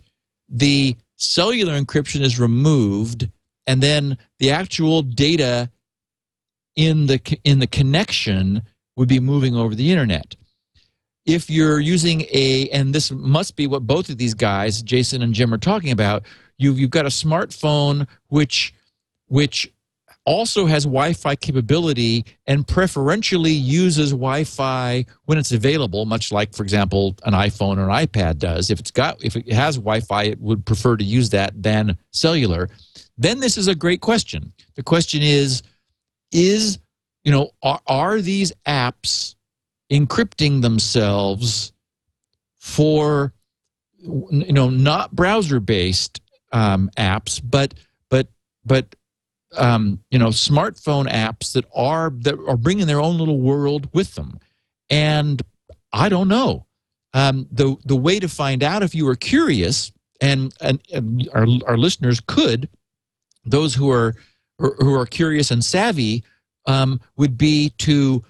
[0.52, 3.30] the cellular encryption is removed
[3.68, 5.70] and then the actual data
[6.76, 8.62] in the in the connection
[8.96, 10.36] would be moving over the internet.
[11.26, 15.34] If you're using a and this must be what both of these guys jason and
[15.34, 16.24] jim are talking about
[16.58, 18.74] you've you've got a smartphone which
[19.28, 19.72] which
[20.26, 27.16] also has Wi-Fi capability and preferentially uses Wi-Fi when it's available, much like, for example,
[27.26, 28.70] an iPhone or an iPad does.
[28.70, 32.70] If it's got if it has Wi-Fi, it would prefer to use that than cellular.
[33.18, 34.54] Then this is a great question.
[34.76, 35.64] The question is,
[36.32, 36.80] is
[37.24, 39.36] you know, are, are these apps
[39.92, 41.74] encrypting themselves
[42.60, 43.34] for
[44.00, 46.22] you know not browser based
[46.52, 47.74] um, apps, but
[48.10, 48.28] but
[48.66, 48.96] but
[49.58, 54.16] um, you know smartphone apps that are that are bringing their own little world with
[54.16, 54.40] them,
[54.90, 55.42] and
[55.94, 56.66] I don't know.
[57.14, 59.92] Um, the the way to find out if you are curious,
[60.22, 62.70] and and, and our our listeners could,
[63.46, 64.16] those who are
[64.58, 66.24] who are curious and savvy,
[66.68, 68.24] um, would be to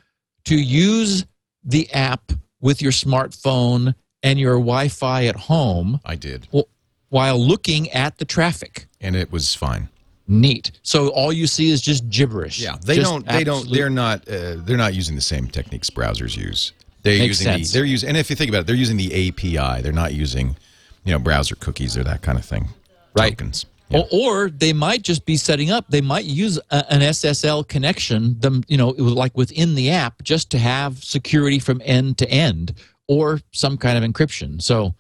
[0.46, 1.26] to use
[1.64, 3.94] the app with your smartphone
[4.24, 6.48] and your Wi-Fi at home I did,
[7.10, 8.88] while looking at the traffic.
[9.00, 9.90] and it was fine.
[10.32, 10.72] Neat.
[10.82, 12.58] So all you see is just gibberish.
[12.62, 13.28] Yeah, they Just don't.
[13.28, 13.70] They don't.
[13.70, 14.26] They're not.
[14.30, 16.72] Uh, they're not using the same techniques browsers use.
[17.04, 17.72] They're Makes using sense.
[17.72, 17.80] the.
[17.80, 18.08] They're using.
[18.08, 19.82] And if you think about it, they're using the API.
[19.82, 20.56] They're not using,
[21.04, 22.70] you know, browser cookies or that kind of thing.
[23.14, 23.38] Right.
[23.38, 23.66] Tokens.
[23.90, 24.04] Yeah.
[24.10, 25.86] Or, or they might just be setting up.
[25.90, 30.50] They might use a, an SSL connection, them you know, like within the app, just
[30.52, 32.74] to have security from end to end,
[33.10, 34.62] or some kind of encryption.
[34.62, 34.96] So,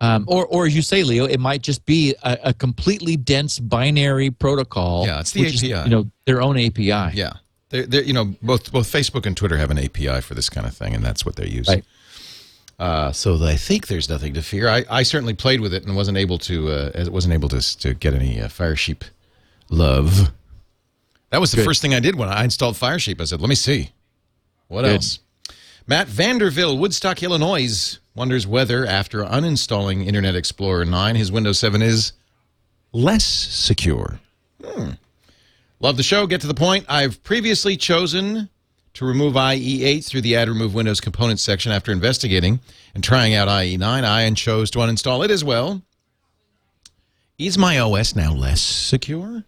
[0.00, 3.58] um, or or as you say, Leo, it might just be a, a completely dense
[3.58, 5.06] binary protocol.
[5.06, 5.88] Yeah, it's the which is, API.
[5.88, 7.16] you know, their own API.
[7.16, 7.32] Yeah.
[7.70, 10.66] They're, they're, you know, both both Facebook and Twitter have an API for this kind
[10.66, 11.76] of thing, and that's what they're using.
[11.76, 11.84] Right.
[12.78, 14.68] Uh, so I think there's nothing to fear.
[14.68, 17.94] I, I certainly played with it and wasn't able to uh, wasn't able to to
[17.94, 19.02] get any uh, Firesheep
[19.70, 20.30] love.
[21.30, 21.64] That was the Good.
[21.64, 23.20] first thing I did when I installed Firesheep.
[23.20, 23.92] I said, "Let me see
[24.68, 24.96] what Good.
[24.96, 25.20] else."
[25.88, 32.12] Matt Vanderville, Woodstock, Illinois, wonders whether after uninstalling Internet Explorer 9, his Windows 7 is
[32.92, 34.18] less secure.
[34.64, 34.92] Hmm.
[35.78, 36.26] Love the show.
[36.26, 36.86] Get to the point.
[36.88, 38.48] I've previously chosen
[38.94, 42.58] to remove IE8 through the Add Remove Windows Components section after investigating
[42.94, 43.82] and trying out IE9.
[44.04, 45.82] I and chose to uninstall it as well.
[47.38, 49.44] Is my OS now less secure?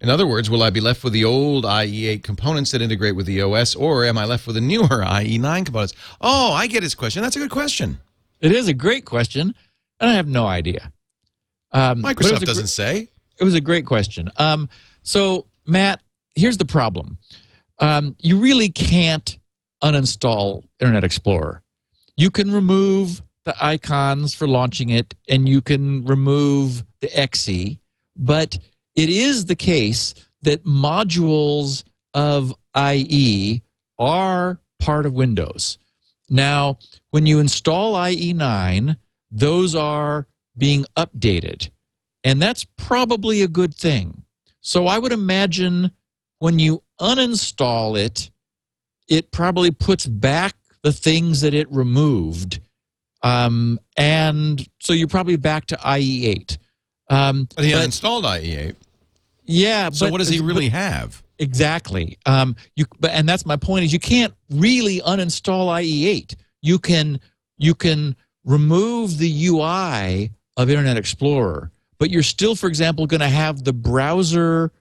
[0.00, 3.26] In other words, will I be left with the old IE8 components that integrate with
[3.26, 5.94] the OS, or am I left with the newer IE9 components?
[6.20, 7.22] Oh, I get his question.
[7.22, 7.98] That's a good question.
[8.40, 9.54] It is a great question,
[9.98, 10.92] and I have no idea.
[11.72, 13.08] Um, but it was Microsoft doesn't say.
[13.40, 14.30] It was a great question.
[14.36, 14.68] Um,
[15.02, 16.00] so, Matt,
[16.34, 17.18] here's the problem.
[17.80, 19.38] Um, you really can't
[19.82, 21.62] uninstall Internet Explorer.
[22.16, 27.78] You can remove the icons for launching it, and you can remove the exe,
[28.16, 28.58] but
[28.98, 30.12] it is the case
[30.42, 31.84] that modules
[32.14, 33.62] of IE
[33.98, 35.78] are part of Windows.
[36.28, 36.78] Now,
[37.10, 38.96] when you install IE9,
[39.30, 40.26] those are
[40.56, 41.70] being updated.
[42.24, 44.24] And that's probably a good thing.
[44.60, 45.92] So I would imagine
[46.40, 48.30] when you uninstall it,
[49.08, 52.58] it probably puts back the things that it removed.
[53.22, 56.58] Um, and so you're probably back to IE8.
[57.08, 58.74] Um, But he but- uninstalled IE8.
[59.48, 59.90] Yeah.
[59.90, 61.22] So but- what does he but- really have?
[61.40, 62.18] Exactly.
[62.26, 66.34] Um, you, but, and that's my point is you can't really uninstall IE8.
[66.62, 67.20] You can
[67.58, 73.28] you can remove the UI of Internet Explorer, but you're still, for example, going to
[73.28, 74.72] have the browser,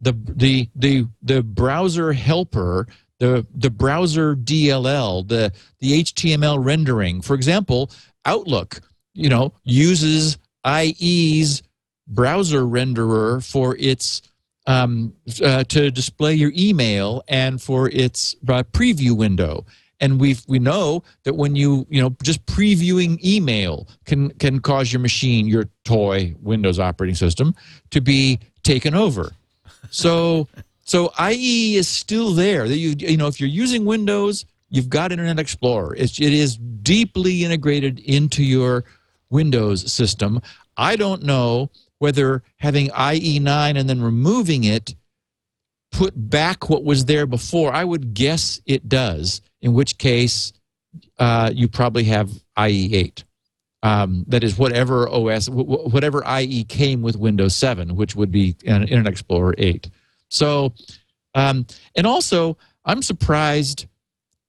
[0.00, 2.86] the the the the browser helper,
[3.18, 7.20] the the browser DLL, the the HTML rendering.
[7.20, 7.90] For example,
[8.24, 8.80] Outlook,
[9.12, 11.62] you know, uses IE's
[12.06, 14.22] browser renderer for its
[14.66, 19.64] um, uh, to display your email and for its uh, preview window.
[19.98, 24.92] And we we know that when you you know just previewing email can can cause
[24.92, 27.54] your machine, your toy Windows operating system,
[27.90, 29.32] to be taken over.
[29.90, 30.48] So
[30.84, 32.68] so IE is still there.
[32.68, 35.94] That you you know if you're using Windows, you've got Internet Explorer.
[35.96, 38.84] It's, it is deeply integrated into your
[39.30, 40.42] Windows system.
[40.76, 44.94] I don't know whether having IE9 and then removing it
[45.92, 47.72] put back what was there before.
[47.72, 50.52] I would guess it does, in which case
[51.18, 53.24] uh, you probably have IE8.
[53.82, 58.30] Um, that is whatever OS, wh- wh- whatever IE came with Windows 7, which would
[58.30, 59.88] be Internet Explorer 8.
[60.28, 60.72] So,
[61.34, 63.86] um, and also, I'm surprised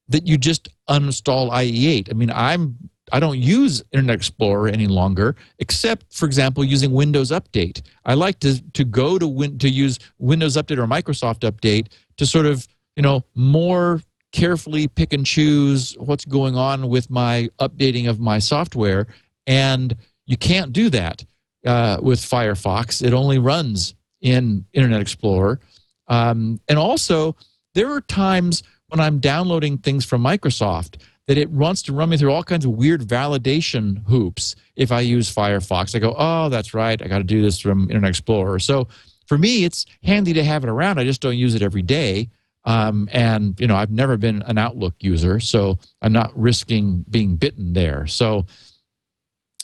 [0.09, 2.09] that you just uninstall IE8.
[2.09, 2.77] I mean, I'm
[3.11, 7.81] I don't use Internet Explorer any longer, except, for example, using Windows Update.
[8.05, 12.25] I like to to go to win, to use Windows Update or Microsoft Update to
[12.25, 14.01] sort of you know more
[14.33, 19.07] carefully pick and choose what's going on with my updating of my software,
[19.45, 21.23] and you can't do that
[21.65, 23.03] uh, with Firefox.
[23.03, 25.59] It only runs in Internet Explorer.
[26.07, 27.35] Um, and also,
[27.73, 32.17] there are times when I'm downloading things from Microsoft that it wants to run me
[32.17, 35.95] through all kinds of weird validation hoops if I use Firefox.
[35.95, 37.01] I go, oh, that's right.
[37.01, 38.59] I got to do this from Internet Explorer.
[38.59, 38.87] So
[39.27, 40.99] for me, it's handy to have it around.
[40.99, 42.29] I just don't use it every day.
[42.63, 47.35] Um, and, you know, I've never been an Outlook user, so I'm not risking being
[47.35, 48.07] bitten there.
[48.07, 48.45] So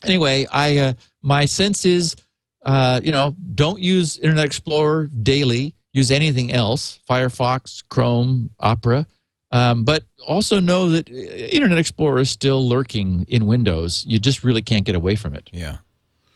[0.04, 2.16] anyway, I uh, my sense is,
[2.66, 5.76] uh, you know, don't use Internet Explorer daily.
[5.92, 9.06] Use anything else, Firefox, Chrome, Opera.
[9.54, 14.04] Um, but also know that uh, Internet Explorer is still lurking in Windows.
[14.08, 15.50] You just really can't get away from it.
[15.54, 15.78] Yeah.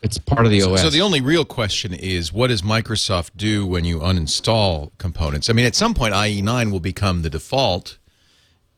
[0.02, 0.80] It's part of the OS.
[0.80, 5.50] so the only real question is, what does Microsoft do when you uninstall components?
[5.50, 7.98] I mean, at some point, IE9 will become the default,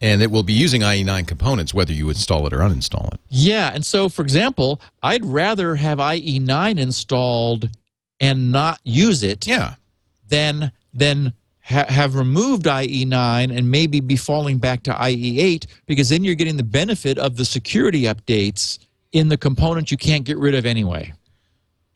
[0.01, 3.21] and it will be using IE9 components whether you install it or uninstall it.
[3.29, 7.69] Yeah, and so for example, I'd rather have IE9 installed
[8.19, 9.75] and not use it Yeah.
[10.29, 11.35] than than
[11.71, 16.57] ha- have removed IE9 and maybe be falling back to IE8 because then you're getting
[16.57, 18.79] the benefit of the security updates
[19.13, 21.13] in the component you can't get rid of anyway.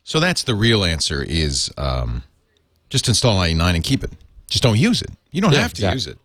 [0.03, 2.23] So that's the real answer: is um,
[2.89, 4.11] just install IE9 and keep it.
[4.47, 5.09] Just don't use it.
[5.31, 5.95] You don't Yeah, have to exactly.
[5.95, 6.17] use it,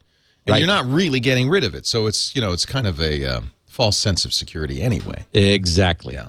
[0.47, 0.59] and Right.
[0.59, 1.87] you're not really getting rid of it.
[1.87, 5.25] So it's you know it's kind of a um, false sense of security anyway.
[5.33, 6.15] Exactly.
[6.15, 6.29] Yeah.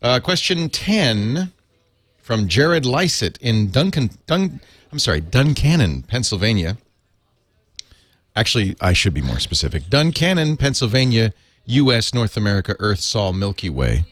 [0.00, 1.52] Uh, question 10
[2.18, 4.60] from Jared Lysett in Duncan, Dun,
[4.92, 6.76] I'm sorry, Duncannon, Pennsylvania.
[8.36, 9.84] Actually, I should be more specific.
[9.84, 11.32] Duncannon, Pennsylvania,
[11.66, 14.04] U.S., North America, Earth, Sol, Milky Way.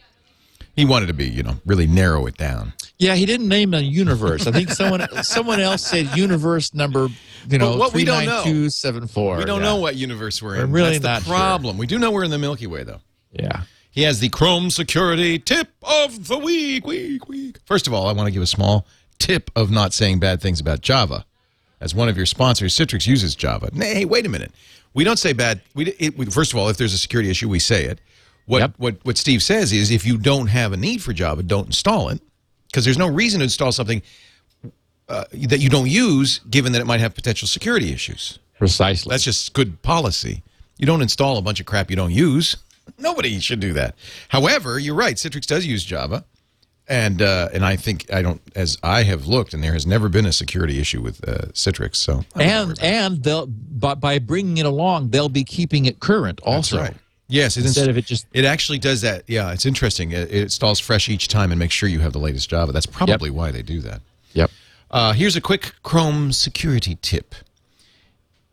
[0.75, 2.75] He wanted to be, you know, really narrow it down.
[2.99, 4.47] Yeah, he didn't name a universe.
[4.47, 7.09] I think someone someone else said universe number,
[7.49, 8.43] you know, what we don't know.
[8.43, 9.39] 39274.
[9.39, 9.65] We don't Yeah.
[9.67, 10.71] know what universe we're in.
[10.71, 11.35] We're really That's not the sure.
[11.37, 11.79] problem.
[11.79, 13.01] We do know we're in the Milky Way, though.
[13.33, 13.63] Yeah.
[13.91, 17.57] He has the Chrome security tip of the week, week, week.
[17.65, 18.87] First of all, I want to give a small
[19.19, 21.25] tip of not saying bad things about Java.
[21.81, 23.71] As one of your sponsors, Citrix uses Java.
[23.75, 24.53] Hey, wait a minute.
[24.95, 25.61] We don't say bad.
[25.75, 28.01] We, it, we first of all, if there's a security issue, we say it.
[28.47, 28.75] What Yep.
[28.79, 32.09] what what Steve says is, if you don't have a need for Java, don't install
[32.09, 32.21] it,
[32.69, 34.01] because there's no reason to install something
[35.09, 38.39] uh, that you don't use, given that it might have potential security issues.
[38.59, 39.11] Precisely.
[39.11, 40.43] That's just good policy.
[40.79, 42.57] You don't install a bunch of crap you don't use.
[42.99, 43.95] Nobody should do that.
[44.29, 45.17] However, you're right.
[45.17, 46.25] Citrix does use Java,
[46.89, 50.09] and uh, and I think I don't as I have looked, and there has never
[50.09, 51.97] been a security issue with uh, Citrix.
[51.97, 55.87] So I don't worry and and they'll by, by bringing it along, they'll be keeping
[55.87, 56.79] it current also.
[56.79, 56.95] right.
[57.29, 59.25] Yes, it Instead inst- of it just it actually does that.
[59.27, 60.13] Yeah, it's interesting.
[60.13, 62.71] It, it installs fresh each time and makes sure you have the latest Java.
[62.73, 64.01] That's probably why they do that.
[64.35, 64.51] Yep.
[64.91, 67.35] Uh, here's a quick Chrome security tip.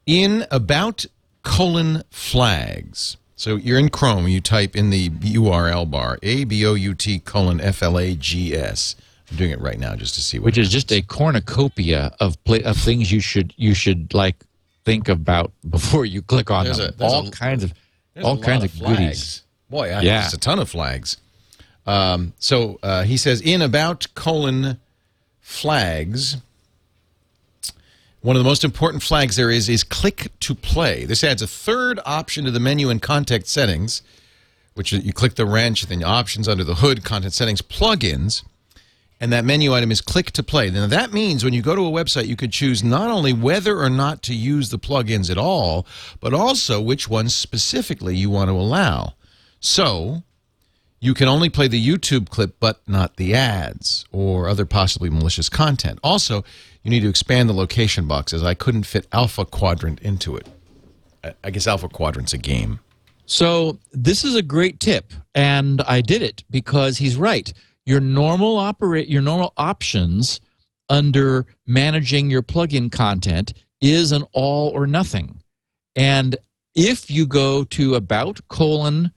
[0.05, 1.05] In about
[1.43, 3.17] colon flags.
[3.35, 7.19] So you're in Chrome, you type in the URL bar A B O U T
[7.19, 8.95] colon F L A G S.
[9.31, 10.45] I'm doing it right now just to see what.
[10.45, 14.35] Which is just a cornucopia of of things you should you should like
[14.85, 16.89] think about before you click on There's them.
[16.89, 17.73] a- there's all a- kinds of
[18.23, 18.97] all kinds of, flags.
[18.97, 19.43] goodies.
[19.69, 20.29] Boy, I, Yeah.
[20.31, 21.17] a ton of flags.
[21.87, 24.79] Um, so uh, he says in about colon
[25.41, 26.37] flags.
[28.23, 31.03] One of the most important flags there is is click to play.
[31.03, 34.01] This adds a third option to the menu in context settings,
[34.75, 38.45] which you click the wrench, then options under the hood, content settings, plugins,
[39.19, 40.71] and that menu item is click to play.
[40.71, 43.77] Now that means when you go to a website, you could choose not only whether
[43.77, 45.85] or not to use the plugins at all,
[46.21, 49.15] but also which ones specifically you want to allow.
[49.59, 50.23] So
[51.03, 55.49] you can only play the YouTube clip, but not the ads or other possibly malicious
[55.49, 55.99] content.
[56.01, 56.45] Also,
[56.81, 60.47] you need to expand the location box as I couldn't fit Alpha Quadrant into it.
[61.43, 62.79] I- guess Alpha Quadrant's a game.
[63.25, 67.51] So this is a great tip, and I did it because he's right.
[67.85, 70.39] Your normal operate your normal options
[70.89, 75.41] under managing your plugin content is an all or nothing.
[75.97, 76.37] And
[76.75, 79.11] if you go to about colon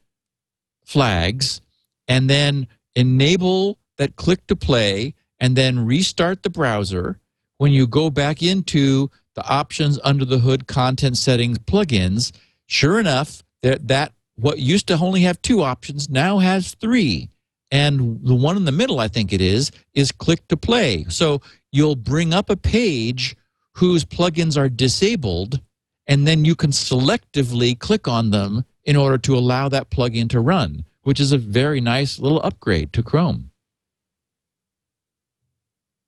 [0.85, 1.61] flags
[2.09, 7.19] and then enable that click to play and then restart the browser,
[7.59, 12.33] when you go back into the options under the hood content settings plugins,
[12.67, 17.29] sure enough, that that what used to only have two options now has three.
[17.71, 21.05] And the one in the middle, I think it is, is click to play.
[21.09, 21.41] So
[21.73, 23.37] you'll bring up a page
[23.73, 25.61] whose plugins are disabled,
[26.07, 30.41] and then you can selectively click on them in order to allow that plugin to
[30.41, 33.53] run, which is a very nice little upgrade to Chrome.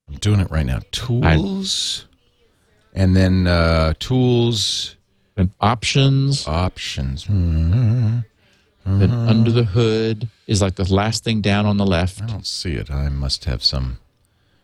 [0.08, 0.80] I'm doing it right now.
[0.90, 2.06] Tools,
[2.94, 4.96] and then uh, tools
[5.36, 7.26] And options, options.
[7.26, 8.18] Hmm.
[8.84, 12.20] then under the hood is like the last thing down on the left.
[12.20, 12.90] I don't see it.
[12.90, 13.98] I must have some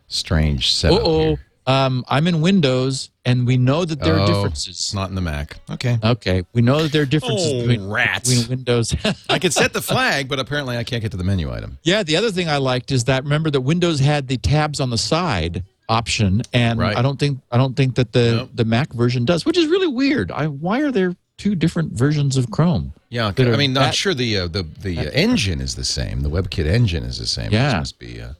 [0.09, 1.07] strange setup.
[1.07, 1.39] Oh.
[1.67, 1.75] Here.
[1.75, 4.69] Um, I'm in Windows, and we know that there are Oh, differences.
[4.69, 5.59] It's not in the Mac.
[5.71, 5.99] Okay.
[6.03, 8.29] Okay, we know that there are differences Oh, between, rats.
[8.29, 8.95] between Windows.
[9.31, 11.79] I can set the flag, but apparently I can't get to the menu item.
[11.83, 14.91] yeah, the other thing I liked is that remember that Windows had the tabs on
[14.91, 16.97] the side option, and Right.
[16.97, 18.51] I don't think I don't think that the Nope.
[18.55, 20.31] the Mac version does, which is really weird.
[20.33, 22.93] I, why are there two different versions of Chrome?
[23.11, 25.85] Yeah, That I mean, I'm that- sure the uh, the the uh, engine is the
[25.85, 26.21] same.
[26.21, 27.47] The WebKit engine is the same.
[27.47, 27.79] It Yeah.
[27.79, 28.21] must be.
[28.21, 28.33] Uh,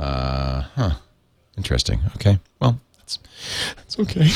[0.00, 0.90] uh, huh.
[1.56, 2.00] Interesting.
[2.16, 2.38] Okay.
[2.60, 3.18] Well, that's
[3.76, 4.28] that's okay.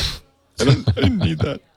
[0.59, 1.61] I didn't, I didn't need that.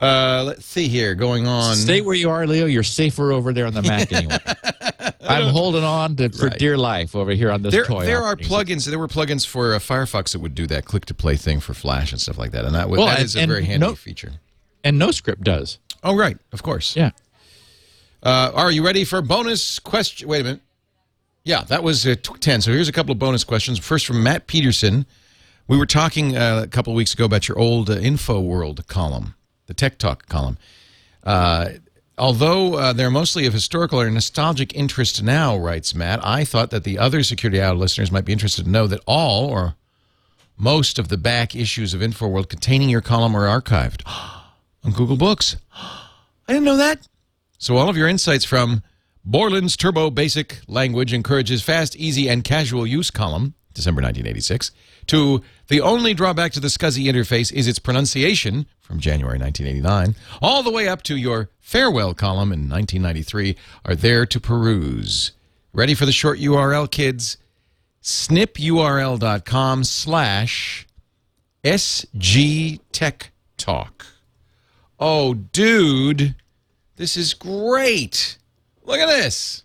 [0.00, 1.14] Uh, let's see here.
[1.14, 1.76] Going on.
[1.76, 2.66] Stay where you are, Leo.
[2.66, 4.36] You're safer over there on the Mac anyway.
[5.22, 6.58] I'm holding on to for Right.
[6.58, 8.04] dear life over here on this there, toy.
[8.04, 8.86] there are operating plugins.
[8.90, 11.72] There were plugins for uh, Firefox that would do that click to play thing for
[11.72, 13.64] Flash and stuff like that, and that would, Well, that and- is a and very
[13.64, 14.32] handy no- feature.
[14.82, 15.78] and NoScript does.
[16.02, 16.96] Oh, right, of course.
[16.96, 17.10] Yeah.
[18.24, 20.26] Uh, are you ready for bonus question?
[20.26, 20.60] Wait a minute.
[21.44, 22.60] Yeah, that was uh, tw 10.
[22.62, 23.78] So here's a couple of bonus questions.
[23.78, 25.06] First from Matt Peterson.
[25.68, 29.34] We were talking uh, a couple of weeks ago about your old uh, InfoWorld column,
[29.66, 30.58] the Tech Talk column.
[31.24, 31.70] Uh,
[32.18, 36.84] although uh, they're mostly of historical or nostalgic interest now, writes Matt, I thought that
[36.84, 39.76] the other Security Hour listeners might be interested to know that all or
[40.58, 44.02] most of the back issues of InfoWorld containing your column are archived
[44.84, 45.56] on Google Books.
[45.74, 46.08] I
[46.48, 47.06] didn't know that.
[47.58, 48.82] So all of your insights from
[49.24, 54.72] Borland's Turbo Basic Language encourages fast, easy, and casual use column, December 1986,
[55.06, 60.64] to the only drawback to the SCSI interface is its pronunciation from January 1989, all
[60.64, 65.30] the way up to your farewell column in 1993 are there to peruse.
[65.72, 67.38] Ready for the short URL, kids?
[68.02, 70.86] snipurl.com slash
[71.62, 74.06] SG Tech Talk.
[74.98, 76.34] Oh, dude,
[76.96, 78.36] this is great.
[78.92, 79.64] Look at this.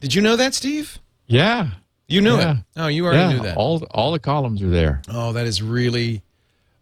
[0.00, 1.00] Did you know that, Steve?
[1.26, 1.70] Yeah.
[2.06, 2.52] You knew Yeah.
[2.52, 2.56] it.
[2.76, 3.32] Oh, you already yeah.
[3.32, 3.56] knew that.
[3.56, 5.02] All all the columns are there.
[5.08, 6.22] Oh, that is really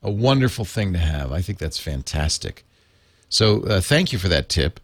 [0.02, 1.32] a wonderful thing to have.
[1.32, 2.62] I think that's fantastic.
[3.30, 4.80] So, uh, thank you for that tip.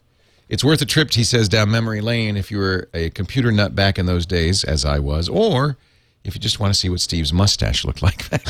[0.48, 3.74] It's worth a trip, he says, down memory lane if you were a computer nut
[3.76, 5.76] back in those days, as I was, or
[6.24, 8.42] if you just want to see what Steve's mustache looked like back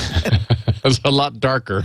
[0.85, 1.85] was a lot darker.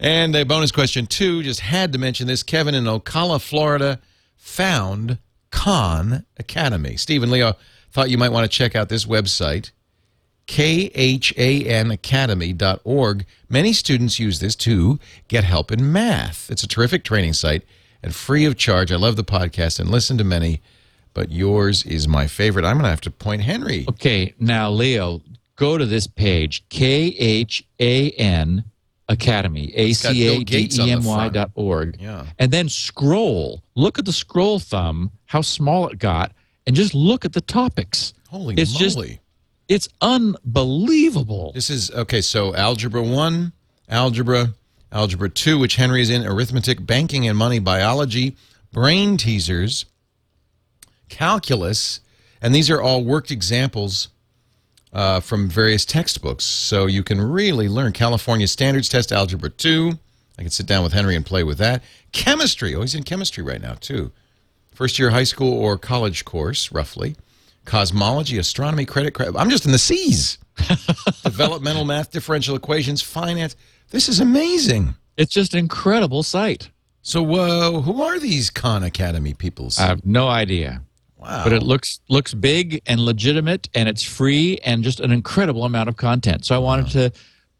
[0.00, 2.42] And a bonus question two, just had to mention this.
[2.42, 4.00] Kevin in Ocala, Florida,
[4.36, 5.18] found
[5.54, 6.96] Khan Academy.
[6.96, 7.54] Stephen Leo
[7.92, 9.70] thought you might want to check out this website,
[10.48, 13.26] khanacademy.org.
[13.48, 14.98] Many students use this to
[15.28, 16.50] get help in math.
[16.50, 17.62] It's a terrific training site
[18.02, 18.90] and free of charge.
[18.92, 20.60] I love the podcast and listen to many,
[21.14, 22.64] but yours is my favorite.
[22.64, 23.84] I'm going to have to point Henry.
[23.88, 25.22] Okay, now Leo,
[25.56, 28.64] go to this page, K H A N
[29.08, 31.34] Academy, A got C Bill A D Gates on the M Y front.
[31.34, 31.96] dot org.
[32.00, 32.26] Yeah.
[32.38, 33.62] And then scroll.
[33.76, 36.30] Look at the scroll thumb, how small it got,
[36.64, 38.14] and just look at the topics.
[38.28, 39.20] Holy It's just- moly.
[39.66, 41.50] It's unbelievable.
[41.54, 42.20] This is okay.
[42.20, 43.52] So algebra one,
[43.88, 44.54] algebra,
[44.92, 48.36] algebra two, which Henry is in, arithmetic, banking and money, biology,
[48.72, 49.86] brain teasers,
[51.08, 52.00] calculus,
[52.40, 54.08] and these are all worked examples
[54.92, 56.44] uh, from various textbooks.
[56.44, 59.98] So you can really learn California Standards Test Algebra two.
[60.38, 61.82] I can sit down with Henry and play with that.
[62.12, 62.74] Chemistry.
[62.74, 64.12] Oh, he's in chemistry right now too.
[64.74, 67.14] First year high school or college course, roughly.
[67.64, 69.36] Cosmology, astronomy, credit, credit.
[69.36, 70.38] I'm just in the C's.
[71.24, 73.56] Developmental math, differential equations, finance.
[73.90, 74.94] This is amazing.
[75.16, 76.70] It's just an incredible site.
[77.02, 79.78] So, uh, who are these Khan Academy peoples?
[79.78, 80.82] I have no idea.
[81.16, 81.44] wow.
[81.44, 85.88] But it looks looks big and legitimate and it's free and just an incredible amount
[85.88, 86.44] of content.
[86.44, 87.12] So I wanted to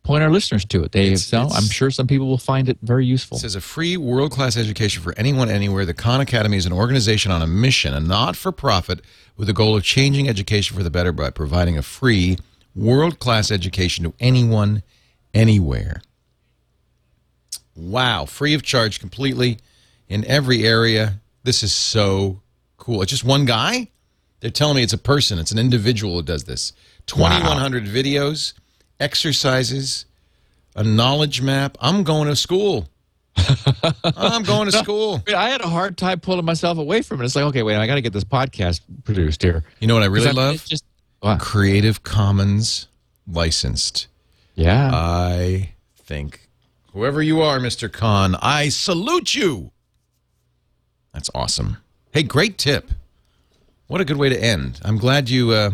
[0.04, 0.92] point our listeners to it.
[0.92, 3.38] They It's- so it's- I'm sure some people will find it very useful.
[3.38, 5.84] It says a free world class education for anyone, anywhere.
[5.84, 9.00] The Khan Academy is an organization on a mission, a not for profit,
[9.36, 12.38] with the goal of changing education for the better by providing a free
[12.76, 14.82] world class education to anyone,
[15.32, 16.02] anywhere.
[17.74, 18.26] Wow.
[18.26, 19.58] Free of charge completely
[20.08, 21.20] in every area.
[21.42, 22.40] This is so
[22.76, 23.02] cool.
[23.02, 23.88] It's just one guy?
[24.40, 26.72] They're telling me it's a person, it's an individual who does this.
[27.06, 28.52] 2,100 videos,
[29.00, 30.06] exercises,
[30.76, 31.76] a knowledge map.
[31.80, 32.88] I'm going to school.
[34.16, 35.22] I'm going to school.
[35.26, 37.24] I mean, I had a hard time pulling myself away from it.
[37.24, 39.64] It's like, okay, wait, I got to get this podcast produced here.
[39.80, 40.54] You know what I really I- love?
[40.56, 40.84] it's just
[41.22, 41.36] wow.
[41.38, 42.88] Creative Commons
[43.26, 44.06] licensed.
[44.54, 44.90] yeah.
[44.92, 46.48] I think
[46.92, 47.90] whoever you are, Mr.
[47.90, 49.70] Khan, I salute you.
[51.12, 51.78] That's awesome.
[52.12, 52.90] Hey, great tip.
[53.86, 54.80] What a good way to end.
[54.84, 55.70] I'm glad you uh,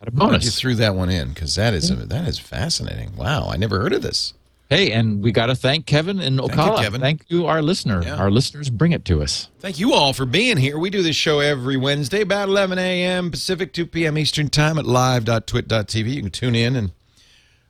[0.00, 3.16] a glad you threw that one in because that is that is fascinating.
[3.16, 4.34] Wow, I never heard of this.
[4.70, 6.80] Hey, and we got to thank Kevin and Ocala.
[6.80, 7.00] Kevin.
[7.00, 8.04] Thank you, our listener.
[8.04, 8.14] Yeah.
[8.14, 9.48] Our listeners bring it to us.
[9.58, 10.78] Thank you all for being here.
[10.78, 13.32] We do this show every Wednesday about 11 a.m.
[13.32, 14.16] Pacific, 2 p.m.
[14.16, 16.14] Eastern Time at live.twit.tv.
[16.14, 16.92] You can tune in and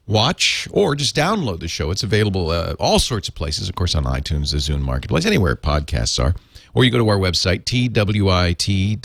[0.06, 1.90] watch or just download the show.
[1.90, 5.56] It's available uh, all sorts of places, of course, on iTunes, the Zune Marketplace, anywhere
[5.56, 6.34] podcasts are.
[6.74, 9.00] Or you go to our website, twit.tv.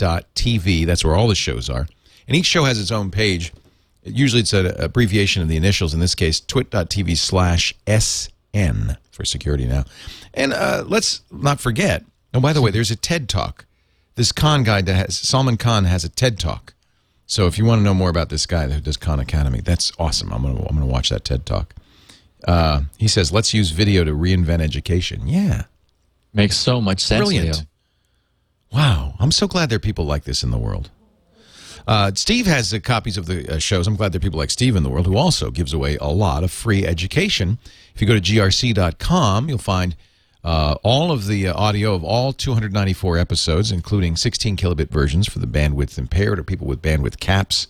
[0.86, 1.86] That's where all the shows are.
[2.26, 3.52] And each show has its own page.
[4.02, 5.94] Usually it's an abbreviation of the initials.
[5.94, 9.84] In this case, twit.tv slash SN for security now.
[10.34, 12.04] And uh, let's not forget,
[12.34, 13.64] oh, by the way, there's a TED Talk.
[14.14, 16.74] This Khan guy that has, Salman Khan has a TED Talk.
[17.26, 19.92] So if you want to know more about this guy who does Khan Academy, that's
[19.98, 20.32] awesome.
[20.32, 21.74] I'm gonna I'm gonna watch that TED Talk.
[22.46, 25.64] Uh, he says, "Let's use video to reinvent education." Yeah,
[26.32, 27.18] Makes so much sense.
[27.18, 27.66] brilliant.
[28.72, 30.90] Wow, I'm so glad there are people like this in the world.
[31.86, 33.86] Uh, Steve has the copies of the uh, shows.
[33.86, 36.08] I'm glad there are people like Steve in the world who also gives away a
[36.08, 37.58] lot of free education.
[37.94, 39.94] If you go to grc.com, you'll find
[40.42, 45.38] uh, all of the uh, audio of all 294 episodes, including 16 kilobit versions for
[45.38, 47.68] the bandwidth impaired or people with bandwidth caps.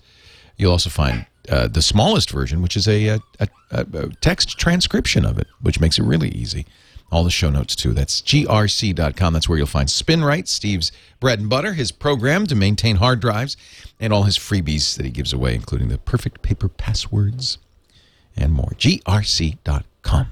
[0.56, 5.26] You'll also find uh, the smallest version, which is a, a, a, a text transcription
[5.26, 6.66] of it, which makes it really easy.
[7.10, 7.92] All the show notes, too.
[7.92, 9.32] That's grc.com.
[9.32, 13.56] That's where you'll find SpinRite, Steve's bread and butter, his program to maintain hard drives,
[14.00, 17.58] and all his freebies that he gives away, including the perfect paper passwords
[18.36, 18.70] and more.
[18.76, 20.26] grc.com.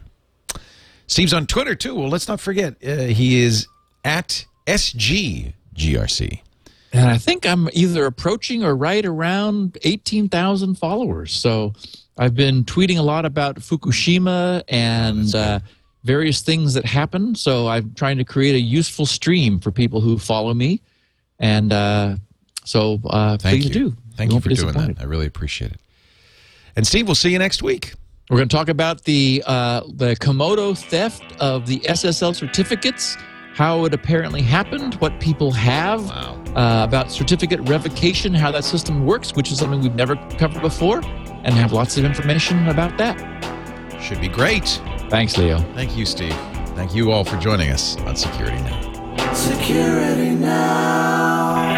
[1.06, 1.94] Steve's on Twitter, too.
[1.94, 3.68] Well, let's not forget, uh, he is
[4.04, 6.40] at SGGRC.
[6.92, 11.32] And I think I'm either approaching or right around 18,000 followers.
[11.32, 11.72] So
[12.16, 15.58] I've been tweeting a lot about Fukushima and uh,
[16.04, 17.34] various things that happen.
[17.34, 20.80] So I'm trying to create a useful stream for people who follow me.
[21.40, 22.16] And uh,
[22.64, 23.90] so uh, Thank please you.
[23.90, 23.96] do.
[24.16, 25.00] Thank You you for doing that.
[25.00, 25.80] I really appreciate it.
[26.76, 27.94] And Steve, we'll see you next week.
[28.30, 33.16] We're going to talk about the uh, the Comodo theft of the SSL certificates,
[33.54, 36.42] how it apparently happened, what people have, Wow.
[36.56, 41.00] uh, about certificate revocation, how that system works, which is something we've never covered before,
[41.44, 43.16] and have lots of information about that.
[44.00, 44.80] Should be great.
[45.10, 45.58] Thanks, Leo.
[45.74, 46.36] Thank you, Steve.
[46.74, 49.32] Thank you all for joining us on Security Now.
[49.32, 51.73] Security Now.